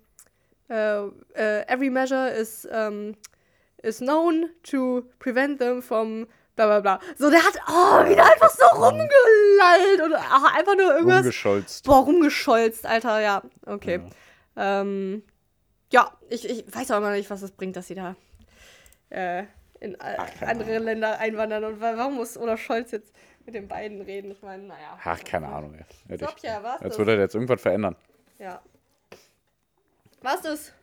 uh, 0.69 0.73
uh, 0.73 1.63
every 1.67 1.89
measure 1.89 2.27
is 2.27 2.65
um, 2.71 3.15
is 3.83 4.01
known 4.01 4.49
to 4.63 5.05
prevent 5.19 5.59
them 5.59 5.81
from 5.81 6.27
bla 6.57 6.65
bla 6.65 6.79
bla. 6.81 6.99
So, 7.17 7.29
der 7.29 7.39
hat 7.41 7.53
oh, 7.69 8.09
wieder 8.09 8.25
einfach 8.25 8.49
so 8.49 8.65
rumgelallt 8.75 10.01
und 10.03 10.13
ach, 10.15 10.53
einfach 10.57 10.75
nur 10.75 10.93
irgendwas. 10.93 11.19
Rumgescholzt. 11.19 11.85
Boah, 11.85 11.99
rumgescholzt, 12.03 12.85
Alter, 12.85 13.21
ja. 13.21 13.41
Okay. 13.65 14.01
Ähm, 14.57 15.23
ja, 15.93 16.11
ich, 16.29 16.49
ich 16.49 16.75
weiß 16.75 16.91
auch 16.91 16.97
immer 16.97 17.11
nicht, 17.11 17.29
was 17.29 17.41
es 17.43 17.51
bringt, 17.51 17.77
dass 17.77 17.87
sie 17.87 17.95
da 17.95 18.15
äh, 19.09 19.43
in 19.79 19.93
äh, 19.93 20.17
Ach, 20.17 20.27
andere 20.41 20.79
Länder 20.79 21.19
einwandern. 21.19 21.63
Und 21.63 21.79
wa- 21.79 21.93
warum 21.95 22.15
muss 22.15 22.35
Olaf 22.37 22.59
Scholz 22.59 22.91
jetzt 22.91 23.13
mit 23.45 23.55
den 23.55 23.67
beiden 23.67 24.01
reden? 24.01 24.31
Ich 24.31 24.41
meine, 24.41 24.63
naja. 24.63 24.99
Ach, 25.01 25.23
keine 25.23 25.47
Ahnung. 25.47 25.75
Ey. 25.75 25.85
Ehrlich. 26.09 26.27
Stopp, 26.27 26.39
ja, 26.43 26.61
was? 26.61 26.81
Als 26.81 26.97
würde 26.97 27.13
er 27.13 27.19
jetzt 27.19 27.35
irgendwas 27.35 27.61
verändern. 27.61 27.95
Ja. 28.39 28.61
Was 30.21 30.43
ist? 30.43 30.73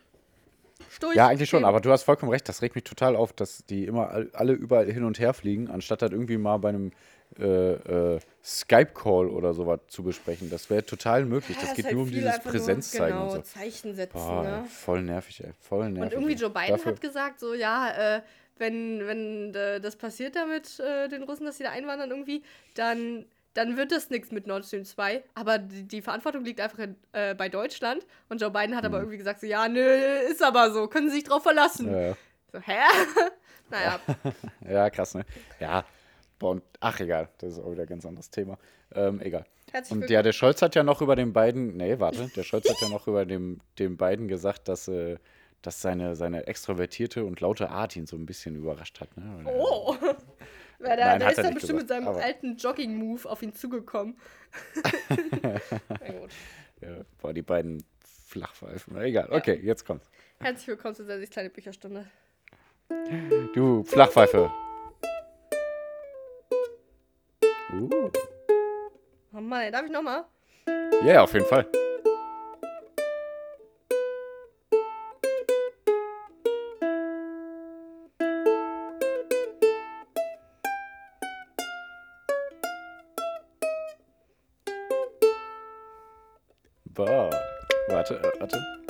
Sturch. 0.95 1.17
Ja, 1.17 1.27
eigentlich 1.29 1.49
schon, 1.51 1.65
aber 1.65 1.81
du 1.81 1.91
hast 1.91 2.03
vollkommen 2.05 2.31
recht. 2.33 2.49
Das 2.49 2.63
regt 2.63 2.75
mich 2.75 2.85
total 2.85 3.17
auf, 3.17 3.33
dass 3.33 3.65
die 3.67 3.85
immer 3.85 4.11
all- 4.11 4.31
alle 4.33 4.53
überall 4.53 4.91
hin 4.91 5.05
und 5.05 5.19
her 5.19 5.35
fliegen, 5.35 5.71
anstatt 5.71 6.03
das 6.03 6.11
irgendwie 6.13 6.39
mal 6.39 6.57
bei 6.59 6.71
einem 6.71 6.93
äh, 7.39 7.73
äh, 8.15 8.21
Skype-Call 8.45 9.27
oder 9.29 9.55
sowas 9.55 9.81
zu 9.89 10.03
besprechen. 10.05 10.51
Das 10.51 10.71
wäre 10.71 10.85
total 10.87 11.25
möglich. 11.25 11.57
Ja, 11.57 11.63
Das 11.63 11.71
ist 11.71 11.77
geht 11.77 11.85
halt 11.87 11.95
nur 11.95 12.05
um 12.05 12.11
dieses 12.11 12.33
einfach 12.35 12.51
Präsenz 12.51 12.93
nur, 12.95 13.01
zeigen 13.03 13.17
genau, 13.19 13.33
und 13.33 13.47
so. 13.47 13.53
Zeichen 13.59 13.95
setzen, 13.95 14.13
Boah, 14.19 14.43
ne? 14.45 14.65
voll 14.71 15.03
nervig, 15.03 15.43
ey. 15.43 15.51
Voll 15.61 15.91
nervig. 15.91 16.03
Und 16.17 16.23
irgendwie 16.23 16.41
Joe 16.41 16.51
Biden 16.51 16.69
Dafür- 16.77 16.93
hat 16.93 17.01
gesagt, 17.01 17.41
so, 17.41 17.55
ja, 17.55 18.17
äh, 18.19 18.23
wenn, 18.59 19.05
wenn 19.07 19.55
äh, 19.55 19.81
das 19.81 19.97
passiert 19.97 20.37
da 20.37 20.47
mit 20.47 20.79
äh, 20.79 21.09
den 21.09 21.25
Russen, 21.25 21.45
dass 21.45 21.57
sie 21.57 21.65
da 21.65 21.71
einwandern 21.71 22.11
irgendwie, 22.11 22.45
dann, 22.75 23.25
dann 23.55 23.77
wird 23.77 23.93
das 23.93 24.11
nichts 24.11 24.31
mit 24.33 24.47
Nord 24.47 24.64
Stream 24.67 24.85
2. 24.85 25.23
Aber 25.35 25.59
die, 25.59 25.85
die 25.85 26.03
Verantwortung 26.03 26.45
liegt 26.45 26.61
einfach 26.61 26.79
in, 26.81 26.97
äh, 27.12 27.35
bei 27.35 27.49
Deutschland. 27.49 28.05
Und 28.29 28.40
Joe 28.40 28.51
Biden 28.51 28.77
hat 28.77 28.85
aber 28.85 28.99
Mhm. 28.99 29.05
irgendwie 29.05 29.19
gesagt, 29.19 29.40
so, 29.40 29.47
ja, 29.47 29.69
nö, 29.69 29.81
ist 30.31 30.43
aber 30.43 30.71
so, 30.73 30.87
können 30.88 31.09
Sie 31.09 31.17
sich 31.17 31.25
drauf 31.25 31.43
verlassen. 31.43 31.90
Ja, 31.90 32.01
ja. 32.01 32.17
So, 32.53 32.59
hä? 32.61 32.79
naja, 33.71 34.01
Ja, 34.69 34.90
krass, 34.90 35.14
ne? 35.14 35.25
Ja. 35.61 35.85
Und, 36.40 36.62
ach, 36.81 37.01
egal. 37.01 37.29
Das 37.38 37.53
ist 37.53 37.59
auch 37.59 37.71
wieder 37.71 37.83
ein 37.83 37.88
ganz 37.88 38.05
anderes 38.05 38.29
Thema. 38.31 38.59
Ähm, 38.95 39.21
egal. 39.21 39.45
herzlich 39.73 39.93
Und 39.93 40.01
willkommen. 40.03 40.12
ja, 40.14 40.23
der 40.23 40.33
Scholz 40.33 40.61
hat 40.61 40.75
ja 40.75 40.83
noch 40.83 41.01
über 41.01 41.17
den 41.17 41.33
beiden, 41.33 41.77
nee, 41.77 41.99
warte, 41.99 42.29
der 42.37 42.43
Scholz 42.43 42.69
hat 42.69 42.81
ja 42.81 42.88
noch 42.88 43.07
über 43.07 43.25
dem, 43.25 43.61
den 43.79 43.97
beiden 43.97 44.29
gesagt, 44.29 44.69
dass, 44.69 44.88
äh, 44.88 45.17
dass 45.62 45.81
seine, 45.81 46.17
seine 46.17 46.47
extrovertierte 46.47 47.25
und 47.25 47.40
laute 47.40 47.71
Art 47.71 47.97
ihn 47.97 48.07
so 48.07 48.17
ein 48.17 48.27
bisschen 48.27 48.57
überrascht 48.57 49.01
hat. 49.01 49.17
Ne? 49.17 49.25
Weil 49.45 49.55
Oh! 49.57 49.97
Weil 50.79 50.97
der, 50.97 51.07
Nein, 51.07 51.23
hat 51.25 51.33
ist 51.33 51.39
er 51.39 51.45
dann 51.45 51.55
bestimmt 51.55 51.79
mit 51.79 51.89
gesagt, 51.89 52.05
seinem 52.05 52.09
aber- 52.09 52.23
alten 52.25 52.57
Jogging-Move 52.57 53.29
auf 53.31 53.43
ihn 53.43 53.55
zugekommen. 53.55 54.17
Ja, 56.81 56.91
boah, 57.23 57.33
die 57.33 57.41
beiden 57.43 57.83
Flachpfeifen. 58.27 58.97
Egal, 59.01 59.29
okay, 59.31 59.59
jetzt 59.63 59.87
kommt's. 59.87 60.11
Herzlich 60.41 60.67
willkommen 60.69 60.95
zu 60.95 61.05
Sessis 61.05 61.31
kleine 61.31 61.49
Bücherstunde. 61.49 62.07
Du 63.55 63.85
Flachpfeife. 63.85 64.51
Uh. 67.73 68.11
Oh 69.33 69.41
Mann, 69.41 69.63
ey, 69.63 69.71
darf 69.71 69.87
ich 69.87 69.91
nochmal? 69.93 70.25
Ja, 71.05 71.23
auf 71.23 71.33
jeden 71.33 71.47
Fall. 71.47 71.67
Warte, 88.07 88.23
äh, 88.23 88.40
warte. 88.40 88.84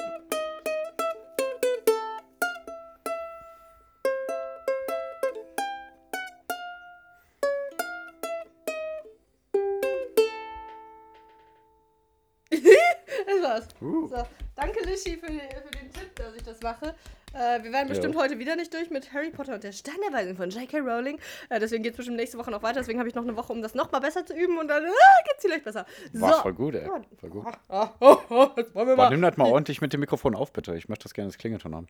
Danke 14.84 14.90
Lischi 14.90 15.16
für, 15.16 15.26
für 15.26 15.70
den 15.70 15.92
Tipp, 15.92 16.14
dass 16.16 16.34
ich 16.34 16.42
das 16.42 16.60
mache. 16.60 16.94
Äh, 17.32 17.62
wir 17.62 17.72
werden 17.72 17.88
bestimmt 17.88 18.14
Jo. 18.14 18.20
heute 18.20 18.38
wieder 18.38 18.56
nicht 18.56 18.72
durch 18.72 18.90
mit 18.90 19.12
Harry 19.12 19.30
Potter 19.30 19.54
und 19.54 19.64
der 19.64 19.72
Stein 19.72 19.96
der 20.06 20.16
Weisen 20.16 20.36
von 20.36 20.50
J.K. 20.50 20.78
Rowling. 20.78 21.18
Äh, 21.48 21.58
deswegen 21.58 21.82
geht 21.82 21.92
es 21.92 21.96
bestimmt 21.96 22.16
nächste 22.16 22.38
Woche 22.38 22.50
noch 22.50 22.62
weiter. 22.62 22.80
Deswegen 22.80 22.98
habe 22.98 23.08
ich 23.08 23.14
noch 23.14 23.24
eine 23.24 23.36
Woche, 23.36 23.52
um 23.52 23.62
das 23.62 23.74
nochmal 23.74 24.00
besser 24.00 24.24
zu 24.24 24.34
üben 24.34 24.58
und 24.58 24.68
dann 24.68 24.84
äh, 24.84 24.88
geht's 25.26 25.42
vielleicht 25.42 25.64
besser. 25.64 25.86
So. 26.12 26.20
War 26.20 26.42
voll 26.42 26.54
gut, 26.54 26.74
ey. 26.74 26.88
Voll 27.18 27.30
gut. 27.30 27.46
Oh, 27.68 27.86
oh, 28.00 28.16
oh, 28.30 28.48
jetzt 28.56 28.74
wollen 28.74 28.88
wir 28.88 28.96
Boah, 28.96 29.04
mal. 29.04 29.10
nimm 29.10 29.22
das 29.22 29.36
mal 29.36 29.46
ordentlich 29.50 29.80
mit 29.80 29.92
dem 29.92 30.00
Mikrofon 30.00 30.34
auf, 30.34 30.52
bitte. 30.52 30.76
Ich 30.76 30.88
möchte 30.88 31.04
das 31.04 31.14
gerne 31.14 31.28
als 31.28 31.38
Klingelton 31.38 31.74
haben. 31.74 31.88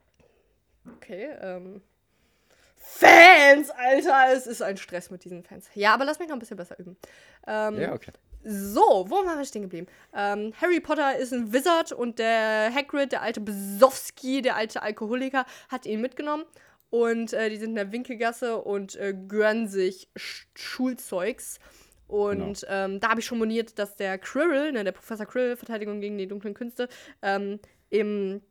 Okay, 0.96 1.28
ähm. 1.40 1.82
Fans, 2.76 3.70
Alter, 3.70 4.34
es 4.34 4.46
ist 4.46 4.60
ein 4.62 4.76
Stress 4.76 5.10
mit 5.10 5.24
diesen 5.24 5.42
Fans. 5.42 5.68
Ja, 5.74 5.94
aber 5.94 6.04
lass 6.04 6.18
mich 6.18 6.28
noch 6.28 6.36
ein 6.36 6.38
bisschen 6.38 6.58
besser 6.58 6.78
üben. 6.78 6.96
Ähm, 7.46 7.80
Ja, 7.80 7.92
okay. 7.92 8.12
So, 8.46 9.06
wo 9.08 9.24
waren 9.24 9.38
wir 9.38 9.44
stehen 9.46 9.62
geblieben? 9.62 9.86
Ähm, 10.14 10.52
Harry 10.60 10.78
Potter 10.78 11.16
ist 11.16 11.32
ein 11.32 11.52
Wizard 11.54 11.92
und 11.92 12.18
der 12.18 12.70
Hagrid, 12.74 13.12
der 13.12 13.22
alte 13.22 13.40
Besowski, 13.40 14.42
der 14.42 14.56
alte 14.56 14.82
Alkoholiker, 14.82 15.46
hat 15.70 15.86
ihn 15.86 16.02
mitgenommen. 16.02 16.44
Und 16.90 17.32
äh, 17.32 17.48
die 17.48 17.56
sind 17.56 17.70
in 17.70 17.74
der 17.74 17.90
Winkelgasse 17.90 18.58
und 18.58 18.96
äh, 18.96 19.14
gönnen 19.14 19.66
sich 19.66 20.10
Sch 20.14 20.46
Schulzeugs. 20.54 21.58
Und 22.06 22.66
ähm, 22.68 23.00
da 23.00 23.08
habe 23.08 23.20
ich 23.20 23.26
schon 23.26 23.38
moniert, 23.38 23.78
dass 23.78 23.96
der 23.96 24.18
Quirrell, 24.18 24.72
ne, 24.72 24.84
der 24.84 24.92
Professor 24.92 25.24
Quirrell, 25.24 25.56
Verteidigung 25.56 26.02
gegen 26.02 26.18
die 26.18 26.28
dunklen 26.28 26.52
Künste, 26.52 26.88
ähm, 27.22 27.58
im, 27.88 28.42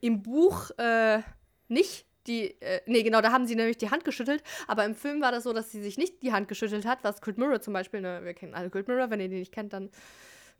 im 0.00 0.22
Buch 0.22 0.70
äh, 0.78 1.20
nicht 1.68 2.07
die, 2.28 2.60
äh, 2.60 2.80
nee, 2.86 3.02
genau, 3.02 3.20
da 3.20 3.32
haben 3.32 3.46
sie 3.46 3.56
nämlich 3.56 3.78
die 3.78 3.90
Hand 3.90 4.04
geschüttelt, 4.04 4.42
aber 4.66 4.84
im 4.84 4.94
Film 4.94 5.20
war 5.20 5.32
das 5.32 5.44
so, 5.44 5.52
dass 5.52 5.72
sie 5.72 5.82
sich 5.82 5.98
nicht 5.98 6.22
die 6.22 6.32
Hand 6.32 6.48
geschüttelt 6.48 6.86
hat, 6.86 7.02
was 7.02 7.20
Cold 7.20 7.38
Mirror 7.38 7.60
zum 7.60 7.72
Beispiel, 7.72 8.00
ne, 8.00 8.20
wir 8.22 8.34
kennen 8.34 8.54
alle 8.54 8.70
Cold 8.70 8.86
Mirror, 8.88 9.10
wenn 9.10 9.20
ihr 9.20 9.28
die 9.28 9.38
nicht 9.38 9.52
kennt, 9.52 9.72
dann 9.72 9.90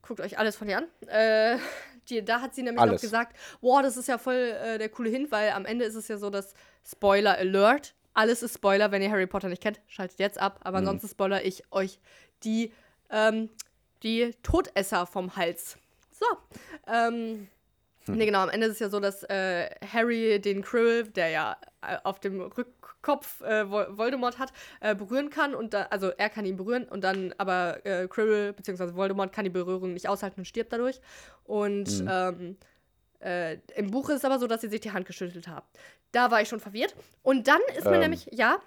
guckt 0.02 0.20
euch 0.20 0.38
alles 0.38 0.56
von 0.56 0.68
ihr 0.68 0.78
an. 0.78 1.08
Äh, 1.08 1.58
die, 2.08 2.24
da 2.24 2.40
hat 2.40 2.54
sie 2.54 2.62
nämlich 2.62 2.80
noch 2.80 2.88
Alles. 2.88 3.02
gesagt, 3.02 3.36
wow, 3.60 3.82
das 3.82 3.96
ist 3.96 4.08
ja 4.08 4.18
voll 4.18 4.34
äh, 4.34 4.78
der 4.78 4.88
coole 4.88 5.10
Hint, 5.10 5.30
weil 5.30 5.50
am 5.50 5.66
Ende 5.66 5.84
ist 5.84 5.94
es 5.94 6.08
ja 6.08 6.16
so, 6.16 6.30
dass 6.30 6.54
Spoiler 6.84 7.36
Alert, 7.36 7.94
alles 8.14 8.42
ist 8.42 8.54
Spoiler, 8.54 8.90
wenn 8.90 9.02
ihr 9.02 9.10
Harry 9.10 9.26
Potter 9.26 9.48
nicht 9.48 9.62
kennt, 9.62 9.80
schaltet 9.86 10.18
jetzt 10.18 10.40
ab, 10.40 10.60
aber 10.62 10.78
ansonsten 10.78 11.08
spoiler 11.08 11.44
ich 11.44 11.62
euch 11.70 12.00
die, 12.42 12.72
ähm, 13.10 13.50
die 14.02 14.34
Todesser 14.42 15.06
vom 15.06 15.36
Hals. 15.36 15.76
So, 16.12 16.26
ähm, 16.86 17.48
Nee, 18.08 18.26
genau, 18.26 18.40
am 18.40 18.48
Ende 18.50 18.66
ist 18.66 18.74
es 18.74 18.78
ja 18.80 18.88
so, 18.88 19.00
dass 19.00 19.22
äh, 19.24 19.68
Harry 19.92 20.40
den 20.40 20.62
Quirrell, 20.62 21.04
der 21.04 21.28
ja 21.28 21.56
äh, 21.82 21.96
auf 22.04 22.20
dem 22.20 22.40
Rückkopf 22.40 23.40
äh, 23.42 23.70
Vol 23.70 23.86
Voldemort 23.96 24.38
hat, 24.38 24.52
äh, 24.80 24.94
berühren 24.94 25.30
kann 25.30 25.54
und 25.54 25.74
da, 25.74 25.82
also 25.90 26.08
er 26.08 26.28
kann 26.30 26.44
ihn 26.44 26.56
berühren 26.56 26.84
und 26.84 27.02
dann 27.04 27.34
aber 27.38 27.84
äh, 27.84 28.08
Quirrell 28.08 28.52
bzw. 28.52 28.94
Voldemort 28.94 29.32
kann 29.32 29.44
die 29.44 29.50
Berührung 29.50 29.92
nicht 29.92 30.08
aushalten 30.08 30.40
und 30.40 30.44
stirbt 30.44 30.72
dadurch. 30.72 31.00
Und 31.44 32.04
ähm, 32.08 32.56
äh, 33.20 33.58
im 33.74 33.90
Buch 33.90 34.08
ist 34.10 34.16
es 34.16 34.24
aber 34.24 34.38
so, 34.38 34.46
dass 34.46 34.60
sie 34.60 34.68
sich 34.68 34.80
die 34.80 34.92
Hand 34.92 35.06
geschüttelt 35.06 35.48
haben. 35.48 35.66
Da 36.12 36.30
war 36.30 36.40
ich 36.40 36.48
schon 36.48 36.60
verwirrt. 36.60 36.94
Und 37.22 37.48
dann 37.48 37.60
ist 37.76 37.84
mir 37.84 37.94
Ähm, 37.94 38.00
nämlich, 38.00 38.28
ja, 38.32 38.58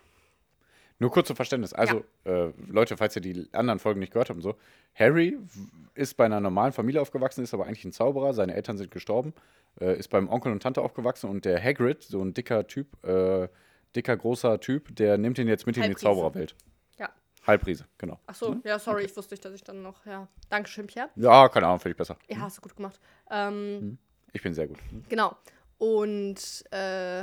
Nur 1.02 1.10
kurz 1.10 1.26
zum 1.26 1.36
Verständnis. 1.36 1.74
Also, 1.74 2.04
äh, 2.26 2.52
Leute, 2.68 2.96
falls 2.96 3.16
ihr 3.16 3.24
die 3.24 3.50
anderen 3.54 3.80
Folgen 3.80 4.00
nicht 4.00 4.14
gehört 4.14 4.30
habt 4.30 4.38
und 4.38 4.44
so, 4.44 4.56
Harry 4.94 5.36
ist 5.96 6.16
bei 6.16 6.26
einer 6.26 6.40
normalen 6.40 6.74
Familie 6.74 7.02
aufgewachsen, 7.02 7.44
ist 7.44 7.56
aber 7.56 7.66
eigentlich 7.66 7.84
ein 7.86 7.92
Zauberer. 7.92 8.36
Seine 8.36 8.54
Eltern 8.54 8.78
sind 8.78 8.92
gestorben, 8.92 9.34
äh, 9.80 9.98
ist 9.98 10.10
beim 10.10 10.30
Onkel 10.30 10.52
und 10.52 10.62
Tante 10.62 10.80
aufgewachsen 10.84 11.28
und 11.28 11.44
der 11.44 11.60
Hagrid, 11.60 12.04
so 12.04 12.22
ein 12.24 12.36
dicker 12.36 12.68
Typ, 12.68 13.04
äh, 13.04 13.48
dicker, 13.96 14.16
großer 14.16 14.60
Typ, 14.60 14.96
der 14.96 15.18
nimmt 15.18 15.40
ihn 15.40 15.48
jetzt 15.48 15.66
mit 15.66 15.76
in 15.76 15.82
die 15.82 15.88
Halbriese. 15.88 16.06
Zaubererwelt. 16.06 16.56
ja. 17.00 17.10
Halbriese, 17.48 17.86
genau. 17.98 18.20
Ach 18.28 18.36
so, 18.36 18.58
ja, 18.64 18.78
sorry, 18.78 19.06
ich 19.06 19.18
wusste 19.18 19.34
nicht, 19.34 19.44
dass 19.44 19.56
ich 19.56 19.64
dann 19.64 19.82
noch, 19.82 20.06
ja. 20.06 20.28
Dankeschön, 20.50 20.86
Pierre. 20.86 21.10
Ja, 21.16 21.50
keine 21.50 21.66
Ahnung, 21.66 21.80
finde 21.80 21.94
ich 21.94 21.98
besser. 21.98 22.16
Ja, 22.28 22.42
hast 22.42 22.58
du 22.58 22.62
gut 22.62 22.76
gemacht. 22.76 23.00
Ähm, 23.32 23.98
Ich 24.34 24.44
bin 24.44 24.54
sehr 24.54 24.68
gut. 24.68 24.78
Genau. 25.10 25.36
Und 25.80 26.64
äh, 26.72 27.22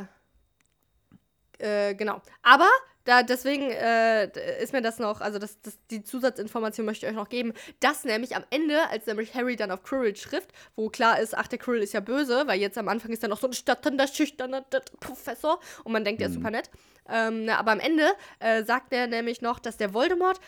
äh, 1.58 1.94
genau. 1.94 2.20
Aber 2.42 2.68
da 3.08 3.22
deswegen 3.22 3.70
äh, 3.70 4.26
ist 4.62 4.74
mir 4.74 4.82
das 4.82 4.98
noch, 4.98 5.22
also 5.22 5.38
das, 5.38 5.58
das, 5.62 5.78
die 5.90 6.04
Zusatzinformation 6.04 6.84
möchte 6.84 7.06
ich 7.06 7.10
euch 7.10 7.16
noch 7.16 7.30
geben, 7.30 7.54
dass 7.80 8.04
nämlich 8.04 8.36
am 8.36 8.44
Ende, 8.50 8.86
als 8.90 9.06
nämlich 9.06 9.34
Harry 9.34 9.56
dann 9.56 9.70
auf 9.70 9.82
Quirrell 9.82 10.12
trifft, 10.12 10.52
wo 10.76 10.90
klar 10.90 11.18
ist, 11.18 11.34
ach, 11.34 11.46
der 11.46 11.58
Quirrell 11.58 11.82
ist 11.82 11.94
ja 11.94 12.00
böse, 12.00 12.42
weil 12.46 12.60
jetzt 12.60 12.76
am 12.76 12.86
Anfang 12.86 13.10
ist 13.10 13.22
er 13.22 13.30
noch 13.30 13.40
so 13.40 13.46
ein 13.46 13.54
stotternder, 13.54 14.06
schüchterner 14.06 14.60
Professor 15.00 15.58
und 15.84 15.92
man 15.92 16.04
denkt, 16.04 16.20
er 16.20 16.28
ist 16.28 16.34
super 16.34 16.50
nett. 16.50 16.70
Ähm, 17.08 17.46
na, 17.46 17.56
aber 17.58 17.72
am 17.72 17.80
Ende 17.80 18.04
äh, 18.40 18.62
sagt 18.62 18.92
er 18.92 19.06
nämlich 19.06 19.40
noch, 19.40 19.58
dass 19.58 19.78
der 19.78 19.94
Voldemort, 19.94 20.38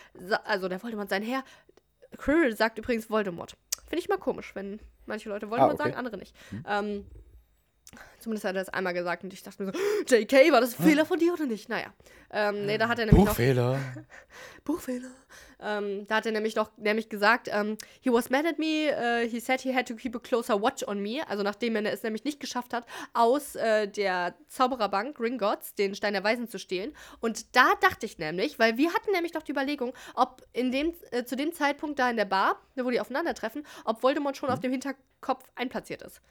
also 0.43 0.69
der 0.69 0.83
Voldemort, 0.83 1.09
sein 1.09 1.23
Herr, 1.23 1.43
Quirrell 2.17 2.55
sagt 2.55 2.77
übrigens 2.77 3.09
Voldemort. 3.09 3.57
Finde 3.87 4.03
ich 4.03 4.07
mal 4.09 4.19
komisch, 4.19 4.53
wenn 4.53 4.79
manche 5.07 5.29
Leute 5.29 5.49
Voldemort 5.49 5.79
okay. 5.79 5.83
sagen, 5.83 5.95
andere 5.95 6.17
nicht. 6.17 6.35
Ähm, 6.67 7.07
zumindest 8.21 8.45
hat 8.45 8.55
er 8.55 8.61
das 8.61 8.69
einmal 8.69 8.93
gesagt 8.93 9.23
und 9.23 9.33
ich 9.33 9.43
dachte 9.43 9.63
mir 9.63 9.71
so, 9.71 9.79
JK, 10.15 10.51
war 10.51 10.61
das 10.61 10.79
ein 10.79 10.83
Fehler 10.83 11.05
von 11.05 11.19
dir 11.19 11.33
oder 11.33 11.45
nicht? 11.45 11.69
Naja. 11.69 11.87
Ähm, 12.31 12.65
nee, 12.65 12.77
da 12.77 12.87
hat 12.87 12.99
er 12.99 13.05
nämlich 13.05 13.25
noch. 13.25 13.31
Buchfehler. 13.33 13.79
Buchfehler. 14.63 15.11
Ähm, 15.59 16.07
da 16.07 16.15
hat 16.15 16.25
er 16.25 16.31
nämlich 16.31 16.55
noch 16.55 16.71
nämlich 16.77 17.09
gesagt, 17.09 17.49
ähm, 17.51 17.77
he 17.99 18.11
was 18.11 18.29
mad 18.29 18.47
at 18.47 18.57
me, 18.57 18.89
äh, 18.89 19.27
he 19.27 19.39
said 19.39 19.61
he 19.61 19.75
had 19.75 19.87
to 19.87 19.95
keep 19.95 20.15
a 20.15 20.19
closer 20.19 20.59
watch 20.61 20.87
on 20.87 20.99
me. 20.99 21.21
Also 21.27 21.43
nachdem 21.43 21.75
er 21.75 21.91
es 21.91 22.03
nämlich 22.03 22.23
nicht 22.23 22.39
geschafft 22.39 22.73
hat, 22.73 22.85
aus 23.13 23.55
äh, 23.55 23.87
der 23.87 24.35
Zaubererbank 24.47 25.17
Gringotts 25.17 25.75
den 25.75 25.93
Stein 25.93 26.13
der 26.13 26.23
Weisen 26.23 26.47
zu 26.47 26.57
stehlen. 26.57 26.93
Und 27.19 27.55
da 27.55 27.73
dachte 27.81 28.05
ich 28.05 28.17
nämlich, 28.17 28.59
weil 28.59 28.77
wir 28.77 28.93
hatten 28.93 29.11
nämlich 29.11 29.33
noch 29.33 29.43
die 29.43 29.51
Überlegung, 29.51 29.93
ob 30.15 30.41
in 30.53 30.71
dem, 30.71 30.93
äh, 31.11 31.25
zu 31.25 31.35
dem 31.35 31.53
Zeitpunkt 31.53 31.99
da 31.99 32.09
in 32.09 32.17
der 32.17 32.25
Bar, 32.25 32.59
wo 32.75 32.89
die 32.89 32.99
aufeinandertreffen, 32.99 33.65
ob 33.85 34.01
Voldemort 34.01 34.37
schon 34.37 34.49
auf 34.49 34.59
dem 34.59 34.71
Hinterkopf 34.71 35.51
einplatziert 35.55 36.01
ist. 36.01 36.21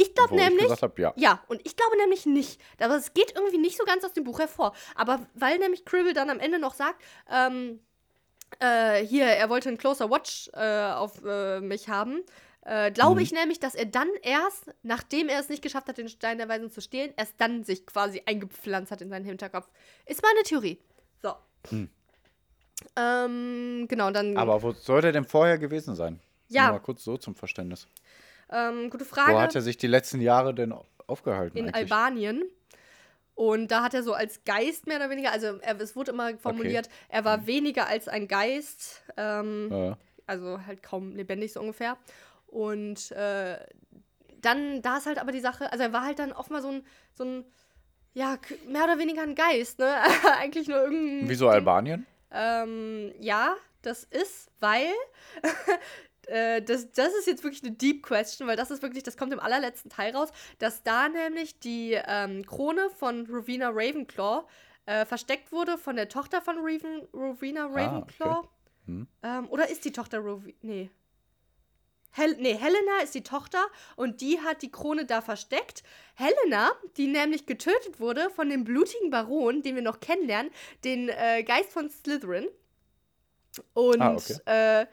Ich 0.00 0.14
glaube 0.14 0.34
ich 0.36 0.40
nämlich. 0.42 0.62
gesagt 0.64 0.82
habe, 0.82 1.00
ja. 1.02 1.12
Ja, 1.16 1.42
und 1.48 1.60
ich 1.66 1.76
glaube 1.76 1.96
nämlich 1.98 2.26
nicht. 2.26 2.60
Aber 2.80 2.96
es 2.96 3.12
geht 3.14 3.34
irgendwie 3.34 3.58
nicht 3.58 3.76
so 3.76 3.84
ganz 3.84 4.04
aus 4.04 4.12
dem 4.12 4.24
Buch 4.24 4.38
hervor. 4.38 4.74
Aber 4.94 5.20
weil 5.34 5.58
nämlich 5.58 5.84
Cribble 5.84 6.12
dann 6.14 6.30
am 6.30 6.38
Ende 6.40 6.58
noch 6.58 6.74
sagt, 6.74 7.02
ähm, 7.30 7.80
äh, 8.60 9.04
hier, 9.04 9.26
er 9.26 9.48
wollte 9.50 9.68
einen 9.68 9.78
Closer 9.78 10.10
Watch 10.10 10.50
äh, 10.54 10.90
auf 10.92 11.22
äh, 11.24 11.60
mich 11.60 11.88
haben, 11.88 12.22
äh, 12.62 12.90
glaube 12.90 13.16
Mhm. 13.16 13.20
ich 13.22 13.32
nämlich, 13.32 13.60
dass 13.60 13.74
er 13.74 13.86
dann 13.86 14.08
erst, 14.22 14.70
nachdem 14.82 15.28
er 15.28 15.40
es 15.40 15.48
nicht 15.48 15.62
geschafft 15.62 15.88
hat, 15.88 15.98
den 15.98 16.08
Stein 16.08 16.38
der 16.38 16.48
Weisen 16.48 16.70
zu 16.70 16.80
stehlen, 16.80 17.12
erst 17.16 17.34
dann 17.38 17.64
sich 17.64 17.86
quasi 17.86 18.22
eingepflanzt 18.26 18.90
hat 18.92 19.00
in 19.02 19.08
seinen 19.10 19.24
Hinterkopf. 19.24 19.68
Ist 20.06 20.22
meine 20.22 20.42
Theorie. 20.44 20.78
So. 21.22 21.32
Ähm, 22.96 23.86
genau, 23.88 24.10
dann. 24.10 24.36
Aber 24.36 24.62
wo 24.62 24.72
soll 24.72 25.00
der 25.02 25.12
denn 25.12 25.24
vorher 25.24 25.58
gewesen 25.58 25.94
sein? 25.94 26.20
Ja. 26.48 26.64
Nur 26.64 26.72
mal 26.72 26.78
kurz 26.80 27.04
so 27.04 27.16
zum 27.16 27.34
Verständnis. 27.34 27.86
Ähm, 28.50 28.90
gute 28.90 29.04
Wo 29.04 29.14
Frage. 29.14 29.38
hat 29.38 29.54
er 29.54 29.62
sich 29.62 29.76
die 29.76 29.86
letzten 29.86 30.20
Jahre 30.20 30.54
denn 30.54 30.74
aufgehalten? 31.06 31.56
in 31.58 31.66
eigentlich? 31.66 31.92
Albanien. 31.92 32.44
Und 33.34 33.70
da 33.70 33.82
hat 33.84 33.94
er 33.94 34.02
so 34.02 34.14
als 34.14 34.42
Geist 34.44 34.86
mehr 34.88 34.96
oder 34.96 35.10
weniger, 35.10 35.30
also 35.30 35.58
er, 35.60 35.80
es 35.80 35.94
wurde 35.94 36.10
immer 36.10 36.36
formuliert, 36.38 36.88
er 37.08 37.24
war 37.24 37.46
weniger 37.46 37.86
als 37.86 38.08
ein 38.08 38.26
Geist, 38.26 39.04
ähm, 39.16 39.68
Ja. 39.70 39.96
also 40.26 40.58
halt 40.66 40.82
kaum 40.82 41.14
lebendig 41.14 41.52
so 41.52 41.60
ungefähr. 41.60 41.96
Und 42.48 43.12
äh, 43.12 43.58
dann, 44.40 44.82
da 44.82 44.96
ist 44.96 45.06
halt 45.06 45.18
aber 45.20 45.30
die 45.30 45.38
Sache, 45.40 45.70
also 45.70 45.84
er 45.84 45.92
war 45.92 46.04
halt 46.04 46.18
dann 46.18 46.32
oft 46.32 46.50
mal 46.50 46.62
so 46.62 46.68
ein, 46.70 46.86
so 47.14 47.24
ein 47.24 47.44
ja, 48.14 48.38
mehr 48.66 48.84
oder 48.84 48.98
weniger 48.98 49.22
ein 49.22 49.36
Geist, 49.36 49.78
ne? 49.78 49.94
Eigentlich 50.40 50.66
nur 50.66 50.78
irgendein. 50.82 51.28
Wieso 51.28 51.48
Albanien? 51.48 52.06
Ähm, 52.32 53.12
ja, 53.20 53.54
das 53.82 54.02
ist, 54.02 54.50
weil. 54.58 54.88
äh, 56.28 56.62
das, 56.62 56.92
das 56.92 57.14
ist 57.14 57.26
jetzt 57.26 57.42
wirklich 57.42 57.62
eine 57.62 57.72
Deep 57.72 58.02
Question, 58.02 58.48
weil 58.48 58.56
das 58.56 58.70
ist 58.70 58.82
wirklich, 58.82 59.02
das 59.02 59.16
kommt 59.16 59.32
im 59.32 59.40
allerletzten 59.40 59.90
Teil 59.90 60.14
raus, 60.14 60.30
dass 60.58 60.82
da 60.82 61.08
nämlich 61.08 61.58
die 61.58 61.92
ähm, 61.92 62.44
Krone 62.46 62.90
von 62.90 63.26
Rowena 63.26 63.70
Ravenclaw 63.70 64.46
äh, 64.86 65.04
versteckt 65.04 65.52
wurde 65.52 65.78
von 65.78 65.96
der 65.96 66.08
Tochter 66.08 66.40
von 66.42 66.56
Raven, 66.58 67.06
Rowena 67.12 67.66
Ravenclaw. 67.66 68.48
Hm. 68.86 69.06
Ähm, 69.22 69.48
oder 69.50 69.68
ist 69.68 69.84
die 69.84 69.92
Tochter 69.92 70.18
Rowena? 70.18 70.54
Nee. 70.62 70.90
Hel 72.10 72.36
nee, 72.38 72.54
Helena 72.54 73.00
ist 73.02 73.14
die 73.14 73.22
Tochter 73.22 73.66
und 73.96 74.20
die 74.22 74.40
hat 74.40 74.62
die 74.62 74.70
Krone 74.70 75.04
da 75.04 75.20
versteckt. 75.20 75.82
Helena, 76.14 76.72
die 76.96 77.06
nämlich 77.06 77.46
getötet 77.46 78.00
wurde 78.00 78.30
von 78.30 78.48
dem 78.48 78.64
blutigen 78.64 79.10
Baron, 79.10 79.62
den 79.62 79.74
wir 79.74 79.82
noch 79.82 80.00
kennenlernen, 80.00 80.50
den 80.84 81.10
äh, 81.10 81.42
Geist 81.44 81.70
von 81.70 81.90
Slytherin. 81.90 82.48
Und 83.74 84.00
Ah, 84.00 84.14
okay. 84.14 84.36
äh, 84.46 84.86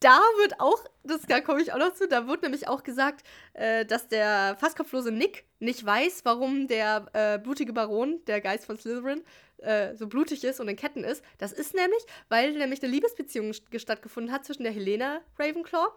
da 0.00 0.18
wird 0.38 0.60
auch, 0.60 0.84
das, 1.02 1.22
da 1.22 1.40
komme 1.40 1.62
ich 1.62 1.72
auch 1.72 1.78
noch 1.78 1.94
zu, 1.94 2.06
da 2.06 2.26
wird 2.26 2.42
nämlich 2.42 2.68
auch 2.68 2.82
gesagt, 2.82 3.24
äh, 3.54 3.86
dass 3.86 4.08
der 4.08 4.56
fast 4.60 4.76
kopflose 4.76 5.10
Nick 5.12 5.44
nicht 5.60 5.84
weiß, 5.84 6.24
warum 6.24 6.68
der 6.68 7.06
äh, 7.12 7.38
blutige 7.38 7.72
Baron, 7.72 8.22
der 8.26 8.40
Geist 8.40 8.66
von 8.66 8.76
Slytherin, 8.76 9.24
äh, 9.58 9.94
so 9.96 10.06
blutig 10.06 10.44
ist 10.44 10.60
und 10.60 10.68
in 10.68 10.76
Ketten 10.76 11.04
ist. 11.04 11.24
Das 11.38 11.52
ist 11.52 11.74
nämlich, 11.74 12.02
weil 12.28 12.52
nämlich 12.52 12.82
eine 12.82 12.92
Liebesbeziehung 12.92 13.52
st- 13.52 13.78
stattgefunden 13.78 14.32
hat 14.32 14.44
zwischen 14.44 14.64
der 14.64 14.72
Helena 14.72 15.20
Ravenclaw, 15.38 15.88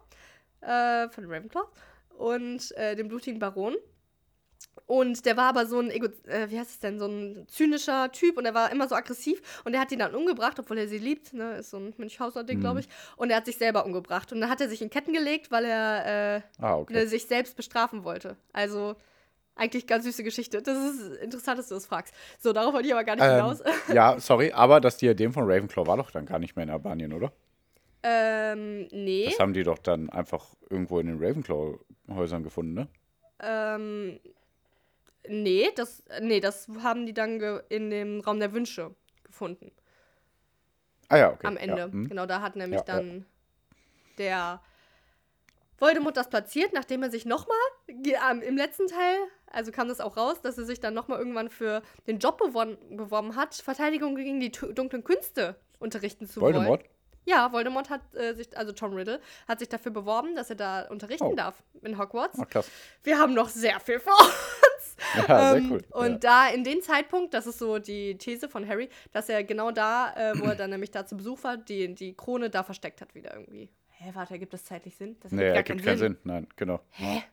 äh, 0.62 1.10
von 1.10 1.26
Ravenclaw, 1.26 1.68
und 2.18 2.72
äh, 2.78 2.96
dem 2.96 3.10
blutigen 3.10 3.40
Baron. 3.40 3.76
Und 4.86 5.26
der 5.26 5.36
war 5.36 5.50
aber 5.50 5.65
so 5.65 5.80
ein, 5.80 5.89
Ego 5.91 6.08
äh, 6.28 6.50
wie 6.50 6.58
heißt 6.58 6.70
es 6.72 6.80
denn, 6.80 6.98
so 6.98 7.08
ein 7.08 7.46
zynischer 7.50 8.10
Typ 8.13 8.38
und 8.38 8.46
er 8.46 8.54
war 8.54 8.72
immer 8.72 8.88
so 8.88 8.96
aggressiv 8.96 9.41
und 9.65 9.74
er 9.74 9.82
hat 9.82 9.91
ihn 9.91 10.00
dann 10.00 10.15
umgebracht, 10.15 10.58
obwohl 10.60 10.78
er 10.78 10.88
sie 10.88 10.98
liebt, 10.98 11.34
ne, 11.34 11.58
ist 11.58 11.72
so 11.72 11.78
ein 11.78 11.93
Münchhauser-Ding, 11.98 12.58
Mhm. 12.60 12.62
glaube 12.62 12.80
ich. 12.80 12.88
Und 13.17 13.30
er 13.30 13.36
hat 13.38 13.46
sich 13.46 13.58
selber 13.58 13.86
umgebracht 13.86 14.32
und 14.32 14.39
dann 14.39 14.50
hat 14.50 14.62
er 14.62 14.70
sich 14.70 14.82
in 14.82 14.89
Ketten 14.89 15.12
gelegt, 15.12 15.52
weil 15.52 15.65
er 15.65 16.38
äh, 16.38 16.41
Ah, 16.60 16.78
okay. 16.78 16.93
ne, 16.93 17.08
sich 17.08 17.26
selbst 17.26 17.58
bestrafen 17.58 18.06
wollte. 18.06 18.38
Also 18.54 18.96
eigentlich 19.56 19.88
ganz 19.88 20.06
süße 20.06 20.24
Geschichte. 20.24 20.62
Das 20.62 20.78
ist 20.78 21.17
interessant, 21.17 21.60
dass 21.60 21.67
du 21.67 21.76
das 21.76 21.86
fragst. 21.86 22.13
So, 22.39 22.54
darauf 22.54 22.74
wollte 22.74 22.88
ich 22.88 22.93
aber 22.93 23.04
gar 23.04 23.15
nicht 23.17 23.26
hinaus. 23.26 23.60
Ähm, 23.62 23.74
ja, 23.93 24.17
sorry, 24.20 24.54
aber 24.54 24.80
das 24.80 24.96
Diadem 24.98 25.34
von 25.34 25.43
Ravenclaw 25.52 25.86
war 25.86 25.98
doch 25.98 26.12
dann 26.12 26.26
gar 26.26 26.39
nicht 26.39 26.56
mehr 26.56 26.63
in 26.63 26.70
Albanien, 26.70 27.12
oder? 27.12 27.34
ähm, 28.04 28.88
nee. 28.91 29.26
Das 29.26 29.39
haben 29.39 29.54
die 29.54 29.63
doch 29.63 29.80
dann 29.80 30.10
einfach 30.10 30.46
irgendwo 30.70 31.00
in 31.00 31.08
den 31.08 31.17
Ravenclaw-Häusern 31.22 32.43
gefunden, 32.43 32.74
ne? 32.74 32.88
Ähm, 33.41 34.20
nee, 35.30 35.70
das, 35.76 36.04
nee, 36.22 36.40
das 36.40 36.68
haben 36.84 37.06
die 37.06 37.13
dann 37.13 37.40
in 37.70 37.90
dem 37.90 38.20
Raum 38.22 38.40
der 38.40 38.54
Wünsche 38.54 38.96
gefunden. 39.24 39.72
Ah 41.10 41.18
ja, 41.18 41.32
okay. 41.32 41.48
am 41.48 41.58
Ende. 41.58 41.78
Ja, 41.78 41.86
hm. 41.86 42.10
Genau, 42.10 42.26
da 42.26 42.42
hat 42.42 42.56
nämlich 42.56 42.82
Ja, 42.82 42.86
ja. 42.88 43.02
dann 43.02 43.26
der 44.18 44.62
Voldemort 45.80 46.18
das 46.18 46.30
platziert, 46.30 46.74
nachdem 46.74 47.04
er 47.04 47.12
sich 47.12 47.26
nochmal 47.26 47.56
ähm, 47.88 48.42
im 48.42 48.58
letzten 48.58 48.88
Teil, 48.88 49.16
also 49.46 49.72
kam 49.72 49.88
das 49.88 50.02
auch 50.02 50.18
raus, 50.18 50.42
dass 50.42 50.58
er 50.58 50.66
sich 50.66 50.80
dann 50.80 50.94
nochmal 50.96 51.20
irgendwann 51.20 51.50
für 51.50 51.84
den 52.08 52.18
Job 52.20 52.42
bewon- 52.42 52.78
beworben 52.98 53.36
hat, 53.36 53.54
Verteidigung 53.56 54.16
gegen 54.16 54.40
die 54.40 54.52
dunklen 54.52 55.04
Künste 55.04 55.56
unterrichten 55.80 56.28
zu 56.28 56.42
Voldemort? 56.42 56.82
wollen. 56.82 56.92
Ja, 57.26 57.52
Voldemort 57.52 57.90
hat 57.90 58.02
äh, 58.16 58.34
sich, 58.34 58.58
also 58.58 58.72
Tom 58.72 58.94
Riddle, 58.94 59.20
hat 59.48 59.60
sich 59.60 59.68
dafür 59.70 59.92
beworben, 59.92 60.34
dass 60.36 60.50
er 60.50 60.56
da 60.56 60.88
unterrichten 60.88 61.26
Oh. 61.26 61.36
darf 61.36 61.62
in 61.84 61.98
Hogwarts. 62.00 62.40
Ah, 62.40 62.46
krass. 62.46 62.70
Wir 63.04 63.20
haben 63.20 63.34
noch 63.34 63.50
sehr 63.50 63.80
viel 63.82 64.00
vor 64.00 64.13
Ja, 65.16 65.52
sehr 65.52 65.62
Ähm, 65.62 65.72
cool. 65.72 65.84
Und 65.92 66.24
da 66.24 66.48
in 66.48 66.64
dem 66.64 66.82
Zeitpunkt, 66.82 67.34
das 67.34 67.48
ist 67.48 67.60
so 67.60 67.80
die 67.80 68.18
These 68.18 68.50
von 68.50 68.68
Harry, 68.68 68.90
dass 69.12 69.30
er 69.30 69.44
genau 69.44 69.72
da, 69.72 70.14
äh, 70.16 70.40
wo 70.40 70.46
er 70.46 70.56
dann 70.56 70.70
nämlich 70.70 70.92
da 70.92 71.06
zu 71.06 71.16
Besuch 71.18 71.44
war, 71.44 71.58
die, 71.58 71.94
die 71.94 72.16
Krone 72.16 72.50
da 72.50 72.64
versteckt 72.64 73.02
hat 73.02 73.14
wieder 73.16 73.34
irgendwie. 73.34 73.70
Hä, 73.90 74.12
warte, 74.14 74.34
ergibt 74.34 74.54
das 74.54 74.64
zeitlich 74.64 74.96
Sinn? 74.96 75.18
Das 75.22 75.32
ja. 75.32 75.38
Nee, 75.38 75.48
ergibt 75.50 75.84
keinen 75.84 75.98
Sinn. 75.98 76.18
Nein, 76.24 76.48
genau. 76.56 76.82
Hä? 76.92 77.24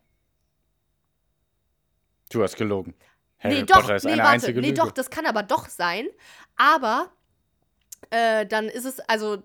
Du 2.30 2.42
hast 2.42 2.56
gelogen. 2.56 2.94
Harry 3.38 3.54
nee, 3.56 3.62
doch, 3.64 3.82
Potter 3.82 3.96
ist 3.96 4.04
nee, 4.04 4.12
eine 4.12 4.22
warte, 4.22 4.32
einzige 4.32 4.60
nee, 4.60 4.72
doch, 4.72 4.90
das 4.90 5.10
kann 5.10 5.26
aber 5.26 5.42
doch 5.42 5.68
sein. 5.68 6.06
Aber 6.56 7.10
äh, 8.10 8.46
dann 8.46 8.68
ist 8.68 8.86
es, 8.86 9.00
also, 9.00 9.42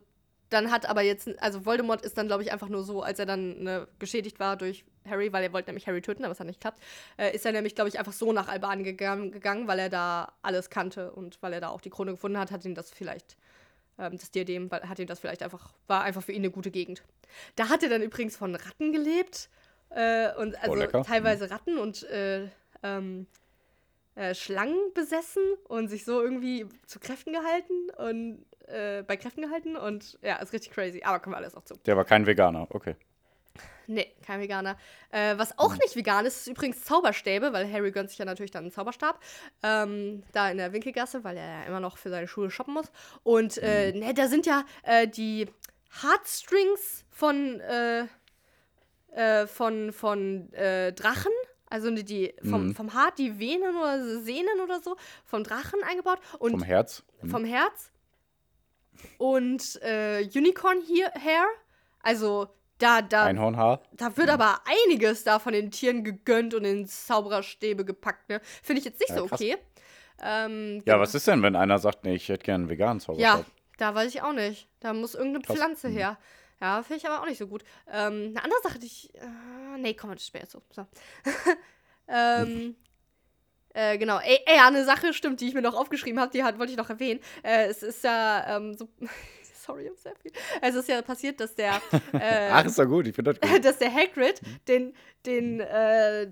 dann 0.50 0.72
hat 0.72 0.88
aber 0.88 1.02
jetzt, 1.02 1.28
also 1.42 1.66
Voldemort 1.66 2.02
ist 2.02 2.18
dann, 2.18 2.28
glaube 2.28 2.44
ich, 2.44 2.52
einfach 2.52 2.70
nur 2.70 2.84
so, 2.84 3.04
als 3.04 3.20
er 3.20 3.26
dann 3.26 3.64
ne, 3.64 3.88
geschädigt 4.00 4.40
war 4.40 4.56
durch 4.56 4.86
Harry, 5.10 5.34
weil 5.34 5.44
er 5.44 5.54
wollte 5.54 5.70
nämlich 5.70 5.88
Harry 5.88 6.02
töten, 6.02 6.24
aber 6.24 6.32
es 6.32 6.40
hat 6.40 6.48
nicht 6.48 6.60
geklappt, 6.60 6.82
äh, 7.18 7.36
ist 7.36 7.46
er 7.46 7.52
nämlich, 7.52 7.76
glaube 7.76 7.90
ich, 7.90 8.00
einfach 8.00 8.14
so 8.14 8.32
nach 8.32 8.48
Albanien 8.48 8.84
gegangen, 8.84 9.32
gegangen, 9.32 9.68
weil 9.68 9.80
er 9.80 9.90
da 9.90 10.34
alles 10.42 10.70
kannte 10.70 11.12
und 11.12 11.42
weil 11.42 11.54
er 11.54 11.62
da 11.62 11.70
auch 11.70 11.82
die 11.82 11.90
Krone 11.90 12.12
gefunden 12.12 12.38
hat, 12.38 12.52
hat 12.52 12.66
ihn 12.66 12.76
das 12.76 12.92
vielleicht, 12.92 13.38
ähm, 13.98 14.18
das 14.18 14.32
Diadem, 14.32 14.70
hat 14.72 15.00
ihn 15.00 15.08
das 15.08 15.20
vielleicht 15.20 15.44
einfach, 15.44 15.74
war 15.88 16.04
einfach 16.04 16.24
für 16.24 16.32
ihn 16.32 16.42
eine 16.42 16.52
gute 16.52 16.72
Gegend. 16.72 17.04
Da 17.56 17.70
hat 17.70 17.84
er 17.84 17.90
dann 17.90 18.02
übrigens 18.02 18.38
von 18.38 18.56
Ratten 18.56 18.92
gelebt 18.92 19.50
äh, 19.90 20.34
und 20.36 20.62
also 20.62 20.76
lecker. 20.76 21.04
teilweise 21.04 21.50
Ratten 21.50 21.78
und 21.78 22.04
äh, 22.04 22.48
ähm, 22.84 23.28
äh, 24.16 24.36
Schlangen 24.36 24.94
besessen 24.94 25.44
und 25.68 25.88
sich 25.88 26.06
so 26.06 26.22
irgendwie 26.22 26.66
zu 26.86 27.00
Kräften 27.00 27.34
gehalten 27.34 27.90
und 27.98 28.46
äh, 28.68 29.04
bei 29.04 29.18
Kräften 29.18 29.42
gehalten 29.42 29.76
und 29.76 30.20
ja, 30.22 30.36
ist 30.38 30.54
richtig 30.54 30.72
crazy. 30.72 31.02
Aber 31.04 31.20
kommen 31.20 31.34
wir 31.34 31.38
alles 31.38 31.56
noch 31.56 31.64
zu. 31.64 31.76
Der 31.86 31.98
war 31.98 32.06
kein 32.06 32.26
Veganer, 32.26 32.68
okay. 32.70 32.96
Nee, 33.88 34.14
kein 34.26 34.40
Veganer. 34.40 34.78
Äh, 35.10 35.38
was 35.38 35.58
auch 35.58 35.74
nicht 35.76 35.96
vegan 35.96 36.26
ist, 36.26 36.42
ist 36.42 36.48
übrigens 36.48 36.84
Zauberstäbe, 36.84 37.52
weil 37.54 37.72
Harry 37.72 37.92
gönnt 37.92 38.10
sich 38.12 38.20
ja 38.20 38.26
natürlich 38.26 38.52
dann 38.52 38.64
einen 38.66 38.72
Zauberstab. 38.72 39.20
Ähm, 39.64 40.22
da 40.32 40.50
in 40.52 40.58
der 40.58 40.74
Winkelgasse, 40.74 41.24
weil 41.24 41.38
er 41.38 41.62
ja 41.62 41.64
immer 41.66 41.80
noch 41.80 41.98
für 41.98 42.10
seine 42.12 42.28
Schule 42.28 42.52
shoppen 42.52 42.76
muss. 42.76 42.92
Und 43.24 43.58
äh, 43.58 43.92
ne, 43.94 44.14
da 44.14 44.28
sind 44.28 44.46
ja 44.46 44.64
äh, 44.84 45.08
die 45.08 45.48
Heartstrings 46.04 47.04
von, 47.10 47.60
äh, 47.62 48.06
äh, 49.16 49.48
von, 49.48 49.92
von 49.92 50.54
äh, 50.54 50.94
Drachen. 50.94 51.32
Also 51.72 51.90
die- 51.92 52.04
die 52.06 52.34
vom, 52.48 52.68
Mhm. 52.68 52.76
vom 52.76 52.94
Hart, 52.94 53.18
die 53.20 53.40
Venen 53.40 53.76
oder 53.76 54.20
Sehnen 54.22 54.60
oder 54.64 54.80
so, 54.82 54.98
vom 55.26 55.44
Drachen 55.44 55.80
eingebaut. 55.84 56.20
Und 56.40 56.52
Vom 56.52 56.64
Herz. 56.64 57.04
Hm. 57.22 57.30
vom 57.30 57.46
Herz. 57.46 57.92
Und 59.18 59.80
Unicorn 59.82 60.82
Hair. 60.88 61.46
Also 62.02 62.48
da, 62.80 63.02
da, 63.04 63.26
Einhornhaar. 63.26 63.82
da 63.94 64.18
wird 64.18 64.30
aber 64.30 64.60
einiges 64.88 65.24
da 65.24 65.38
von 65.40 65.54
den 65.54 65.70
Tieren 65.72 66.04
gegönnt 66.04 66.54
und 66.54 66.66
in 66.66 66.88
Zaubererstäbe 66.88 67.86
gepackt, 67.86 68.30
ne? 68.30 68.42
Finde 68.64 68.80
ich 68.80 68.86
jetzt 68.86 69.00
nicht 69.00 69.10
Ja, 69.12 69.18
so 69.18 69.28
krass. 69.28 69.40
okay. 69.42 69.58
Ähm, 70.22 70.78
Ja, 70.86 70.94
genau. 70.94 71.00
was 71.00 71.14
ist 71.16 71.28
denn, 71.28 71.42
wenn 71.44 71.56
einer 71.56 71.78
sagt, 71.80 72.04
nee, 72.04 72.16
ich 72.16 72.28
hätte 72.30 72.44
gerne 72.44 72.64
einen 72.64 72.70
veganen 72.70 73.00
Ja, 73.00 73.06
Zauberstab? 73.06 73.46
da 73.78 73.96
weiß 73.96 74.10
ich 74.14 74.22
auch 74.22 74.34
nicht. 74.34 74.68
Da 74.80 74.94
muss 74.94 75.14
irgendeine 75.16 75.44
Krass. 75.44 75.56
Pflanze 75.56 75.90
Mhm. 75.90 75.94
her. 75.94 76.18
Ja, 76.62 76.84
finde 76.84 76.98
ich 76.98 77.08
aber 77.10 77.22
auch 77.22 77.26
nicht 77.28 77.38
so 77.38 77.48
gut. 77.48 77.64
Ähm, 77.90 78.32
eine 78.36 78.44
andere 78.44 78.60
Sache, 78.64 78.80
die 78.80 78.88
ich. 78.88 79.14
Äh, 79.16 79.78
nee, 79.78 79.94
kommen 79.94 80.14
wir 80.14 80.20
später 80.20 80.48
zu. 80.50 80.62
So. 80.72 80.86
ähm. 82.08 82.76
Äh, 83.74 83.98
genau. 84.00 84.18
Ey, 84.18 84.40
ey, 84.48 84.58
eine 84.60 84.84
Sache 84.84 85.14
stimmt, 85.14 85.42
die 85.42 85.48
ich 85.48 85.54
mir 85.54 85.62
noch 85.62 85.76
aufgeschrieben 85.76 86.20
habe, 86.20 86.32
die 86.32 86.44
hat, 86.44 86.58
wollte 86.58 86.72
ich 86.72 86.78
noch 86.78 86.90
erwähnen. 86.90 87.20
Äh, 87.44 87.68
es 87.68 87.84
ist 87.84 88.04
ja 88.04 88.58
ähm, 88.58 88.74
so. 88.76 88.90
Sorry, 89.70 89.88
hab 89.88 89.98
sehr 89.98 90.16
viel. 90.16 90.32
Es 90.62 90.76
ist 90.76 90.90
ja 90.90 91.02
passiert, 91.02 91.40
dass 91.40 91.54
der. 91.56 91.80
Äh, 92.14 92.50
Ach, 92.52 92.66
ist 92.66 92.78
doch 92.80 92.86
gut, 92.86 93.08
ich 93.08 93.16
finde 93.16 93.34
das 93.34 93.50
gut. 93.52 93.64
dass 93.66 93.78
der 93.78 93.94
Hagrid 93.94 94.42
Mhm. 94.42 94.60
den, 94.68 94.94
den 95.26 95.60
äh, 95.60 96.24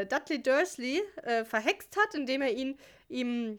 äh, 0.00 0.06
Dudley 0.06 0.42
Dursley 0.42 1.02
äh, 1.22 1.44
verhext 1.44 1.96
hat, 1.96 2.14
indem 2.14 2.42
er 2.42 2.52
ihn 2.52 2.78
ihm 3.08 3.58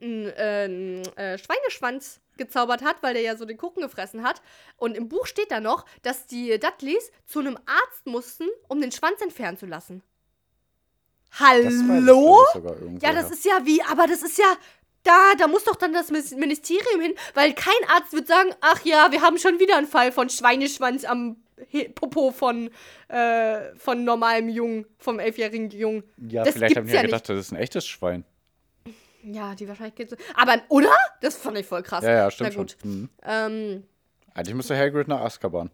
einen 0.00 0.26
äh, 0.26 1.34
äh, 1.34 1.38
Schweineschwanz 1.38 2.20
gezaubert 2.36 2.82
hat, 2.82 3.02
weil 3.02 3.12
der 3.14 3.22
ja 3.22 3.36
so 3.36 3.44
den 3.44 3.56
Kuchen 3.58 3.82
gefressen 3.82 4.22
hat. 4.22 4.40
Und 4.76 4.96
im 4.96 5.08
Buch 5.08 5.26
steht 5.26 5.50
da 5.50 5.60
noch, 5.60 5.84
dass 6.02 6.26
die 6.26 6.58
Dudleys 6.58 7.10
zu 7.26 7.40
einem 7.40 7.56
Arzt 7.66 8.06
mussten, 8.06 8.48
um 8.68 8.80
den 8.80 8.92
Schwanz 8.92 9.20
entfernen 9.20 9.58
zu 9.58 9.66
lassen. 9.66 10.02
Das 11.38 11.74
Hallo? 11.88 12.44
irgendwo, 12.54 13.06
Ja, 13.06 13.12
das 13.12 13.30
ist 13.30 13.44
ja 13.44 13.60
wie, 13.64 13.82
aber 13.82 14.06
das 14.06 14.22
ist 14.22 14.38
ja. 14.38 14.52
Da, 15.02 15.32
da 15.38 15.46
muss 15.48 15.64
doch 15.64 15.76
dann 15.76 15.92
das 15.94 16.10
Ministerium 16.10 17.00
hin, 17.00 17.14
weil 17.34 17.54
kein 17.54 17.72
Arzt 17.88 18.12
wird 18.12 18.26
sagen, 18.26 18.50
ach 18.60 18.84
ja, 18.84 19.10
wir 19.10 19.22
haben 19.22 19.38
schon 19.38 19.58
wieder 19.58 19.76
einen 19.78 19.86
Fall 19.86 20.12
von 20.12 20.28
Schweineschwanz 20.28 21.04
am 21.04 21.36
Popo 21.94 22.30
von, 22.32 22.70
äh, 23.08 23.74
von 23.76 24.04
normalem 24.04 24.48
Jungen, 24.48 24.86
vom 24.98 25.18
elfjährigen 25.18 25.70
Jungen. 25.70 26.04
Ja, 26.28 26.44
das 26.44 26.54
vielleicht 26.54 26.76
haben 26.76 26.86
die 26.86 26.92
ja 26.92 27.02
gedacht, 27.02 27.28
das 27.28 27.38
ist 27.38 27.52
ein 27.52 27.56
echtes 27.56 27.86
Schwein. 27.86 28.24
Ja, 29.22 29.54
die 29.54 29.68
Wahrscheinlichkeit. 29.68 30.10
so- 30.10 30.16
Aber, 30.34 30.60
oder? 30.68 30.94
Das 31.20 31.36
fand 31.36 31.58
ich 31.58 31.66
voll 31.66 31.82
krass. 31.82 32.02
Ja, 32.04 32.12
ja, 32.12 32.30
stimmt 32.30 32.54
schon. 32.54 32.66
Mhm. 32.82 33.08
Ähm, 33.22 33.84
Eigentlich 34.34 34.54
müsste 34.54 34.76
Hagrid 34.76 35.08
nach 35.08 35.20
Azkaban. 35.20 35.70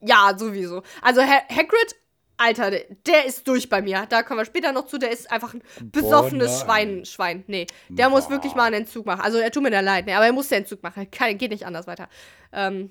ja, 0.00 0.32
sowieso. 0.36 0.82
Also 1.02 1.22
ha 1.22 1.40
Hagrid, 1.48 1.96
Alter, 2.40 2.70
der, 2.70 3.24
ist 3.26 3.46
durch 3.46 3.68
bei 3.68 3.82
mir. 3.82 4.06
Da 4.08 4.22
kommen 4.22 4.40
wir 4.40 4.44
später 4.46 4.72
noch 4.72 4.86
zu. 4.86 4.96
Der 4.98 5.10
ist 5.10 5.30
einfach 5.30 5.52
ein 5.54 5.62
besoffenes. 5.82 6.60
Schwein. 6.60 7.04
Schwein. 7.04 7.44
Nee, 7.46 7.66
der 7.88 8.08
muss 8.08 8.24
Boah. 8.24 8.30
wirklich 8.30 8.54
mal 8.54 8.64
einen 8.64 8.76
Entzug 8.82 9.04
machen. 9.06 9.20
Also 9.20 9.38
er 9.38 9.50
tut 9.50 9.62
mir 9.62 9.70
da 9.70 9.80
leid, 9.80 10.06
ne, 10.06 10.16
aber 10.16 10.26
er 10.26 10.32
muss 10.32 10.48
den 10.48 10.58
Entzug 10.58 10.82
machen. 10.82 11.10
Kann, 11.10 11.36
geht 11.38 11.50
nicht 11.50 11.66
anders 11.66 11.86
weiter. 11.86 12.08
Ähm, 12.52 12.90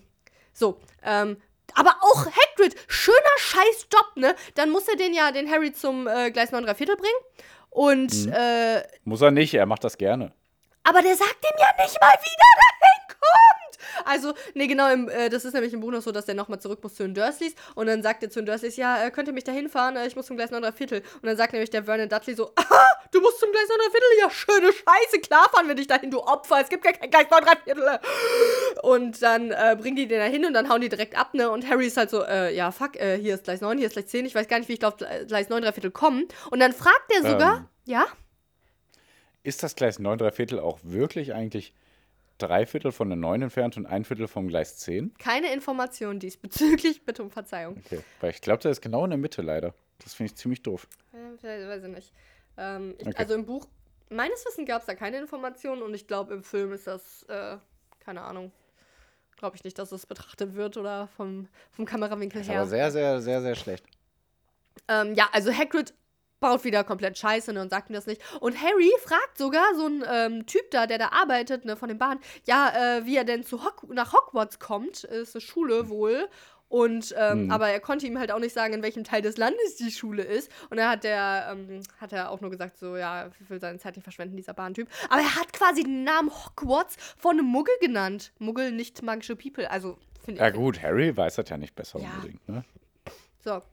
so, 0.54 0.80
ähm, 1.04 1.38
aber 1.76 1.95
auch 2.02 2.26
Hagrid, 2.26 2.76
schöner 2.88 3.18
Scheißjob, 3.38 4.16
ne? 4.18 4.36
Dann 4.56 4.70
muss 4.72 4.88
er 4.88 4.95
den 4.97 5.14
ja, 5.14 5.32
den 5.32 5.50
Harry 5.52 5.72
zum 5.74 6.08
äh, 6.08 6.32
Gleis 6.32 6.52
9 6.52 6.66
3 6.66 6.76
Viertel 6.76 6.95
bringen. 6.95 7.20
Und 7.70 8.14
Mhm. 8.26 8.34
äh, 8.34 8.82
Muss 9.04 9.22
er 9.22 9.32
nicht, 9.32 9.54
er 9.54 9.66
macht 9.68 9.84
das 9.84 9.97
gerne. 9.97 10.32
aber 10.84 11.02
der 11.04 11.16
sagt 11.16 11.38
ihm 11.43 11.58
ja 11.60 11.84
nicht 11.84 12.00
mal, 12.02 12.14
wie 12.22 12.36
der 12.41 12.56
dahin 12.60 13.08
kommt. 13.08 13.68
Also, 14.05 14.34
nee, 14.53 14.67
genau, 14.67 14.91
im, 14.91 15.09
äh, 15.09 15.30
das 15.30 15.45
ist 15.45 15.53
nämlich 15.53 15.73
im 15.73 15.80
Buch 15.80 15.91
noch 15.91 16.01
so, 16.01 16.11
dass 16.11 16.25
der 16.25 16.36
nochmal 16.36 16.59
zurück 16.59 16.80
muss 16.84 16.95
zu 16.95 17.03
den 17.03 17.13
Dursleys. 17.13 17.53
Und 17.75 17.88
dann 17.88 18.03
sagt 18.03 18.23
er 18.23 18.30
zu 18.30 18.39
den 18.39 18.45
Dursleys, 18.45 18.75
ja, 18.77 19.05
äh, 19.05 19.11
könnt 19.11 19.27
ihr 19.27 19.34
mich 19.34 19.43
da 19.43 19.51
hinfahren? 19.51 19.95
Äh, 19.95 20.07
ich 20.07 20.15
muss 20.15 20.25
zum 20.27 20.38
Gleis 20.38 20.51
9 20.51 20.73
Viertel. 20.73 20.99
Und 20.99 21.25
dann 21.25 21.38
sagt 21.38 21.53
nämlich 21.53 21.69
der 21.69 21.84
Vernon 21.84 22.09
Dudley 22.09 22.36
so, 22.36 22.51
aha, 22.55 22.86
du 23.11 23.21
musst 23.21 23.39
zum 23.39 23.51
Gleis 23.51 23.67
9 23.69 23.91
Viertel? 23.91 24.09
Ja, 24.19 24.30
schöne 24.30 24.73
Scheiße, 24.73 25.19
klar 25.21 25.49
fahren 25.53 25.67
wir 25.67 25.75
dich 25.75 25.88
dahin, 25.88 26.11
du 26.11 26.19
Opfer. 26.19 26.61
Es 26.61 26.69
gibt 26.69 26.84
gar 26.84 26.93
kein 26.93 27.09
Gleis 27.09 27.27
9 27.30 27.43
Viertel. 27.63 27.99
Und 28.84 29.21
dann 29.21 29.51
äh, 29.51 29.75
bringen 29.80 29.95
die 29.95 30.07
den 30.07 30.19
da 30.19 30.25
hin 30.25 30.45
und 30.45 30.53
dann 30.53 30.69
hauen 30.69 30.82
die 30.82 30.89
direkt 30.89 31.17
ab, 31.17 31.34
ne? 31.34 31.49
Und 31.49 31.69
Harry 31.69 31.88
ist 31.88 31.97
halt 31.97 32.09
so, 32.09 32.23
äh, 32.23 32.55
ja, 32.55 32.71
fuck, 32.71 32.95
äh, 32.95 33.17
hier 33.17 33.36
ist 33.36 33.43
Gleis 33.43 33.61
9, 33.61 33.77
hier 33.77 33.88
ist 33.88 33.93
Gleis 33.93 34.07
10. 34.07 34.25
Ich 34.25 34.36
weiß 34.36 34.47
gar 34.47 34.59
nicht, 34.59 34.69
wie 34.69 34.73
ich 34.73 34.86
auf 34.86 34.97
Gleis 34.97 35.49
9 35.49 35.63
Viertel 35.73 35.91
kommen. 35.91 36.27
Und 36.51 36.59
dann 36.59 36.73
fragt 36.73 37.11
er 37.15 37.30
sogar, 37.30 37.57
Ähm. 37.57 37.65
ja? 37.86 38.05
Ist 39.43 39.63
das 39.63 39.75
Gleis 39.75 39.99
9 39.99 40.17
3 40.17 40.32
Viertel 40.32 40.59
auch 40.59 40.80
wirklich 40.84 41.34
eigentlich 41.34 41.73
drei 42.39 42.65
Viertel 42.65 42.91
von 42.91 43.09
der 43.09 43.17
9 43.17 43.43
entfernt 43.43 43.77
und 43.77 43.85
ein 43.85 44.03
Viertel 44.03 44.27
vom 44.27 44.47
Gleis 44.47 44.77
10? 44.77 45.13
Keine 45.19 45.53
Informationen 45.53 46.19
diesbezüglich, 46.19 47.01
bitte 47.05 47.21
um 47.23 47.29
Verzeihung. 47.29 47.77
Okay. 47.85 47.99
Weil 48.19 48.31
ich 48.31 48.41
glaube, 48.41 48.61
der 48.61 48.71
ist 48.71 48.81
genau 48.81 49.03
in 49.03 49.11
der 49.11 49.19
Mitte 49.19 49.41
leider. 49.41 49.73
Das 50.03 50.13
finde 50.13 50.31
ich 50.31 50.37
ziemlich 50.37 50.63
doof. 50.63 50.87
Ja, 51.43 51.67
weiß 51.67 51.83
ich 51.83 51.89
nicht. 51.89 52.13
Ähm, 52.57 52.95
ich, 52.97 53.07
Okay. 53.07 53.17
Also 53.17 53.35
im 53.35 53.45
Buch, 53.45 53.67
meines 54.09 54.45
Wissens 54.45 54.67
gab 54.67 54.81
es 54.81 54.87
da 54.87 54.95
keine 54.95 55.17
Informationen 55.19 55.81
und 55.81 55.93
ich 55.93 56.07
glaube, 56.07 56.33
im 56.33 56.43
Film 56.43 56.73
ist 56.73 56.87
das, 56.87 57.23
äh, 57.23 57.57
keine 57.99 58.21
Ahnung. 58.21 58.51
Glaube 59.37 59.55
ich 59.55 59.63
nicht, 59.63 59.77
dass 59.79 59.91
es 59.91 60.05
betrachtet 60.05 60.55
wird 60.55 60.75
oder 60.75 61.07
vom, 61.15 61.47
vom 61.71 61.85
Kamerawinkel 61.85 62.43
her. 62.43 62.61
aber 62.61 62.69
sehr, 62.69 62.91
sehr, 62.91 63.21
sehr, 63.21 63.41
sehr 63.41 63.55
schlecht. 63.55 63.85
Ähm, 64.87 65.13
ja, 65.15 65.29
also 65.31 65.51
Hagrid 65.51 65.93
baut 66.39 66.63
wieder 66.63 66.83
komplett 66.83 67.17
Scheiße 67.17 67.51
ne, 67.53 67.61
und 67.61 67.69
sagt 67.69 67.89
ihm 67.89 67.93
das 67.93 68.05
nicht. 68.07 68.21
Und 68.39 68.61
Harry 68.61 68.91
fragt 69.03 69.37
sogar 69.37 69.75
so 69.75 69.85
einen 69.85 70.03
ähm, 70.09 70.45
Typ 70.45 70.71
da, 70.71 70.87
der 70.87 70.97
da 70.97 71.09
arbeitet, 71.09 71.65
ne, 71.65 71.75
von 71.75 71.89
den 71.89 71.97
Bahnen, 71.97 72.19
ja, 72.45 72.97
äh, 72.97 73.05
wie 73.05 73.17
er 73.17 73.23
denn 73.25 73.43
zu 73.43 73.63
Hock 73.63 73.83
nach 73.89 74.13
Hogwarts 74.13 74.59
kommt. 74.59 75.03
Ist 75.03 75.35
eine 75.35 75.41
Schule 75.41 75.89
wohl. 75.89 76.27
Und, 76.69 77.15
ähm, 77.17 77.45
Mhm. 77.45 77.51
aber 77.51 77.69
er 77.69 77.79
konnte 77.79 78.05
ihm 78.05 78.19
halt 78.19 78.31
auch 78.31 78.37
nicht 78.37 78.53
sagen, 78.53 78.75
in 78.75 78.83
welchem 78.83 79.03
Teil 79.03 79.23
des 79.23 79.37
Landes 79.37 79.77
die 79.77 79.89
Schule 79.91 80.21
ist. 80.21 80.51
Und 80.69 80.77
dann 80.77 80.87
hat 80.87 81.03
der, 81.03 81.47
ähm, 81.51 81.81
hat 81.99 82.13
er 82.13 82.29
auch 82.29 82.41
nur 82.41 82.51
gesagt, 82.51 82.77
so, 82.77 82.95
ja, 82.95 83.31
ich 83.41 83.49
will 83.49 83.59
seine 83.59 83.79
Zeit 83.79 83.95
nicht 83.95 84.03
verschwenden, 84.03 84.37
dieser 84.37 84.53
Bahntyp. 84.53 84.87
Aber 85.09 85.19
er 85.21 85.35
hat 85.35 85.51
quasi 85.51 85.83
den 85.83 86.03
Namen 86.03 86.29
Hogwarts 86.29 86.95
von 87.17 87.31
einem 87.39 87.47
Muggel 87.47 87.73
genannt. 87.81 88.31
Muggel, 88.37 88.71
nicht 88.71 89.01
magische 89.01 89.35
People. 89.35 89.69
Also, 89.71 89.97
finde 90.23 90.41
Ja 90.41 90.49
ich. 90.49 90.53
gut, 90.53 90.79
Harry 90.83 91.17
weiß 91.17 91.37
das 91.37 91.49
ja 91.49 91.57
nicht 91.57 91.73
besser 91.75 91.99
Ja. 91.99 92.09
unbedingt. 92.13 92.47
Ne? 92.47 92.63
So. 93.43 93.63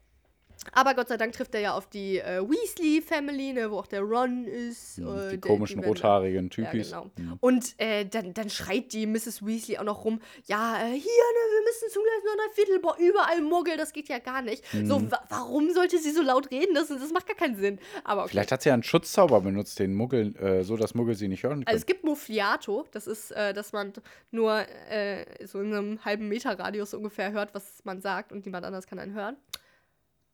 Aber 0.72 0.94
Gott 0.94 1.08
sei 1.08 1.16
Dank 1.16 1.32
trifft 1.32 1.54
er 1.54 1.60
ja 1.60 1.72
auf 1.74 1.86
die 1.88 2.18
äh, 2.18 2.40
Weasley-Family, 2.42 3.52
ne, 3.54 3.70
wo 3.70 3.78
auch 3.78 3.86
der 3.86 4.02
Ron 4.02 4.44
ist. 4.46 4.98
äh, 4.98 5.02
Hm, 5.02 5.30
Die 5.30 5.40
der- 5.40 5.50
komischen 5.50 5.76
werden- 5.80 5.88
rothaarigen 5.88 6.44
Ja, 6.44 6.50
Typis. 6.50 6.88
genau. 6.90 7.10
Hm. 7.16 7.36
Und 7.40 7.74
äh, 7.78 8.04
dann, 8.04 8.34
dann 8.34 8.50
schreit 8.50 8.92
die 8.92 9.06
Mrs. 9.06 9.44
Weasley 9.46 9.78
auch 9.78 9.84
noch 9.84 10.04
rum, 10.04 10.20
ja, 10.46 10.76
äh, 10.78 10.90
hier, 10.90 10.92
ne, 10.92 11.00
wir 11.00 11.62
müssen 11.64 11.88
zum 11.92 12.02
gleich 12.02 12.24
noch 12.36 12.44
ein 12.44 12.54
Viertel, 12.54 12.78
boah, 12.80 12.96
überall 12.98 13.40
Muggel, 13.42 13.76
das 13.76 13.92
geht 13.92 14.08
ja 14.08 14.18
gar 14.18 14.42
nicht. 14.42 14.64
So, 14.84 14.98
Mhm. 14.98 15.10
wa 15.10 15.20
warum 15.28 15.70
sollte 15.72 15.98
sie 15.98 16.10
so 16.10 16.22
laut 16.22 16.50
reden? 16.50 16.74
Das, 16.74 16.88
das 16.88 17.12
macht 17.12 17.26
gar 17.26 17.36
keinen 17.36 17.56
Sinn. 17.56 17.78
Aber 18.04 18.22
okay. 18.22 18.30
Vielleicht 18.30 18.52
hat 18.52 18.62
sie 18.62 18.68
ja 18.68 18.74
einen 18.74 18.82
Schutzzauber 18.82 19.40
benutzt, 19.40 19.78
den 19.78 19.94
Muggel, 19.94 20.36
äh, 20.36 20.62
so 20.64 20.76
dass 20.76 20.94
Muggel 20.94 21.14
sie 21.14 21.28
nicht 21.28 21.42
hören 21.42 21.56
können. 21.60 21.66
Also 21.66 21.78
es 21.78 21.86
gibt 21.86 22.04
Muffliato, 22.04 22.86
das 22.92 23.06
ist, 23.06 23.30
äh, 23.32 23.52
dass 23.54 23.72
man 23.72 23.92
nur 24.30 24.64
äh, 24.90 25.24
so 25.46 25.60
in 25.60 25.72
einem 25.74 26.04
halben 26.04 26.28
Meter 26.28 26.58
Radius 26.58 26.94
ungefähr 26.94 27.32
hört, 27.32 27.54
was 27.54 27.84
man 27.84 28.00
sagt 28.00 28.32
und 28.32 28.44
niemand 28.44 28.64
anders 28.64 28.86
kann 28.86 28.98
einen 28.98 29.14
hören. 29.14 29.36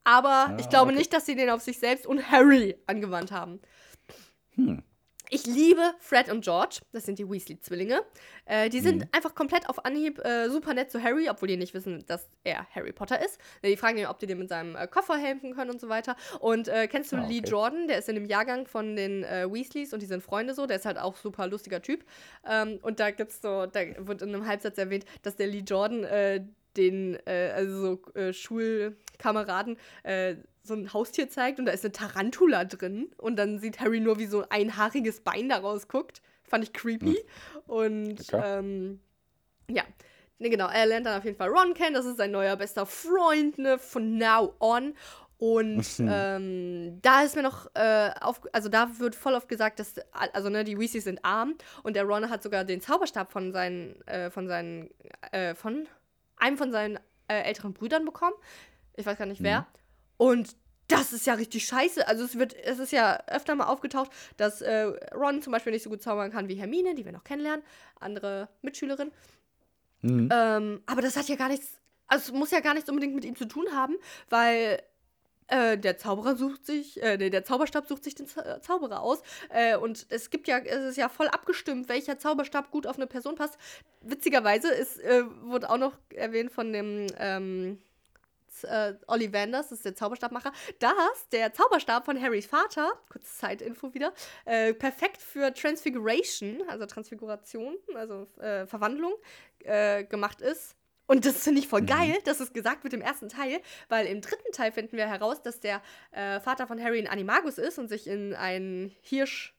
Aber 0.03 0.47
Ah, 0.49 0.57
ich 0.59 0.69
glaube 0.69 0.89
okay. 0.91 0.97
nicht, 0.99 1.13
dass 1.13 1.25
sie 1.25 1.35
den 1.35 1.49
auf 1.49 1.61
sich 1.61 1.79
selbst 1.79 2.05
und 2.05 2.29
Harry 2.31 2.75
angewandt 2.87 3.31
haben. 3.31 3.59
Hm. 4.55 4.83
Ich 5.29 5.47
liebe 5.47 5.81
Fred 5.99 6.29
und 6.29 6.43
George, 6.43 6.79
das 6.91 7.05
sind 7.07 7.17
die 7.17 7.27
Weasley-Zwillinge. 7.27 8.03
Äh, 8.45 8.69
die 8.69 8.81
sind 8.81 8.97
Mhm. 8.99 9.07
einfach 9.13 9.33
komplett 9.33 9.67
auf 9.67 9.83
Anhieb 9.83 10.19
äh, 10.23 10.47
super 10.49 10.75
nett 10.75 10.91
zu 10.91 11.01
Harry, 11.01 11.27
obwohl 11.27 11.47
die 11.47 11.57
nicht 11.57 11.73
wissen, 11.73 12.03
dass 12.05 12.29
er 12.43 12.67
Harry 12.75 12.91
Potter 12.91 13.19
ist. 13.23 13.39
Die 13.65 13.75
fragen 13.75 13.97
ihn, 13.97 14.05
ob 14.05 14.19
die 14.19 14.27
dem 14.27 14.37
mit 14.39 14.49
seinem 14.49 14.75
äh, 14.75 14.85
Koffer 14.85 15.17
helfen 15.17 15.55
können 15.55 15.71
und 15.71 15.81
so 15.81 15.89
weiter. 15.89 16.15
Und 16.39 16.67
äh, 16.67 16.87
kennst 16.87 17.11
du 17.13 17.15
Ah, 17.15 17.25
Lee 17.25 17.39
okay. 17.39 17.49
Jordan? 17.49 17.87
Der 17.87 17.97
ist 17.97 18.09
in 18.09 18.15
dem 18.15 18.25
Jahrgang 18.25 18.67
von 18.67 18.95
den 18.95 19.23
äh, 19.23 19.51
Weasleys 19.51 19.91
und 19.93 20.01
die 20.03 20.07
sind 20.07 20.21
Freunde 20.21 20.53
so. 20.53 20.67
Der 20.67 20.75
ist 20.77 20.85
halt 20.85 20.99
auch 20.99 21.15
super 21.15 21.47
lustiger 21.47 21.81
Typ. 21.81 22.05
Ähm, 22.47 22.77
und 22.83 22.99
da 22.99 23.09
gibt's 23.09 23.41
so, 23.41 23.65
da 23.65 23.79
wird 24.05 24.21
in 24.21 24.35
einem 24.35 24.45
Halbsatz 24.45 24.77
erwähnt, 24.77 25.05
dass 25.23 25.35
der 25.35 25.47
Lee 25.47 25.63
Jordan 25.65 26.03
äh, 26.03 26.45
den, 26.77 27.17
äh, 27.25 27.51
also 27.55 27.81
so 27.81 28.13
äh, 28.19 28.33
Schulkameraden, 28.33 29.77
äh, 30.03 30.35
so 30.63 30.73
ein 30.73 30.93
Haustier 30.93 31.29
zeigt 31.29 31.59
und 31.59 31.65
da 31.65 31.71
ist 31.73 31.83
eine 31.83 31.91
Tarantula 31.91 32.65
drin 32.65 33.11
und 33.17 33.35
dann 33.35 33.59
sieht 33.59 33.79
Harry 33.79 33.99
nur, 33.99 34.17
wie 34.19 34.27
so 34.27 34.45
ein 34.49 34.77
haariges 34.77 35.21
Bein 35.21 35.49
da 35.49 35.57
rausguckt. 35.57 36.21
Fand 36.43 36.63
ich 36.63 36.73
creepy. 36.73 37.17
Und 37.67 38.19
Okay. 38.21 38.41
ähm, 38.43 38.99
ja. 39.69 39.83
Ne, 40.39 40.49
genau, 40.49 40.67
er 40.67 40.85
lernt 40.85 41.05
dann 41.05 41.17
auf 41.17 41.25
jeden 41.25 41.37
Fall 41.37 41.49
Ron 41.49 41.73
kennen, 41.73 41.93
das 41.93 42.05
ist 42.05 42.17
sein 42.17 42.31
neuer 42.31 42.55
bester 42.55 42.85
Freund, 42.85 43.57
ne, 43.57 43.77
von 43.77 44.17
now 44.17 44.53
on. 44.59 44.93
Und 45.37 45.85
ähm, 45.99 46.99
da 47.01 47.23
ist 47.23 47.35
mir 47.35 47.43
noch, 47.43 47.67
äh, 47.75 48.11
auf, 48.21 48.41
also 48.51 48.69
da 48.69 48.99
wird 48.99 49.15
voll 49.15 49.33
oft 49.33 49.47
gesagt, 49.47 49.79
dass, 49.79 49.95
also 50.11 50.49
ne, 50.49 50.63
die 50.63 50.77
Weasleys 50.77 51.03
sind 51.03 51.23
arm 51.23 51.55
und 51.83 51.95
der 51.95 52.03
Ron 52.03 52.29
hat 52.29 52.43
sogar 52.43 52.63
den 52.63 52.81
Zauberstab 52.81 53.31
von 53.31 53.51
seinen, 53.51 54.01
äh, 54.07 54.29
von 54.29 54.47
seinen, 54.47 54.89
äh, 55.31 55.53
von 55.55 55.87
einem 56.43 56.57
von 56.57 56.71
seinen 56.71 56.97
äh, 57.27 57.41
älteren 57.43 57.73
Brüdern 57.73 58.05
bekommen. 58.05 58.35
Ich 58.95 59.05
weiß 59.05 59.17
gar 59.17 59.25
nicht 59.25 59.41
wer. 59.41 59.65
Und 60.17 60.55
das 60.87 61.13
ist 61.13 61.25
ja 61.25 61.33
richtig 61.35 61.65
scheiße. 61.65 62.07
Also 62.07 62.23
es 62.25 62.37
wird, 62.37 62.53
es 62.53 62.79
ist 62.79 62.91
ja 62.91 63.23
öfter 63.27 63.55
mal 63.55 63.67
aufgetaucht, 63.67 64.11
dass 64.37 64.61
äh, 64.61 64.91
Ron 65.15 65.41
zum 65.41 65.53
Beispiel 65.53 65.71
nicht 65.71 65.83
so 65.83 65.89
gut 65.89 66.01
zaubern 66.01 66.31
kann 66.31 66.49
wie 66.49 66.55
Hermine, 66.55 66.93
die 66.95 67.05
wir 67.05 67.11
noch 67.11 67.23
kennenlernen, 67.23 67.63
andere 67.99 68.49
Mitschülerin. 68.61 69.11
Mhm. 70.01 70.29
Ähm, 70.31 70.83
aber 70.85 71.01
das 71.01 71.15
hat 71.15 71.29
ja 71.29 71.35
gar 71.35 71.47
nichts, 71.47 71.79
also 72.07 72.33
es 72.33 72.37
muss 72.37 72.51
ja 72.51 72.59
gar 72.59 72.73
nichts 72.73 72.89
unbedingt 72.89 73.15
mit 73.15 73.25
ihm 73.25 73.35
zu 73.35 73.45
tun 73.45 73.65
haben, 73.73 73.95
weil 74.29 74.83
äh, 75.47 75.77
der 75.77 75.97
Zauberer 75.97 76.35
sucht 76.35 76.65
sich, 76.65 77.01
äh, 77.01 77.17
nee, 77.17 77.29
der 77.29 77.43
Zauberstab 77.43 77.87
sucht 77.87 78.03
sich 78.03 78.15
den 78.15 78.27
Zau- 78.27 78.59
Zauberer 78.61 79.01
aus. 79.01 79.21
Äh, 79.49 79.77
und 79.77 80.05
es 80.09 80.29
gibt 80.29 80.47
ja, 80.47 80.59
es 80.59 80.83
ist 80.91 80.97
ja 80.97 81.09
voll 81.09 81.27
abgestimmt, 81.27 81.89
welcher 81.89 82.17
Zauberstab 82.17 82.71
gut 82.71 82.87
auf 82.87 82.97
eine 82.97 83.07
Person 83.07 83.35
passt. 83.35 83.57
Witzigerweise 84.01 84.71
ist, 84.71 84.99
äh, 84.99 85.23
wurde 85.43 85.69
auch 85.69 85.77
noch 85.77 85.97
erwähnt 86.13 86.51
von 86.51 86.73
dem 86.73 87.07
ähm, 87.17 87.81
Z- 88.47 88.69
äh, 88.69 88.95
Ollivanders, 89.07 89.69
das 89.69 89.79
ist 89.79 89.85
der 89.85 89.95
Zauberstabmacher, 89.95 90.51
dass 90.79 91.29
der 91.31 91.53
Zauberstab 91.53 92.05
von 92.05 92.21
Harrys 92.21 92.45
Vater, 92.45 92.91
kurze 93.09 93.27
Zeitinfo 93.27 93.93
wieder, 93.93 94.13
äh, 94.45 94.73
perfekt 94.73 95.21
für 95.21 95.53
Transfiguration, 95.53 96.61
also 96.67 96.85
Transfiguration, 96.85 97.75
also 97.95 98.27
äh, 98.39 98.65
Verwandlung, 98.67 99.13
äh, 99.59 100.03
gemacht 100.03 100.41
ist. 100.41 100.75
Und 101.05 101.25
das 101.25 101.43
finde 101.43 101.59
ich 101.59 101.67
voll 101.67 101.81
geil, 101.81 102.17
dass 102.25 102.39
es 102.39 102.53
gesagt 102.53 102.83
wird 102.83 102.93
im 102.93 103.01
ersten 103.01 103.29
Teil, 103.29 103.59
weil 103.89 104.05
im 104.07 104.21
dritten 104.21 104.51
Teil 104.53 104.71
finden 104.71 104.97
wir 104.97 105.07
heraus, 105.07 105.41
dass 105.41 105.59
der 105.59 105.81
äh, 106.11 106.39
Vater 106.39 106.67
von 106.67 106.81
Harry 106.81 106.99
ein 106.99 107.07
Animagus 107.07 107.57
ist 107.57 107.77
und 107.77 107.89
sich 107.89 108.07
in 108.07 108.33
einen 108.33 108.95
Hirsch 109.01 109.53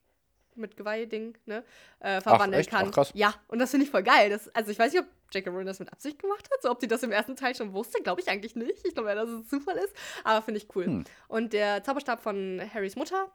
mit 0.56 0.76
Geweih-Ding, 0.76 1.36
ne, 1.46 1.64
äh, 2.00 2.20
verwandeln 2.20 2.60
echt? 2.60 2.70
kann. 2.70 2.86
Ach, 2.88 2.92
krass. 2.92 3.10
Ja, 3.14 3.34
und 3.48 3.58
das 3.58 3.70
finde 3.70 3.84
ich 3.84 3.90
voll 3.90 4.02
geil. 4.02 4.30
Das, 4.30 4.48
also 4.54 4.70
ich 4.70 4.78
weiß 4.78 4.92
nicht, 4.92 5.02
ob 5.02 5.08
J.K. 5.32 5.50
Rowling 5.50 5.66
das 5.66 5.80
mit 5.80 5.92
Absicht 5.92 6.20
gemacht 6.20 6.48
hat, 6.52 6.62
so 6.62 6.70
ob 6.70 6.78
die 6.78 6.86
das 6.86 7.02
im 7.02 7.10
ersten 7.10 7.36
Teil 7.36 7.54
schon 7.54 7.72
wusste, 7.72 8.00
glaube 8.02 8.20
ich 8.20 8.28
eigentlich 8.28 8.54
nicht. 8.54 8.86
Ich 8.86 8.94
glaube 8.94 9.08
ja, 9.08 9.14
dass 9.16 9.28
es 9.28 9.48
Zufall 9.48 9.76
ist, 9.76 9.94
aber 10.22 10.42
finde 10.42 10.58
ich 10.58 10.68
cool. 10.76 10.86
Hm. 10.86 11.04
Und 11.28 11.52
der 11.52 11.82
Zauberstab 11.82 12.20
von 12.20 12.60
Harrys 12.72 12.96
Mutter 12.96 13.32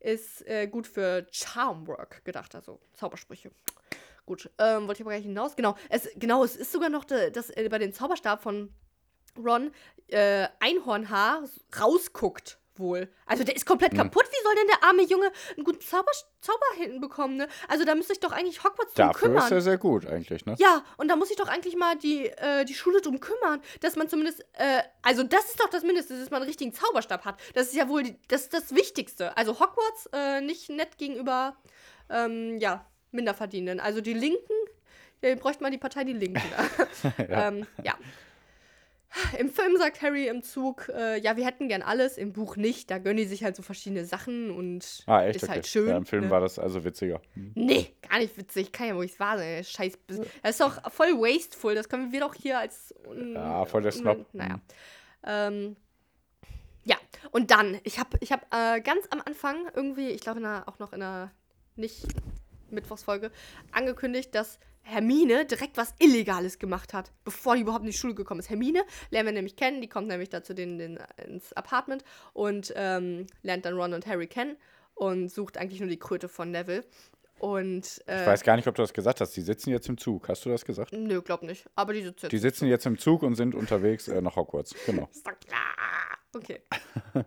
ist 0.00 0.46
äh, 0.46 0.66
gut 0.66 0.86
für 0.86 1.26
Charmwork 1.30 2.24
gedacht, 2.24 2.54
also 2.54 2.80
Zaubersprüche. 2.94 3.50
Gut, 4.26 4.50
ähm, 4.58 4.86
wollte 4.86 4.94
ich 4.94 5.00
aber 5.02 5.10
gar 5.10 5.18
nicht 5.18 5.26
hinaus. 5.26 5.54
Genau, 5.56 5.76
es, 5.90 6.08
genau, 6.16 6.44
es 6.44 6.56
ist 6.56 6.72
sogar 6.72 6.88
noch, 6.88 7.04
de, 7.04 7.30
dass 7.30 7.50
äh, 7.50 7.68
bei 7.68 7.78
dem 7.78 7.92
Zauberstab 7.92 8.42
von 8.42 8.72
Ron 9.36 9.70
äh, 10.08 10.46
Einhornhaar 10.60 11.42
rausguckt 11.80 12.58
wohl. 12.76 13.08
Also 13.26 13.44
der 13.44 13.54
ist 13.54 13.66
komplett 13.66 13.92
Hm. 13.92 13.98
kaputt. 13.98 14.24
Wie 14.28 14.42
soll 14.42 14.54
denn 14.56 14.66
der 14.66 14.88
arme 14.88 15.02
Junge 15.02 15.30
einen 15.56 15.64
guten 15.64 15.80
Zauber, 15.80 16.10
Zauber 16.40 16.66
hinbekommen, 16.76 17.36
ne? 17.36 17.48
Also 17.68 17.84
da 17.84 17.94
müsste 17.94 18.14
ich 18.14 18.20
doch 18.20 18.32
eigentlich 18.32 18.64
Hogwarts 18.64 18.94
drum 18.94 19.06
Dafür 19.08 19.28
kümmern. 19.28 19.44
ist 19.44 19.52
er 19.52 19.60
sehr 19.60 19.78
gut 19.78 20.06
eigentlich, 20.06 20.44
ne? 20.46 20.56
Ja, 20.58 20.84
und 20.96 21.06
da 21.08 21.14
muss 21.16 21.30
ich 21.30 21.36
doch 21.36 21.46
eigentlich 21.48 21.76
mal 21.76 21.96
die, 21.96 22.26
äh, 22.26 22.64
die 22.64 22.74
Schule 22.74 23.00
drum 23.00 23.20
kümmern, 23.20 23.60
dass 23.80 23.94
man 23.94 24.08
zumindest, 24.08 24.40
äh, 24.54 24.82
also 25.02 25.22
das 25.22 25.44
ist 25.50 25.60
doch 25.60 25.68
das 25.68 25.84
Mindeste, 25.84 26.18
dass 26.18 26.30
man 26.30 26.38
einen 26.42 26.48
richtigen 26.48 26.72
Zauberstab 26.72 27.24
hat. 27.24 27.40
Das 27.54 27.68
ist 27.68 27.74
ja 27.76 27.88
wohl 27.88 28.02
die, 28.02 28.18
das, 28.28 28.48
das 28.48 28.74
Wichtigste. 28.74 29.36
Also 29.36 29.60
Hogwarts 29.60 30.08
äh, 30.12 30.40
nicht 30.40 30.68
nett 30.70 30.98
gegenüber, 30.98 31.56
ähm, 32.10 32.58
ja, 32.58 32.84
Minderverdienenden. 33.14 33.80
Also 33.80 34.00
die 34.00 34.14
Linken, 34.14 34.52
da 35.22 35.34
bräuchte 35.34 35.62
man 35.62 35.72
die 35.72 35.78
Partei 35.78 36.04
die 36.04 36.12
Linken. 36.12 36.42
ja. 37.28 37.48
Ähm, 37.48 37.66
ja. 37.82 37.94
Im 39.38 39.48
Film 39.48 39.76
sagt 39.76 40.02
Harry 40.02 40.26
im 40.26 40.42
Zug, 40.42 40.90
äh, 40.92 41.20
ja, 41.20 41.36
wir 41.36 41.46
hätten 41.46 41.68
gern 41.68 41.82
alles, 41.82 42.18
im 42.18 42.32
Buch 42.32 42.56
nicht. 42.56 42.90
Da 42.90 42.98
gönnen 42.98 43.18
die 43.18 43.24
sich 43.26 43.44
halt 43.44 43.54
so 43.54 43.62
verschiedene 43.62 44.04
Sachen 44.04 44.50
und 44.50 45.04
Ah, 45.06 45.24
echt? 45.24 45.36
ist 45.36 45.44
okay. 45.44 45.52
halt 45.52 45.66
schön. 45.68 45.88
ja, 45.88 45.96
Im 45.96 46.04
Film 46.04 46.24
ne? 46.24 46.30
war 46.30 46.40
das 46.40 46.58
also 46.58 46.84
witziger. 46.84 47.20
Hm. 47.34 47.52
Nee, 47.54 47.94
gar 48.08 48.18
nicht 48.18 48.36
witzig. 48.36 48.72
Kann 48.72 48.88
ja 48.88 48.96
wohl 48.96 49.04
nicht 49.04 49.20
wahr 49.20 49.38
sein. 49.38 49.62
Scheiß. 49.62 49.98
Das 50.08 50.50
ist 50.50 50.60
doch 50.60 50.90
voll 50.90 51.12
wasteful. 51.12 51.76
Das 51.76 51.88
können 51.88 52.10
wir 52.10 52.20
doch 52.20 52.34
hier 52.34 52.58
als. 52.58 52.92
Ja, 53.34 53.64
voll 53.66 53.82
der 53.82 53.92
Snob. 53.92 54.26
Naja. 54.32 54.58
Ähm, 55.24 55.76
ja. 56.84 56.96
Und 57.30 57.52
dann, 57.52 57.78
ich 57.84 58.00
habe 58.00 58.18
ich 58.20 58.32
hab, 58.32 58.52
äh, 58.52 58.80
ganz 58.80 59.06
am 59.10 59.22
Anfang 59.24 59.68
irgendwie, 59.74 60.08
ich 60.08 60.22
glaube 60.22 60.64
auch 60.66 60.78
noch 60.80 60.92
in 60.92 61.02
einer 61.02 61.30
nicht 61.76 62.04
Mittwochsfolge, 62.74 63.30
angekündigt, 63.72 64.34
dass 64.34 64.58
Hermine 64.82 65.46
direkt 65.46 65.76
was 65.78 65.94
Illegales 65.98 66.58
gemacht 66.58 66.92
hat, 66.92 67.10
bevor 67.24 67.54
die 67.56 67.62
überhaupt 67.62 67.84
in 67.84 67.90
die 67.90 67.96
Schule 67.96 68.14
gekommen 68.14 68.40
ist. 68.40 68.50
Hermine 68.50 68.84
lernen 69.10 69.28
wir 69.28 69.32
nämlich 69.32 69.56
kennen, 69.56 69.80
die 69.80 69.88
kommt 69.88 70.08
nämlich 70.08 70.28
dazu 70.28 70.52
denen, 70.52 70.78
denen 70.78 70.98
ins 71.26 71.52
Apartment 71.54 72.04
und 72.34 72.72
ähm, 72.76 73.26
lernt 73.42 73.64
dann 73.64 73.74
Ron 73.74 73.94
und 73.94 74.06
Harry 74.06 74.26
kennen 74.26 74.56
und 74.94 75.30
sucht 75.30 75.56
eigentlich 75.56 75.80
nur 75.80 75.88
die 75.88 75.98
Kröte 75.98 76.28
von 76.28 76.50
Neville. 76.50 76.84
Und, 77.38 78.02
äh, 78.06 78.20
Ich 78.20 78.26
weiß 78.26 78.42
gar 78.42 78.56
nicht, 78.56 78.68
ob 78.68 78.74
du 78.74 78.82
das 78.82 78.92
gesagt 78.92 79.20
hast. 79.20 79.36
Die 79.36 79.40
sitzen 79.40 79.70
jetzt 79.70 79.88
im 79.88 79.98
Zug. 79.98 80.28
Hast 80.28 80.44
du 80.44 80.50
das 80.50 80.64
gesagt? 80.64 80.92
Nö, 80.92 81.20
glaub 81.20 81.42
nicht. 81.42 81.66
Aber 81.74 81.92
die 81.92 82.02
sitzt 82.02 82.22
jetzt. 82.22 82.32
Die 82.32 82.38
sitzen 82.38 82.68
jetzt 82.68 82.86
im 82.86 82.98
Zug 82.98 83.22
und 83.22 83.34
sind 83.34 83.54
unterwegs 83.54 84.08
äh, 84.08 84.20
nach 84.22 84.36
Hogwarts. 84.36 84.74
Genau. 84.86 85.08
Ist 85.12 85.26
doch 85.26 85.38
klar. 85.40 85.74
Okay. 86.34 86.62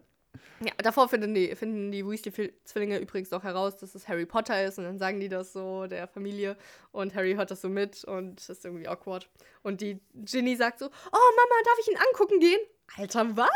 ja, 0.59 0.71
davor 0.77 1.07
finden 1.07 1.35
die, 1.35 1.55
finden 1.55 1.91
die 1.91 2.05
Weasley-Zwillinge 2.05 2.97
übrigens 2.97 3.31
auch 3.33 3.43
heraus, 3.43 3.77
dass 3.77 3.93
es 3.93 4.07
Harry 4.07 4.25
Potter 4.25 4.63
ist. 4.63 4.79
Und 4.79 4.85
dann 4.85 4.97
sagen 4.97 5.19
die 5.19 5.29
das 5.29 5.53
so 5.53 5.87
der 5.87 6.07
Familie. 6.07 6.57
Und 6.91 7.13
Harry 7.15 7.35
hört 7.35 7.51
das 7.51 7.61
so 7.61 7.69
mit 7.69 8.03
und 8.05 8.37
das 8.37 8.49
ist 8.49 8.65
irgendwie 8.65 8.87
awkward. 8.87 9.29
Und 9.63 9.81
die 9.81 9.99
Ginny 10.15 10.55
sagt 10.55 10.79
so: 10.79 10.85
Oh, 10.85 10.89
Mama, 11.11 11.55
darf 11.63 11.77
ich 11.81 11.87
ihn 11.89 11.97
angucken 11.97 12.39
gehen? 12.39 12.59
Alter, 12.95 13.37
was? 13.37 13.49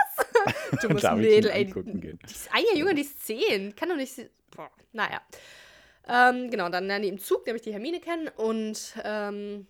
Ich 0.74 0.84
ihn 0.84 1.20
Mädel, 1.20 1.52
ey. 1.52 1.66
Die, 1.66 1.72
angucken 1.72 2.02
gehen? 2.02 2.20
die 2.28 2.32
ist 2.32 2.50
ein 2.54 2.64
Jahr 2.66 2.76
jünger, 2.76 2.94
die 2.94 3.02
ist 3.02 3.26
zehn. 3.26 3.76
Kann 3.76 3.90
doch 3.90 3.96
nicht. 3.96 4.30
Boah, 4.56 4.70
naja. 4.92 5.22
Ähm, 6.08 6.50
genau, 6.50 6.70
dann 6.70 6.88
lernen 6.88 7.04
die 7.04 7.10
im 7.10 7.20
Zug 7.20 7.46
nämlich 7.46 7.62
die 7.62 7.72
Hermine 7.72 8.00
kennen 8.00 8.28
und 8.36 8.96
ähm, 9.04 9.68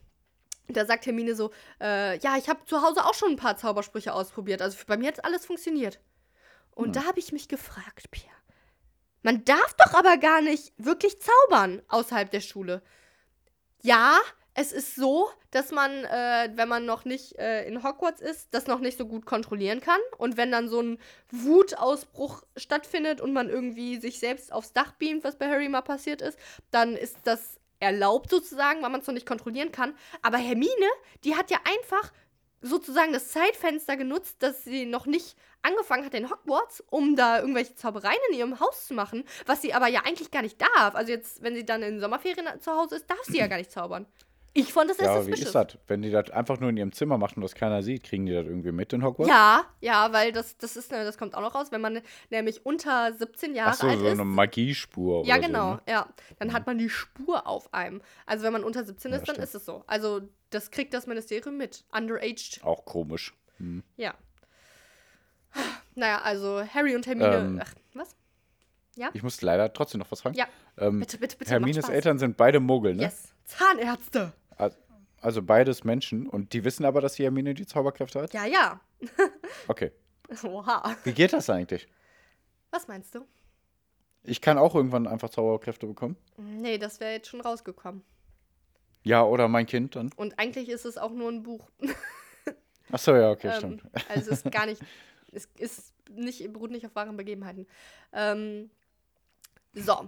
da 0.70 0.86
sagt 0.86 1.06
Hermine 1.06 1.36
so, 1.36 1.52
äh, 1.82 2.18
ja, 2.20 2.38
ich 2.38 2.48
habe 2.50 2.64
zu 2.66 2.82
Hause 2.82 3.06
auch 3.06 3.14
schon 3.14 3.32
ein 3.32 3.36
paar 3.36 3.58
Zaubersprüche 3.58 4.14
ausprobiert. 4.14 4.62
Also 4.62 4.78
bei 4.88 4.98
mir 4.98 5.10
hat 5.10 5.24
alles 5.26 5.46
funktioniert. 5.46 6.00
Und 6.82 6.96
da 6.96 7.06
habe 7.06 7.20
ich 7.20 7.32
mich 7.32 7.48
gefragt, 7.48 8.12
Pierre, 8.12 8.30
man 9.24 9.46
darf 9.46 9.76
doch 9.76 9.94
aber 9.94 10.18
gar 10.18 10.42
nicht 10.42 10.74
wirklich 10.78 11.18
zaubern 11.22 11.82
außerhalb 11.88 12.30
der 12.32 12.42
Schule. 12.42 12.82
Ja, 13.84 14.20
es 14.54 14.72
ist 14.72 14.96
so, 14.96 15.30
dass 15.52 15.72
man, 15.72 15.92
äh, 15.92 16.50
wenn 16.56 16.68
man 16.68 16.86
noch 16.86 17.06
nicht 17.06 17.38
äh, 17.38 17.66
in 17.66 17.84
Hogwarts 17.84 18.20
ist, 18.20 18.54
das 18.54 18.68
noch 18.68 18.80
nicht 18.80 18.98
so 18.98 19.06
gut 19.06 19.26
kontrollieren 19.26 19.80
kann. 19.80 20.00
Und 20.18 20.38
wenn 20.38 20.52
dann 20.52 20.68
so 20.68 20.82
ein 20.82 21.00
Wutausbruch 21.30 22.44
stattfindet 22.58 23.22
und 23.22 23.32
man 23.32 23.50
irgendwie 23.50 23.98
sich 24.00 24.20
selbst 24.20 24.52
aufs 24.52 24.74
Dach 24.74 24.92
beamt, 24.94 25.24
was 25.24 25.38
bei 25.38 25.48
Harry 25.48 25.70
mal 25.70 25.82
passiert 25.82 26.22
ist, 26.22 26.38
dann 26.70 26.96
ist 26.96 27.18
das 27.24 27.60
erlaubt 27.80 28.30
sozusagen, 28.30 28.82
weil 28.82 28.90
man 28.90 29.02
es 29.02 29.08
noch 29.08 29.14
nicht 29.14 29.26
kontrollieren 29.26 29.72
kann. 29.72 29.96
Aber 30.22 30.38
Hermine, 30.38 30.90
die 31.24 31.36
hat 31.36 31.50
ja 31.50 31.60
einfach 31.64 32.12
sozusagen 32.62 33.14
das 33.14 33.30
Zeitfenster 33.30 33.98
genutzt, 33.98 34.38
dass 34.40 34.64
sie 34.64 34.86
noch 34.86 35.06
nicht 35.06 35.36
angefangen 35.64 36.06
hat 36.06 36.14
in 36.14 36.30
Hogwarts, 36.30 36.84
um 36.90 37.16
da 37.16 37.40
irgendwelche 37.40 37.76
Zaubereien 37.76 38.20
in 38.30 38.38
ihrem 38.38 38.60
Haus 38.60 38.88
zu 38.88 38.94
machen, 38.94 39.24
was 39.46 39.62
sie 39.62 39.74
aber 39.74 39.88
ja 39.88 40.02
eigentlich 40.02 40.32
gar 40.32 40.42
nicht 40.42 40.62
darf. 40.62 40.96
Also 40.96 41.12
jetzt, 41.12 41.42
wenn 41.44 41.56
sie 41.56 41.66
dann 41.66 41.84
in 41.84 42.00
Sommerferien 42.00 42.48
zu 42.62 42.72
Hause 42.72 42.96
ist, 42.96 43.10
darf 43.10 43.24
sie 43.24 43.38
ja 43.38 43.48
gar 43.48 43.58
nicht 43.58 43.72
zaubern. 43.72 44.06
Ich 44.54 44.74
fand 44.74 44.90
das 44.90 44.98
Ja, 44.98 45.16
erst 45.16 45.28
wie 45.28 45.32
ist 45.32 45.56
das? 45.56 45.78
Wenn 45.88 46.02
die 46.02 46.12
das 46.12 46.30
einfach 46.32 46.60
nur 46.60 46.70
in 46.72 46.78
ihrem 46.78 46.92
Zimmer 46.92 47.18
machen 47.18 47.36
und 47.38 47.44
das 47.44 47.56
keiner 47.56 47.82
sieht, 47.84 48.04
kriegen 48.04 48.26
die 48.26 48.34
das 48.34 48.46
irgendwie 48.46 48.74
mit 48.74 48.92
in 48.92 49.02
Hogwarts? 49.04 49.30
Ja, 49.30 49.64
ja, 49.80 50.12
weil 50.12 50.34
das, 50.34 50.58
das 50.58 50.76
ist, 50.76 50.92
das 50.92 51.18
kommt 51.18 51.36
auch 51.36 51.42
noch 51.42 51.56
raus, 51.56 51.68
wenn 51.72 51.80
man 51.80 52.02
nämlich 52.30 52.66
unter 52.66 53.14
17 53.14 53.56
Jahre 53.56 53.70
Ach 53.72 53.76
so, 53.76 53.88
alt 53.88 54.00
so 54.00 54.06
ist. 54.06 54.12
eine 54.12 54.26
Magiespur 54.26 55.26
Ja, 55.26 55.36
oder 55.38 55.48
genau, 55.48 55.70
so. 55.70 55.76
Ne? 55.76 55.82
ja. 55.88 56.08
Dann 56.40 56.52
hat 56.52 56.68
man 56.68 56.78
die 56.78 56.90
Spur 56.90 57.48
auf 57.48 57.74
einem. 57.74 58.02
Also 58.26 58.44
wenn 58.44 58.52
man 58.52 58.66
unter 58.66 58.84
17 58.84 59.12
Ja, 59.12 59.18
ist, 59.18 59.28
dann 59.28 59.36
stimmt. 59.36 59.48
ist 59.48 59.56
es 59.56 59.66
so. 59.66 59.84
Also 59.88 60.22
das 60.50 60.70
kriegt 60.70 60.94
das 60.94 61.08
Ministerium 61.08 61.56
mit. 61.58 61.86
Underaged. 61.96 62.60
Auch 62.64 62.84
komisch. 62.84 63.34
Hm. 63.58 63.84
Ja. 63.96 64.14
Naja, 65.96 66.22
also 66.22 66.62
Harry 66.74 66.96
und 66.96 67.06
Hermine. 67.08 67.36
Ähm, 67.38 67.62
ach, 67.64 67.74
was? 67.94 68.16
Ich 69.14 69.24
muss 69.24 69.42
leider 69.42 69.72
trotzdem 69.74 70.00
noch 70.00 70.12
was 70.12 70.22
fragen. 70.22 70.36
Ja, 70.36 70.46
Ähm, 70.78 71.00
bitte, 71.00 71.18
bitte, 71.18 71.38
bitte. 71.38 71.52
Hermines. 71.52 71.88
Eltern 71.90 72.20
sind 72.20 72.36
beide 72.38 72.60
Muggel, 72.60 72.96
ne? 72.96 73.04
Yes. 73.04 73.34
Zahnärzte. 73.46 74.34
Al- 74.62 74.78
Also 75.22 75.42
beides 75.42 75.84
Menschen. 75.84 76.28
Und 76.28 76.54
die 76.54 76.64
wissen 76.64 76.86
aber, 76.86 77.02
dass 77.02 77.14
die 77.14 77.24
Hermine 77.24 77.54
die 77.54 77.66
Zauberkräfte 77.66 78.22
hat? 78.22 78.34
Ja, 78.34 78.46
ja. 78.46 78.80
Okay. 79.68 79.92
Oha. 80.44 80.96
Wie 81.04 81.12
geht 81.14 81.34
das 81.34 81.50
eigentlich? 81.50 81.88
Was 82.70 82.88
meinst 82.88 83.14
du? 83.16 83.26
Ich 84.24 84.40
kann 84.40 84.58
auch 84.58 84.76
irgendwann 84.76 85.08
einfach 85.08 85.30
Zauberkräfte 85.30 85.88
bekommen? 85.88 86.16
Nee, 86.38 86.78
das 86.78 87.00
wäre 87.00 87.12
jetzt 87.14 87.28
schon 87.28 87.42
rausgekommen. 87.42 88.04
Ja, 89.04 89.24
oder 89.24 89.48
mein 89.48 89.66
Kind 89.66 89.96
dann? 89.96 90.12
Und 90.16 90.38
eigentlich 90.40 90.70
ist 90.70 90.86
es 90.86 90.98
auch 90.98 91.12
nur 91.12 91.30
ein 91.30 91.42
Buch. 91.44 91.70
Ach 92.92 93.00
so, 93.00 93.16
ja, 93.16 93.32
okay, 93.32 93.48
ähm, 93.54 93.58
stimmt. 93.58 93.84
also 94.10 94.32
es 94.32 94.44
ist 94.44 94.52
gar 94.52 94.68
nicht, 94.68 94.82
es 95.32 95.48
ist 95.58 95.94
nicht, 96.12 96.54
beruht 96.54 96.72
nicht 96.72 96.86
auf 96.86 96.94
wahren 96.96 97.18
Begebenheiten. 97.18 97.66
Ähm, 98.14 98.70
so. 99.74 100.08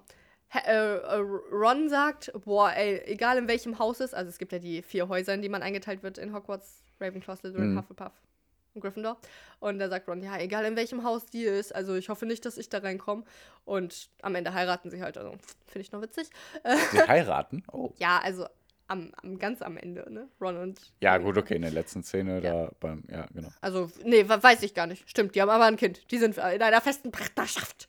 Äh, 0.56 0.96
äh, 0.98 1.16
Ron 1.52 1.90
sagt, 1.90 2.32
boah, 2.46 2.72
ey, 2.74 3.02
egal 3.06 3.38
in 3.38 3.48
welchem 3.48 3.80
Haus 3.80 4.00
es, 4.00 4.14
also 4.14 4.30
es 4.30 4.38
gibt 4.38 4.52
ja 4.52 4.60
die 4.60 4.82
vier 4.82 5.08
Häuser, 5.08 5.34
in 5.34 5.42
die 5.42 5.50
man 5.50 5.64
eingeteilt 5.64 6.04
wird 6.04 6.18
in 6.18 6.34
Hogwarts, 6.34 6.84
Ravenclaw, 7.00 7.36
Slytherin, 7.38 7.74
Mhm. 7.74 7.80
Hufflepuff 7.80 8.12
und 8.76 8.82
Gryffindor. 8.82 9.18
Und 9.60 9.80
da 9.80 9.90
sagt 9.90 10.08
Ron, 10.08 10.22
ja, 10.24 10.38
egal 10.38 10.66
in 10.66 10.76
welchem 10.76 11.04
Haus 11.04 11.26
die 11.26 11.44
ist, 11.44 11.74
also 11.74 11.96
ich 11.96 12.10
hoffe 12.10 12.26
nicht, 12.26 12.46
dass 12.46 12.58
ich 12.58 12.70
da 12.70 12.80
reinkomme. 12.80 13.24
Und 13.66 14.10
am 14.22 14.36
Ende 14.36 14.54
heiraten 14.54 14.90
sie 14.90 15.02
halt, 15.02 15.18
also 15.18 15.32
finde 15.66 15.82
ich 15.82 15.92
noch 15.92 16.02
witzig. 16.02 16.30
Sie 16.92 17.02
heiraten? 17.08 17.64
Oh. 17.72 17.92
ja, 17.98 18.20
also 18.24 18.46
am, 18.88 19.12
am, 19.24 19.40
ganz 19.40 19.62
am 19.62 19.78
Ende, 19.78 20.06
ne? 20.12 20.28
Ron 20.42 20.58
und 20.58 20.92
Ja, 21.02 21.18
gut, 21.18 21.38
okay, 21.38 21.56
in 21.56 21.62
der 21.62 21.72
letzten 21.72 22.04
Szene 22.04 22.42
da 22.42 22.70
beim, 22.80 23.04
ja, 23.10 23.26
genau. 23.34 23.50
Also, 23.62 23.90
nee, 24.04 24.28
we- 24.28 24.44
weiß 24.44 24.62
ich 24.64 24.74
gar 24.74 24.88
nicht. 24.88 25.10
Stimmt, 25.10 25.34
die 25.36 25.42
haben 25.42 25.50
aber 25.50 25.66
ein 25.66 25.78
Kind. 25.78 26.12
Die 26.12 26.18
sind 26.18 26.38
in 26.38 26.44
einer 26.62 26.82
festen 26.82 27.12
Partnerschaft. 27.12 27.88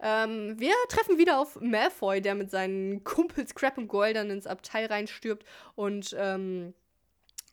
Ähm, 0.00 0.58
wir 0.58 0.72
treffen 0.88 1.18
wieder 1.18 1.38
auf 1.40 1.60
Malfoy, 1.60 2.20
der 2.20 2.34
mit 2.34 2.50
seinen 2.50 3.02
Kumpels 3.04 3.54
Crab 3.54 3.78
und 3.78 3.88
Goyle 3.88 4.14
dann 4.14 4.30
ins 4.30 4.46
Abteil 4.46 4.86
reinstürbt. 4.86 5.44
Und, 5.74 6.14
ähm, 6.18 6.74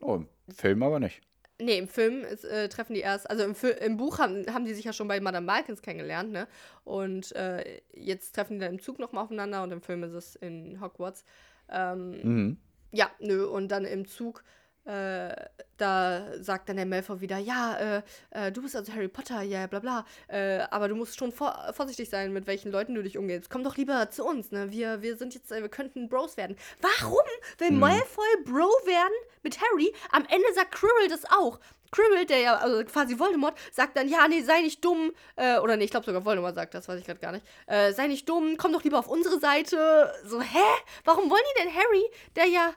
Oh, 0.00 0.16
im 0.16 0.28
Film 0.54 0.82
aber 0.82 1.00
nicht. 1.00 1.22
nee, 1.60 1.78
im 1.78 1.88
Film 1.88 2.22
ist, 2.24 2.44
äh, 2.44 2.68
treffen 2.68 2.94
die 2.94 3.00
erst, 3.00 3.30
also 3.30 3.44
im, 3.44 3.54
im 3.80 3.96
Buch 3.96 4.18
haben, 4.18 4.44
haben 4.52 4.64
die 4.64 4.74
sich 4.74 4.84
ja 4.84 4.92
schon 4.92 5.08
bei 5.08 5.20
Madame 5.20 5.46
Malkins 5.46 5.82
kennengelernt, 5.82 6.32
ne? 6.32 6.48
Und 6.84 7.32
äh, 7.36 7.80
jetzt 7.92 8.34
treffen 8.34 8.54
die 8.54 8.60
dann 8.60 8.74
im 8.74 8.80
Zug 8.82 8.98
nochmal 8.98 9.24
aufeinander 9.24 9.62
und 9.62 9.72
im 9.72 9.80
Film 9.82 10.02
ist 10.02 10.12
es 10.12 10.36
in 10.36 10.80
Hogwarts. 10.80 11.24
Ähm, 11.70 12.10
Mhm. 12.22 12.58
ja, 12.92 13.10
nö, 13.20 13.46
und 13.46 13.68
dann 13.68 13.84
im 13.84 14.06
Zug, 14.06 14.44
äh, 14.84 15.34
da 15.76 16.22
sagt 16.40 16.68
dann 16.68 16.76
der 16.76 16.86
Malfoy 16.86 17.20
wieder, 17.20 17.38
ja, 17.38 17.76
äh, 17.76 18.02
äh, 18.30 18.52
du 18.52 18.62
bist 18.62 18.76
also 18.76 18.92
Harry 18.92 19.08
Potter, 19.08 19.42
ja, 19.42 19.66
bla 19.66 19.80
bla, 19.80 20.04
äh, 20.28 20.60
aber 20.70 20.88
du 20.88 20.94
musst 20.94 21.18
schon 21.18 21.32
vor 21.32 21.72
vorsichtig 21.74 22.10
sein, 22.10 22.32
mit 22.32 22.46
welchen 22.46 22.70
Leuten 22.70 22.94
du 22.94 23.02
dich 23.02 23.18
umgehst. 23.18 23.50
Komm 23.50 23.64
doch 23.64 23.76
lieber 23.76 24.10
zu 24.10 24.24
uns, 24.24 24.52
ne, 24.52 24.70
wir, 24.70 25.02
wir 25.02 25.16
sind 25.16 25.34
jetzt, 25.34 25.50
äh, 25.52 25.62
wir 25.62 25.68
könnten 25.68 26.08
Bros 26.08 26.36
werden. 26.36 26.56
Warum 26.80 27.24
will 27.58 27.70
Mhm. 27.70 27.78
Malfoy 27.80 28.42
Bro 28.44 28.68
werden 28.84 29.14
mit 29.42 29.58
Harry? 29.60 29.92
Am 30.10 30.24
Ende 30.28 30.46
sagt 30.54 30.72
Quirrell 30.72 31.08
das 31.08 31.24
auch. 31.30 31.58
Quirrell, 31.90 32.26
der 32.26 32.38
ja, 32.40 32.56
also 32.56 32.84
quasi 32.84 33.18
Voldemort, 33.18 33.56
sagt 33.72 33.96
dann, 33.96 34.08
ja, 34.08 34.26
nee, 34.28 34.42
sei 34.42 34.60
nicht 34.62 34.84
dumm, 34.84 35.12
oder 35.36 35.76
nee, 35.76 35.84
ich 35.84 35.90
glaube 35.92 36.04
sogar 36.04 36.24
Voldemort 36.24 36.56
sagt 36.56 36.74
das, 36.74 36.88
weiß 36.88 36.98
ich 36.98 37.06
gerade 37.06 37.20
gar 37.20 37.30
nicht, 37.30 37.46
sei 37.68 38.08
nicht 38.08 38.28
dumm, 38.28 38.56
komm 38.56 38.72
doch 38.72 38.82
lieber 38.82 38.98
auf 38.98 39.06
unsere 39.06 39.38
Seite. 39.38 40.12
So, 40.24 40.40
hä? 40.40 40.58
Warum 41.04 41.30
wollen 41.30 41.42
die 41.54 41.62
denn 41.62 41.72
Harry, 41.72 42.04
der 42.34 42.46
ja, 42.46 42.74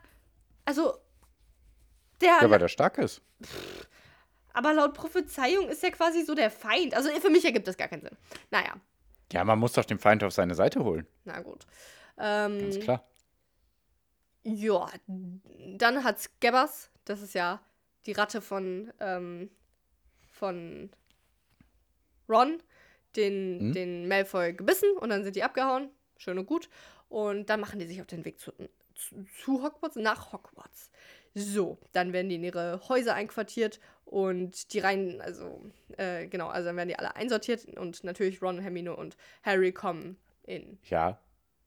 also, 0.66 0.93
der, 2.22 2.39
Ja, 2.41 2.49
weil 2.49 2.59
der 2.59 2.68
stark 2.68 2.97
ist. 2.97 3.22
aber 4.53 4.74
laut 4.74 4.93
Prophezeiung 4.93 5.68
ist 5.70 5.84
er 5.84 5.91
quasi 5.91 6.24
so 6.24 6.34
der 6.36 6.49
Feind. 6.51 6.93
Also 6.95 7.09
für 7.20 7.30
mich 7.30 7.45
ergibt 7.45 7.68
das 7.68 7.78
gar 7.78 7.88
keinen 7.88 8.01
Sinn. 8.01 8.18
Naja, 8.51 8.76
Ja, 9.32 9.43
man 9.43 9.59
muss 9.59 9.74
doch 9.74 9.86
den 9.86 9.99
Feind 9.99 10.24
auf 10.24 10.34
seine 10.34 10.55
Seite 10.55 10.84
holen. 10.84 11.05
na 11.26 11.41
gut. 11.41 11.65
Ähm, 12.18 12.59
Ganz 12.59 12.80
klar. 12.80 13.03
Ja, 14.43 14.88
dann 15.76 16.03
hat 16.03 16.20
Scabbers, 16.20 16.89
das 17.05 17.22
ist 17.22 17.34
ja 17.36 17.61
die 18.05 18.13
Ratte 18.13 18.41
von, 18.41 18.91
ähm, 18.99 19.49
von 20.32 20.89
Ron, 22.30 22.61
den, 23.15 23.59
Hm? 23.59 23.74
den 23.74 24.07
Malfoy 24.07 24.53
gebissen 24.53 24.89
und 24.99 25.09
dann 25.09 25.24
sind 25.24 25.36
die 25.36 25.43
abgehauen. 25.43 25.89
Schön 26.18 26.38
und 26.39 26.45
gut. 26.45 26.70
Und 27.09 27.49
dann 27.49 27.59
machen 27.59 27.80
die 27.80 27.86
sich 27.88 27.99
auf 28.01 28.07
den 28.07 28.26
Weg 28.26 28.39
zu, 28.39 28.51
zu, 28.97 29.25
zu 29.43 29.63
Hogwarts, 29.63 29.95
nach 29.95 30.33
Hogwarts. 30.33 30.89
So, 31.35 31.77
dann 31.93 32.13
werden 32.13 32.29
die 32.29 32.35
in 32.35 32.43
ihre 32.43 32.81
Häuser 32.89 33.13
einquartiert 33.13 33.79
und 34.05 34.73
die 34.73 34.79
rein, 34.79 35.21
also, 35.21 35.61
äh, 35.97 36.27
genau, 36.27 36.47
also 36.47 36.67
dann 36.67 36.77
werden 36.77 36.89
die 36.89 36.97
alle 36.97 37.15
einsortiert 37.15 37.65
und 37.77 38.03
natürlich 38.03 38.41
Ron, 38.41 38.59
Hermine 38.59 38.95
und 38.95 39.17
Harry 39.43 39.71
kommen 39.71 40.17
in 40.43 40.79
Ja. 40.89 41.19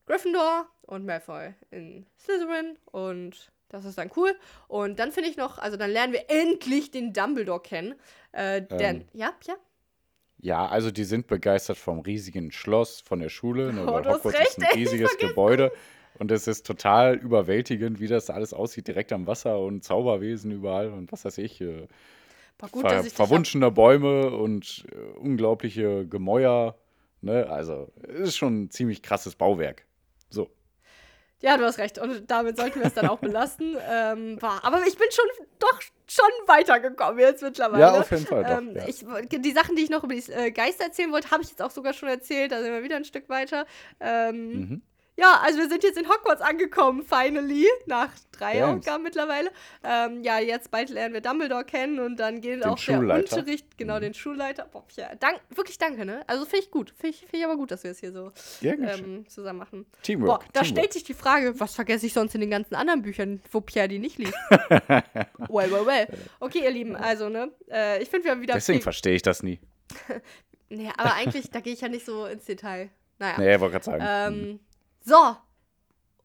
Gryffindor 0.06 0.68
und 0.82 1.04
Malfoy 1.06 1.54
in 1.70 2.06
Slytherin 2.18 2.78
und 2.90 3.52
das 3.68 3.84
ist 3.84 3.98
dann 3.98 4.10
cool. 4.16 4.34
Und 4.66 4.98
dann 4.98 5.12
finde 5.12 5.30
ich 5.30 5.36
noch, 5.36 5.58
also 5.58 5.76
dann 5.76 5.90
lernen 5.92 6.12
wir 6.12 6.24
endlich 6.28 6.90
den 6.90 7.12
Dumbledore 7.12 7.62
kennen. 7.62 7.94
Äh, 8.32 8.62
der, 8.62 8.90
Ähm. 8.90 9.04
ja, 9.12 9.32
ja. 9.46 9.54
Ja, 10.42 10.66
also 10.66 10.90
die 10.90 11.04
sind 11.04 11.26
begeistert 11.26 11.76
vom 11.76 12.00
riesigen 12.00 12.50
Schloss, 12.50 13.02
von 13.02 13.20
der 13.20 13.28
Schule. 13.28 13.72
Ne, 13.74 13.82
Oh, 13.82 14.00
du 14.00 14.08
hast 14.08 14.24
Hogwarts 14.24 14.38
recht, 14.38 14.48
ist 14.48 14.58
ein 14.58 14.68
riesiges 14.74 15.18
Gebäude. 15.18 15.70
Und 16.20 16.30
es 16.30 16.46
ist 16.46 16.66
total 16.66 17.16
überwältigend, 17.16 17.98
wie 17.98 18.06
das 18.06 18.28
alles 18.28 18.52
aussieht, 18.52 18.86
direkt 18.86 19.10
am 19.10 19.26
Wasser 19.26 19.58
und 19.58 19.82
Zauberwesen 19.82 20.50
überall 20.52 20.88
und 20.88 21.10
was 21.12 21.24
weiß 21.24 21.38
ich. 21.38 21.62
äh. 21.62 21.88
Gut, 22.72 22.86
ver 22.86 23.02
ich 23.06 23.14
verwunschene 23.14 23.70
Bäume 23.70 24.30
und 24.36 24.84
äh, 24.92 25.18
unglaubliche 25.18 26.06
Gemäuer. 26.06 26.76
Ne? 27.22 27.48
Also, 27.48 27.90
es 28.06 28.20
ist 28.20 28.36
schon 28.36 28.64
ein 28.64 28.70
ziemlich 28.70 29.02
krasses 29.02 29.34
Bauwerk. 29.34 29.86
So. 30.28 30.50
Ja, 31.40 31.56
du 31.56 31.64
hast 31.64 31.78
recht. 31.78 31.98
Und 31.98 32.30
damit 32.30 32.58
sollten 32.58 32.80
wir 32.80 32.86
es 32.88 32.92
dann 32.92 33.08
auch 33.08 33.18
belassen. 33.18 33.78
ähm, 33.90 34.42
war, 34.42 34.62
aber 34.62 34.82
ich 34.86 34.98
bin 34.98 35.08
schon 35.10 35.24
doch 35.58 35.80
schon 36.06 36.26
weitergekommen 36.46 37.18
jetzt 37.18 37.42
mittlerweile. 37.42 37.80
Ja, 37.80 37.98
auf 37.98 38.10
jeden 38.10 38.26
Fall. 38.26 38.44
Doch, 38.44 38.58
Ähm, 38.58 38.76
ja. 38.76 38.86
ich, 38.86 39.06
die 39.40 39.52
Sachen, 39.52 39.74
die 39.74 39.84
ich 39.84 39.90
noch 39.90 40.04
über 40.04 40.14
die 40.14 40.30
äh, 40.30 40.50
Geister 40.50 40.84
erzählen 40.84 41.12
wollte, 41.12 41.30
habe 41.30 41.42
ich 41.42 41.48
jetzt 41.48 41.62
auch 41.62 41.70
sogar 41.70 41.94
schon 41.94 42.10
erzählt. 42.10 42.52
Da 42.52 42.60
sind 42.60 42.72
wir 42.74 42.82
wieder 42.82 42.96
ein 42.96 43.06
Stück 43.06 43.30
weiter. 43.30 43.64
Ähm, 44.00 44.50
Mhm. 44.52 44.82
Ja, 45.16 45.38
also 45.42 45.58
wir 45.58 45.68
sind 45.68 45.82
jetzt 45.82 45.98
in 45.98 46.08
Hogwarts 46.08 46.40
angekommen, 46.40 47.02
finally. 47.02 47.66
Nach 47.86 48.08
drei 48.32 48.58
Thanks. 48.60 48.86
Aufgaben 48.86 49.02
mittlerweile. 49.02 49.50
Ähm, 49.84 50.22
ja, 50.22 50.38
jetzt 50.38 50.70
bald 50.70 50.88
lernen 50.88 51.12
wir 51.12 51.20
Dumbledore 51.20 51.64
kennen 51.64 51.98
und 52.00 52.16
dann 52.18 52.40
geht 52.40 52.60
Den 52.62 52.64
auch 52.64 52.76
der 52.76 52.94
Schulleiter. 52.94 53.36
Unterricht, 53.36 53.76
genau, 53.76 53.96
Mhm. 53.96 54.00
den 54.00 54.14
Schulleiter. 54.14 54.64
Boah, 54.72 54.84
ja, 54.96 55.14
dank, 55.16 55.40
wirklich 55.50 55.76
danke, 55.76 56.06
ne? 56.06 56.22
Also 56.26 56.46
finde 56.46 56.64
ich 56.64 56.70
gut. 56.70 56.94
Finde 56.96 57.08
ich, 57.08 57.20
find 57.20 57.34
ich 57.34 57.44
aber 57.44 57.56
gut, 57.56 57.70
dass 57.70 57.84
wir 57.84 57.90
es 57.90 57.98
hier 58.00 58.12
so 58.12 58.32
ähm, 58.62 59.28
zusammen 59.28 59.58
machen. 59.58 59.84
Teamwork. 60.02 60.40
Boah, 60.40 60.46
da 60.54 60.60
Teamwork. 60.60 60.66
stellt 60.78 60.92
sich 60.94 61.04
die 61.04 61.14
Frage, 61.14 61.58
was 61.60 61.74
vergesse 61.74 62.06
ich 62.06 62.14
sonst 62.14 62.34
in 62.34 62.40
den 62.40 62.50
ganzen 62.50 62.74
anderen 62.74 63.02
Büchern, 63.02 63.42
wo 63.50 63.60
Pierre 63.60 63.88
die 63.88 63.98
nicht 63.98 64.16
liest? 64.16 64.32
well, 65.48 65.70
well, 65.70 65.84
well. 65.86 66.06
Okay, 66.40 66.60
ihr 66.64 66.70
Lieben, 66.70 66.96
also, 66.96 67.28
ne? 67.28 67.50
Äh, 67.70 68.02
ich 68.02 68.08
finde, 68.08 68.24
wir 68.24 68.30
haben 68.32 68.40
wieder 68.42 68.54
Deswegen 68.54 68.80
verstehe 68.80 69.14
ich 69.16 69.22
das 69.22 69.42
nie. 69.42 69.60
Nee, 70.72 70.88
aber 70.96 71.14
eigentlich, 71.14 71.50
da 71.50 71.58
gehe 71.58 71.72
ich 71.72 71.80
ja 71.80 71.88
nicht 71.88 72.06
so 72.06 72.26
ins 72.26 72.44
Detail. 72.44 72.90
Naja. 73.18 73.34
Nee, 73.38 73.54
ich 73.56 73.60
wollte 73.60 73.72
gerade 73.80 73.84
sagen. 73.84 74.04
Ähm, 74.06 74.60
so. 75.04 75.49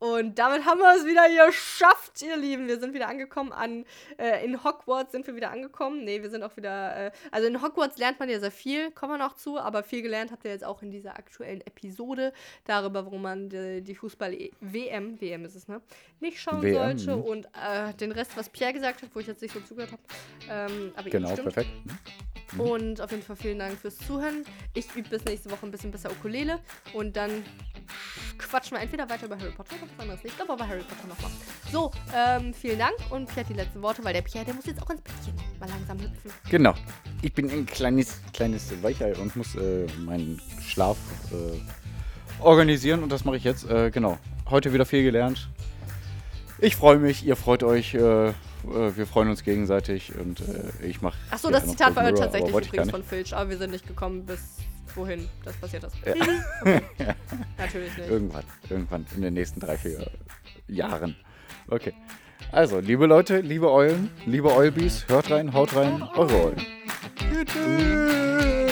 Und 0.05 0.37
damit 0.37 0.65
haben 0.65 0.79
wir 0.79 0.95
es 0.95 1.03
wieder 1.03 1.47
geschafft, 1.47 2.21
ihr 2.21 2.37
Lieben. 2.37 2.67
Wir 2.67 2.79
sind 2.79 2.93
wieder 2.93 3.07
angekommen 3.07 3.51
an, 3.51 3.85
äh, 4.19 4.45
in 4.45 4.63
Hogwarts 4.63 5.11
sind 5.11 5.25
wir 5.25 5.35
wieder 5.35 5.49
angekommen. 5.49 6.03
Nee, 6.03 6.21
wir 6.21 6.29
sind 6.29 6.43
auch 6.43 6.55
wieder, 6.57 7.07
äh, 7.07 7.11
also 7.31 7.47
in 7.47 7.59
Hogwarts 7.59 7.97
lernt 7.97 8.19
man 8.19 8.29
ja 8.29 8.39
sehr 8.39 8.51
viel, 8.51 8.91
kommen 8.91 9.13
wir 9.13 9.17
noch 9.17 9.35
zu, 9.35 9.57
aber 9.57 9.81
viel 9.81 10.03
gelernt 10.03 10.31
habt 10.31 10.45
ihr 10.45 10.51
jetzt 10.51 10.63
auch 10.63 10.83
in 10.83 10.91
dieser 10.91 11.17
aktuellen 11.17 11.61
Episode 11.61 12.33
darüber, 12.65 13.05
warum 13.05 13.23
man 13.23 13.49
die, 13.49 13.81
die 13.81 13.95
Fußball-WM, 13.95 15.19
WM 15.19 15.43
ist 15.43 15.55
es, 15.55 15.67
ne, 15.67 15.81
nicht 16.19 16.39
schauen 16.39 16.61
WM, 16.61 16.99
sollte. 16.99 17.15
mhm. 17.15 17.23
Und 17.23 17.45
äh, 17.45 17.91
den 17.99 18.11
Rest, 18.11 18.37
was 18.37 18.47
Pierre 18.49 18.73
gesagt 18.73 19.01
hat, 19.01 19.09
wo 19.11 19.19
ich 19.19 19.27
jetzt 19.27 19.41
nicht 19.41 19.55
so 19.55 19.59
zugehört 19.61 19.91
habe. 19.91 20.03
Ähm, 20.47 20.91
aber 20.95 21.09
genau, 21.09 21.31
stimmt. 21.31 21.51
perfekt. 21.51 21.71
Und 22.57 23.01
auf 23.01 23.11
jeden 23.11 23.23
Fall 23.23 23.35
vielen 23.35 23.59
Dank 23.59 23.77
fürs 23.79 23.97
Zuhören. 23.97 24.45
Ich 24.73 24.95
übe 24.95 25.09
bis 25.09 25.25
nächste 25.25 25.49
Woche 25.51 25.65
ein 25.65 25.71
bisschen 25.71 25.91
besser 25.91 26.11
Ukulele 26.11 26.59
und 26.93 27.17
dann 27.17 27.43
quatschen 28.37 28.77
wir 28.77 28.81
entweder 28.81 29.09
weiter 29.09 29.25
über 29.25 29.37
Harry 29.37 29.51
Potter 29.51 29.75
oder 29.75 29.91
was 29.95 30.03
anderes. 30.03 30.19
Ich 30.23 30.35
glaube 30.35 30.53
aber 30.53 30.67
Harry 30.67 30.81
Potter 30.81 31.07
nochmal. 31.07 31.31
So, 31.71 31.91
ähm, 32.15 32.53
vielen 32.53 32.79
Dank 32.79 32.93
und 33.09 33.33
Pierre 33.33 33.49
die 33.49 33.53
letzten 33.53 33.81
Worte, 33.81 34.03
weil 34.03 34.13
der 34.13 34.21
Pierre, 34.21 34.45
der 34.45 34.53
muss 34.53 34.65
jetzt 34.65 34.81
auch 34.81 34.89
ins 34.89 35.01
Bettchen 35.01 35.33
mal 35.59 35.69
langsam 35.69 35.99
hüpfen. 35.99 36.31
Genau. 36.49 36.73
Ich 37.21 37.33
bin 37.33 37.49
ein 37.49 37.65
kleines, 37.65 38.19
kleines 38.33 38.71
Weichei 38.83 39.15
und 39.15 39.35
muss 39.35 39.55
äh, 39.55 39.87
meinen 40.05 40.41
Schlaf 40.61 40.97
äh, 41.31 42.43
organisieren 42.43 43.03
und 43.03 43.11
das 43.11 43.25
mache 43.25 43.37
ich 43.37 43.43
jetzt. 43.43 43.69
Äh, 43.69 43.91
genau. 43.91 44.17
Heute 44.49 44.73
wieder 44.73 44.85
viel 44.85 45.03
gelernt. 45.03 45.49
Ich 46.59 46.75
freue 46.75 46.97
mich, 46.97 47.25
ihr 47.25 47.35
freut 47.35 47.63
euch. 47.63 47.93
Äh, 47.95 48.29
äh, 48.29 48.33
wir 48.95 49.05
freuen 49.05 49.29
uns 49.29 49.43
gegenseitig 49.43 50.13
und 50.15 50.41
äh, 50.41 50.85
ich 50.85 51.01
mache. 51.01 51.17
Achso, 51.31 51.49
das 51.49 51.67
Zitat 51.67 51.95
war 51.95 52.13
tatsächlich 52.13 52.49
übrigens 52.49 52.77
nicht. 52.77 52.91
von 52.91 53.03
Filch, 53.03 53.35
aber 53.35 53.49
wir 53.49 53.57
sind 53.57 53.71
nicht 53.71 53.87
gekommen 53.87 54.25
bis 54.25 54.39
wohin 54.95 55.27
das 55.43 55.55
passiert 55.57 55.83
ist. 55.83 55.95
Ja. 56.05 56.13
Okay. 56.61 56.81
Natürlich 57.57 57.97
nicht. 57.97 58.09
Irgendwann, 58.09 58.43
irgendwann 58.69 59.05
in 59.15 59.21
den 59.21 59.33
nächsten 59.33 59.59
drei, 59.59 59.77
vier 59.77 60.09
Jahren. 60.67 61.15
Okay. 61.67 61.93
Also, 62.51 62.79
liebe 62.79 63.05
Leute, 63.05 63.39
liebe 63.39 63.71
Eulen, 63.71 64.11
liebe 64.25 64.53
Eulbis, 64.53 65.05
hört 65.07 65.31
rein, 65.31 65.53
haut 65.53 65.75
rein, 65.75 66.03
eure 66.15 66.45
Eulen. 66.45 66.65
Tschüss. 67.45 68.64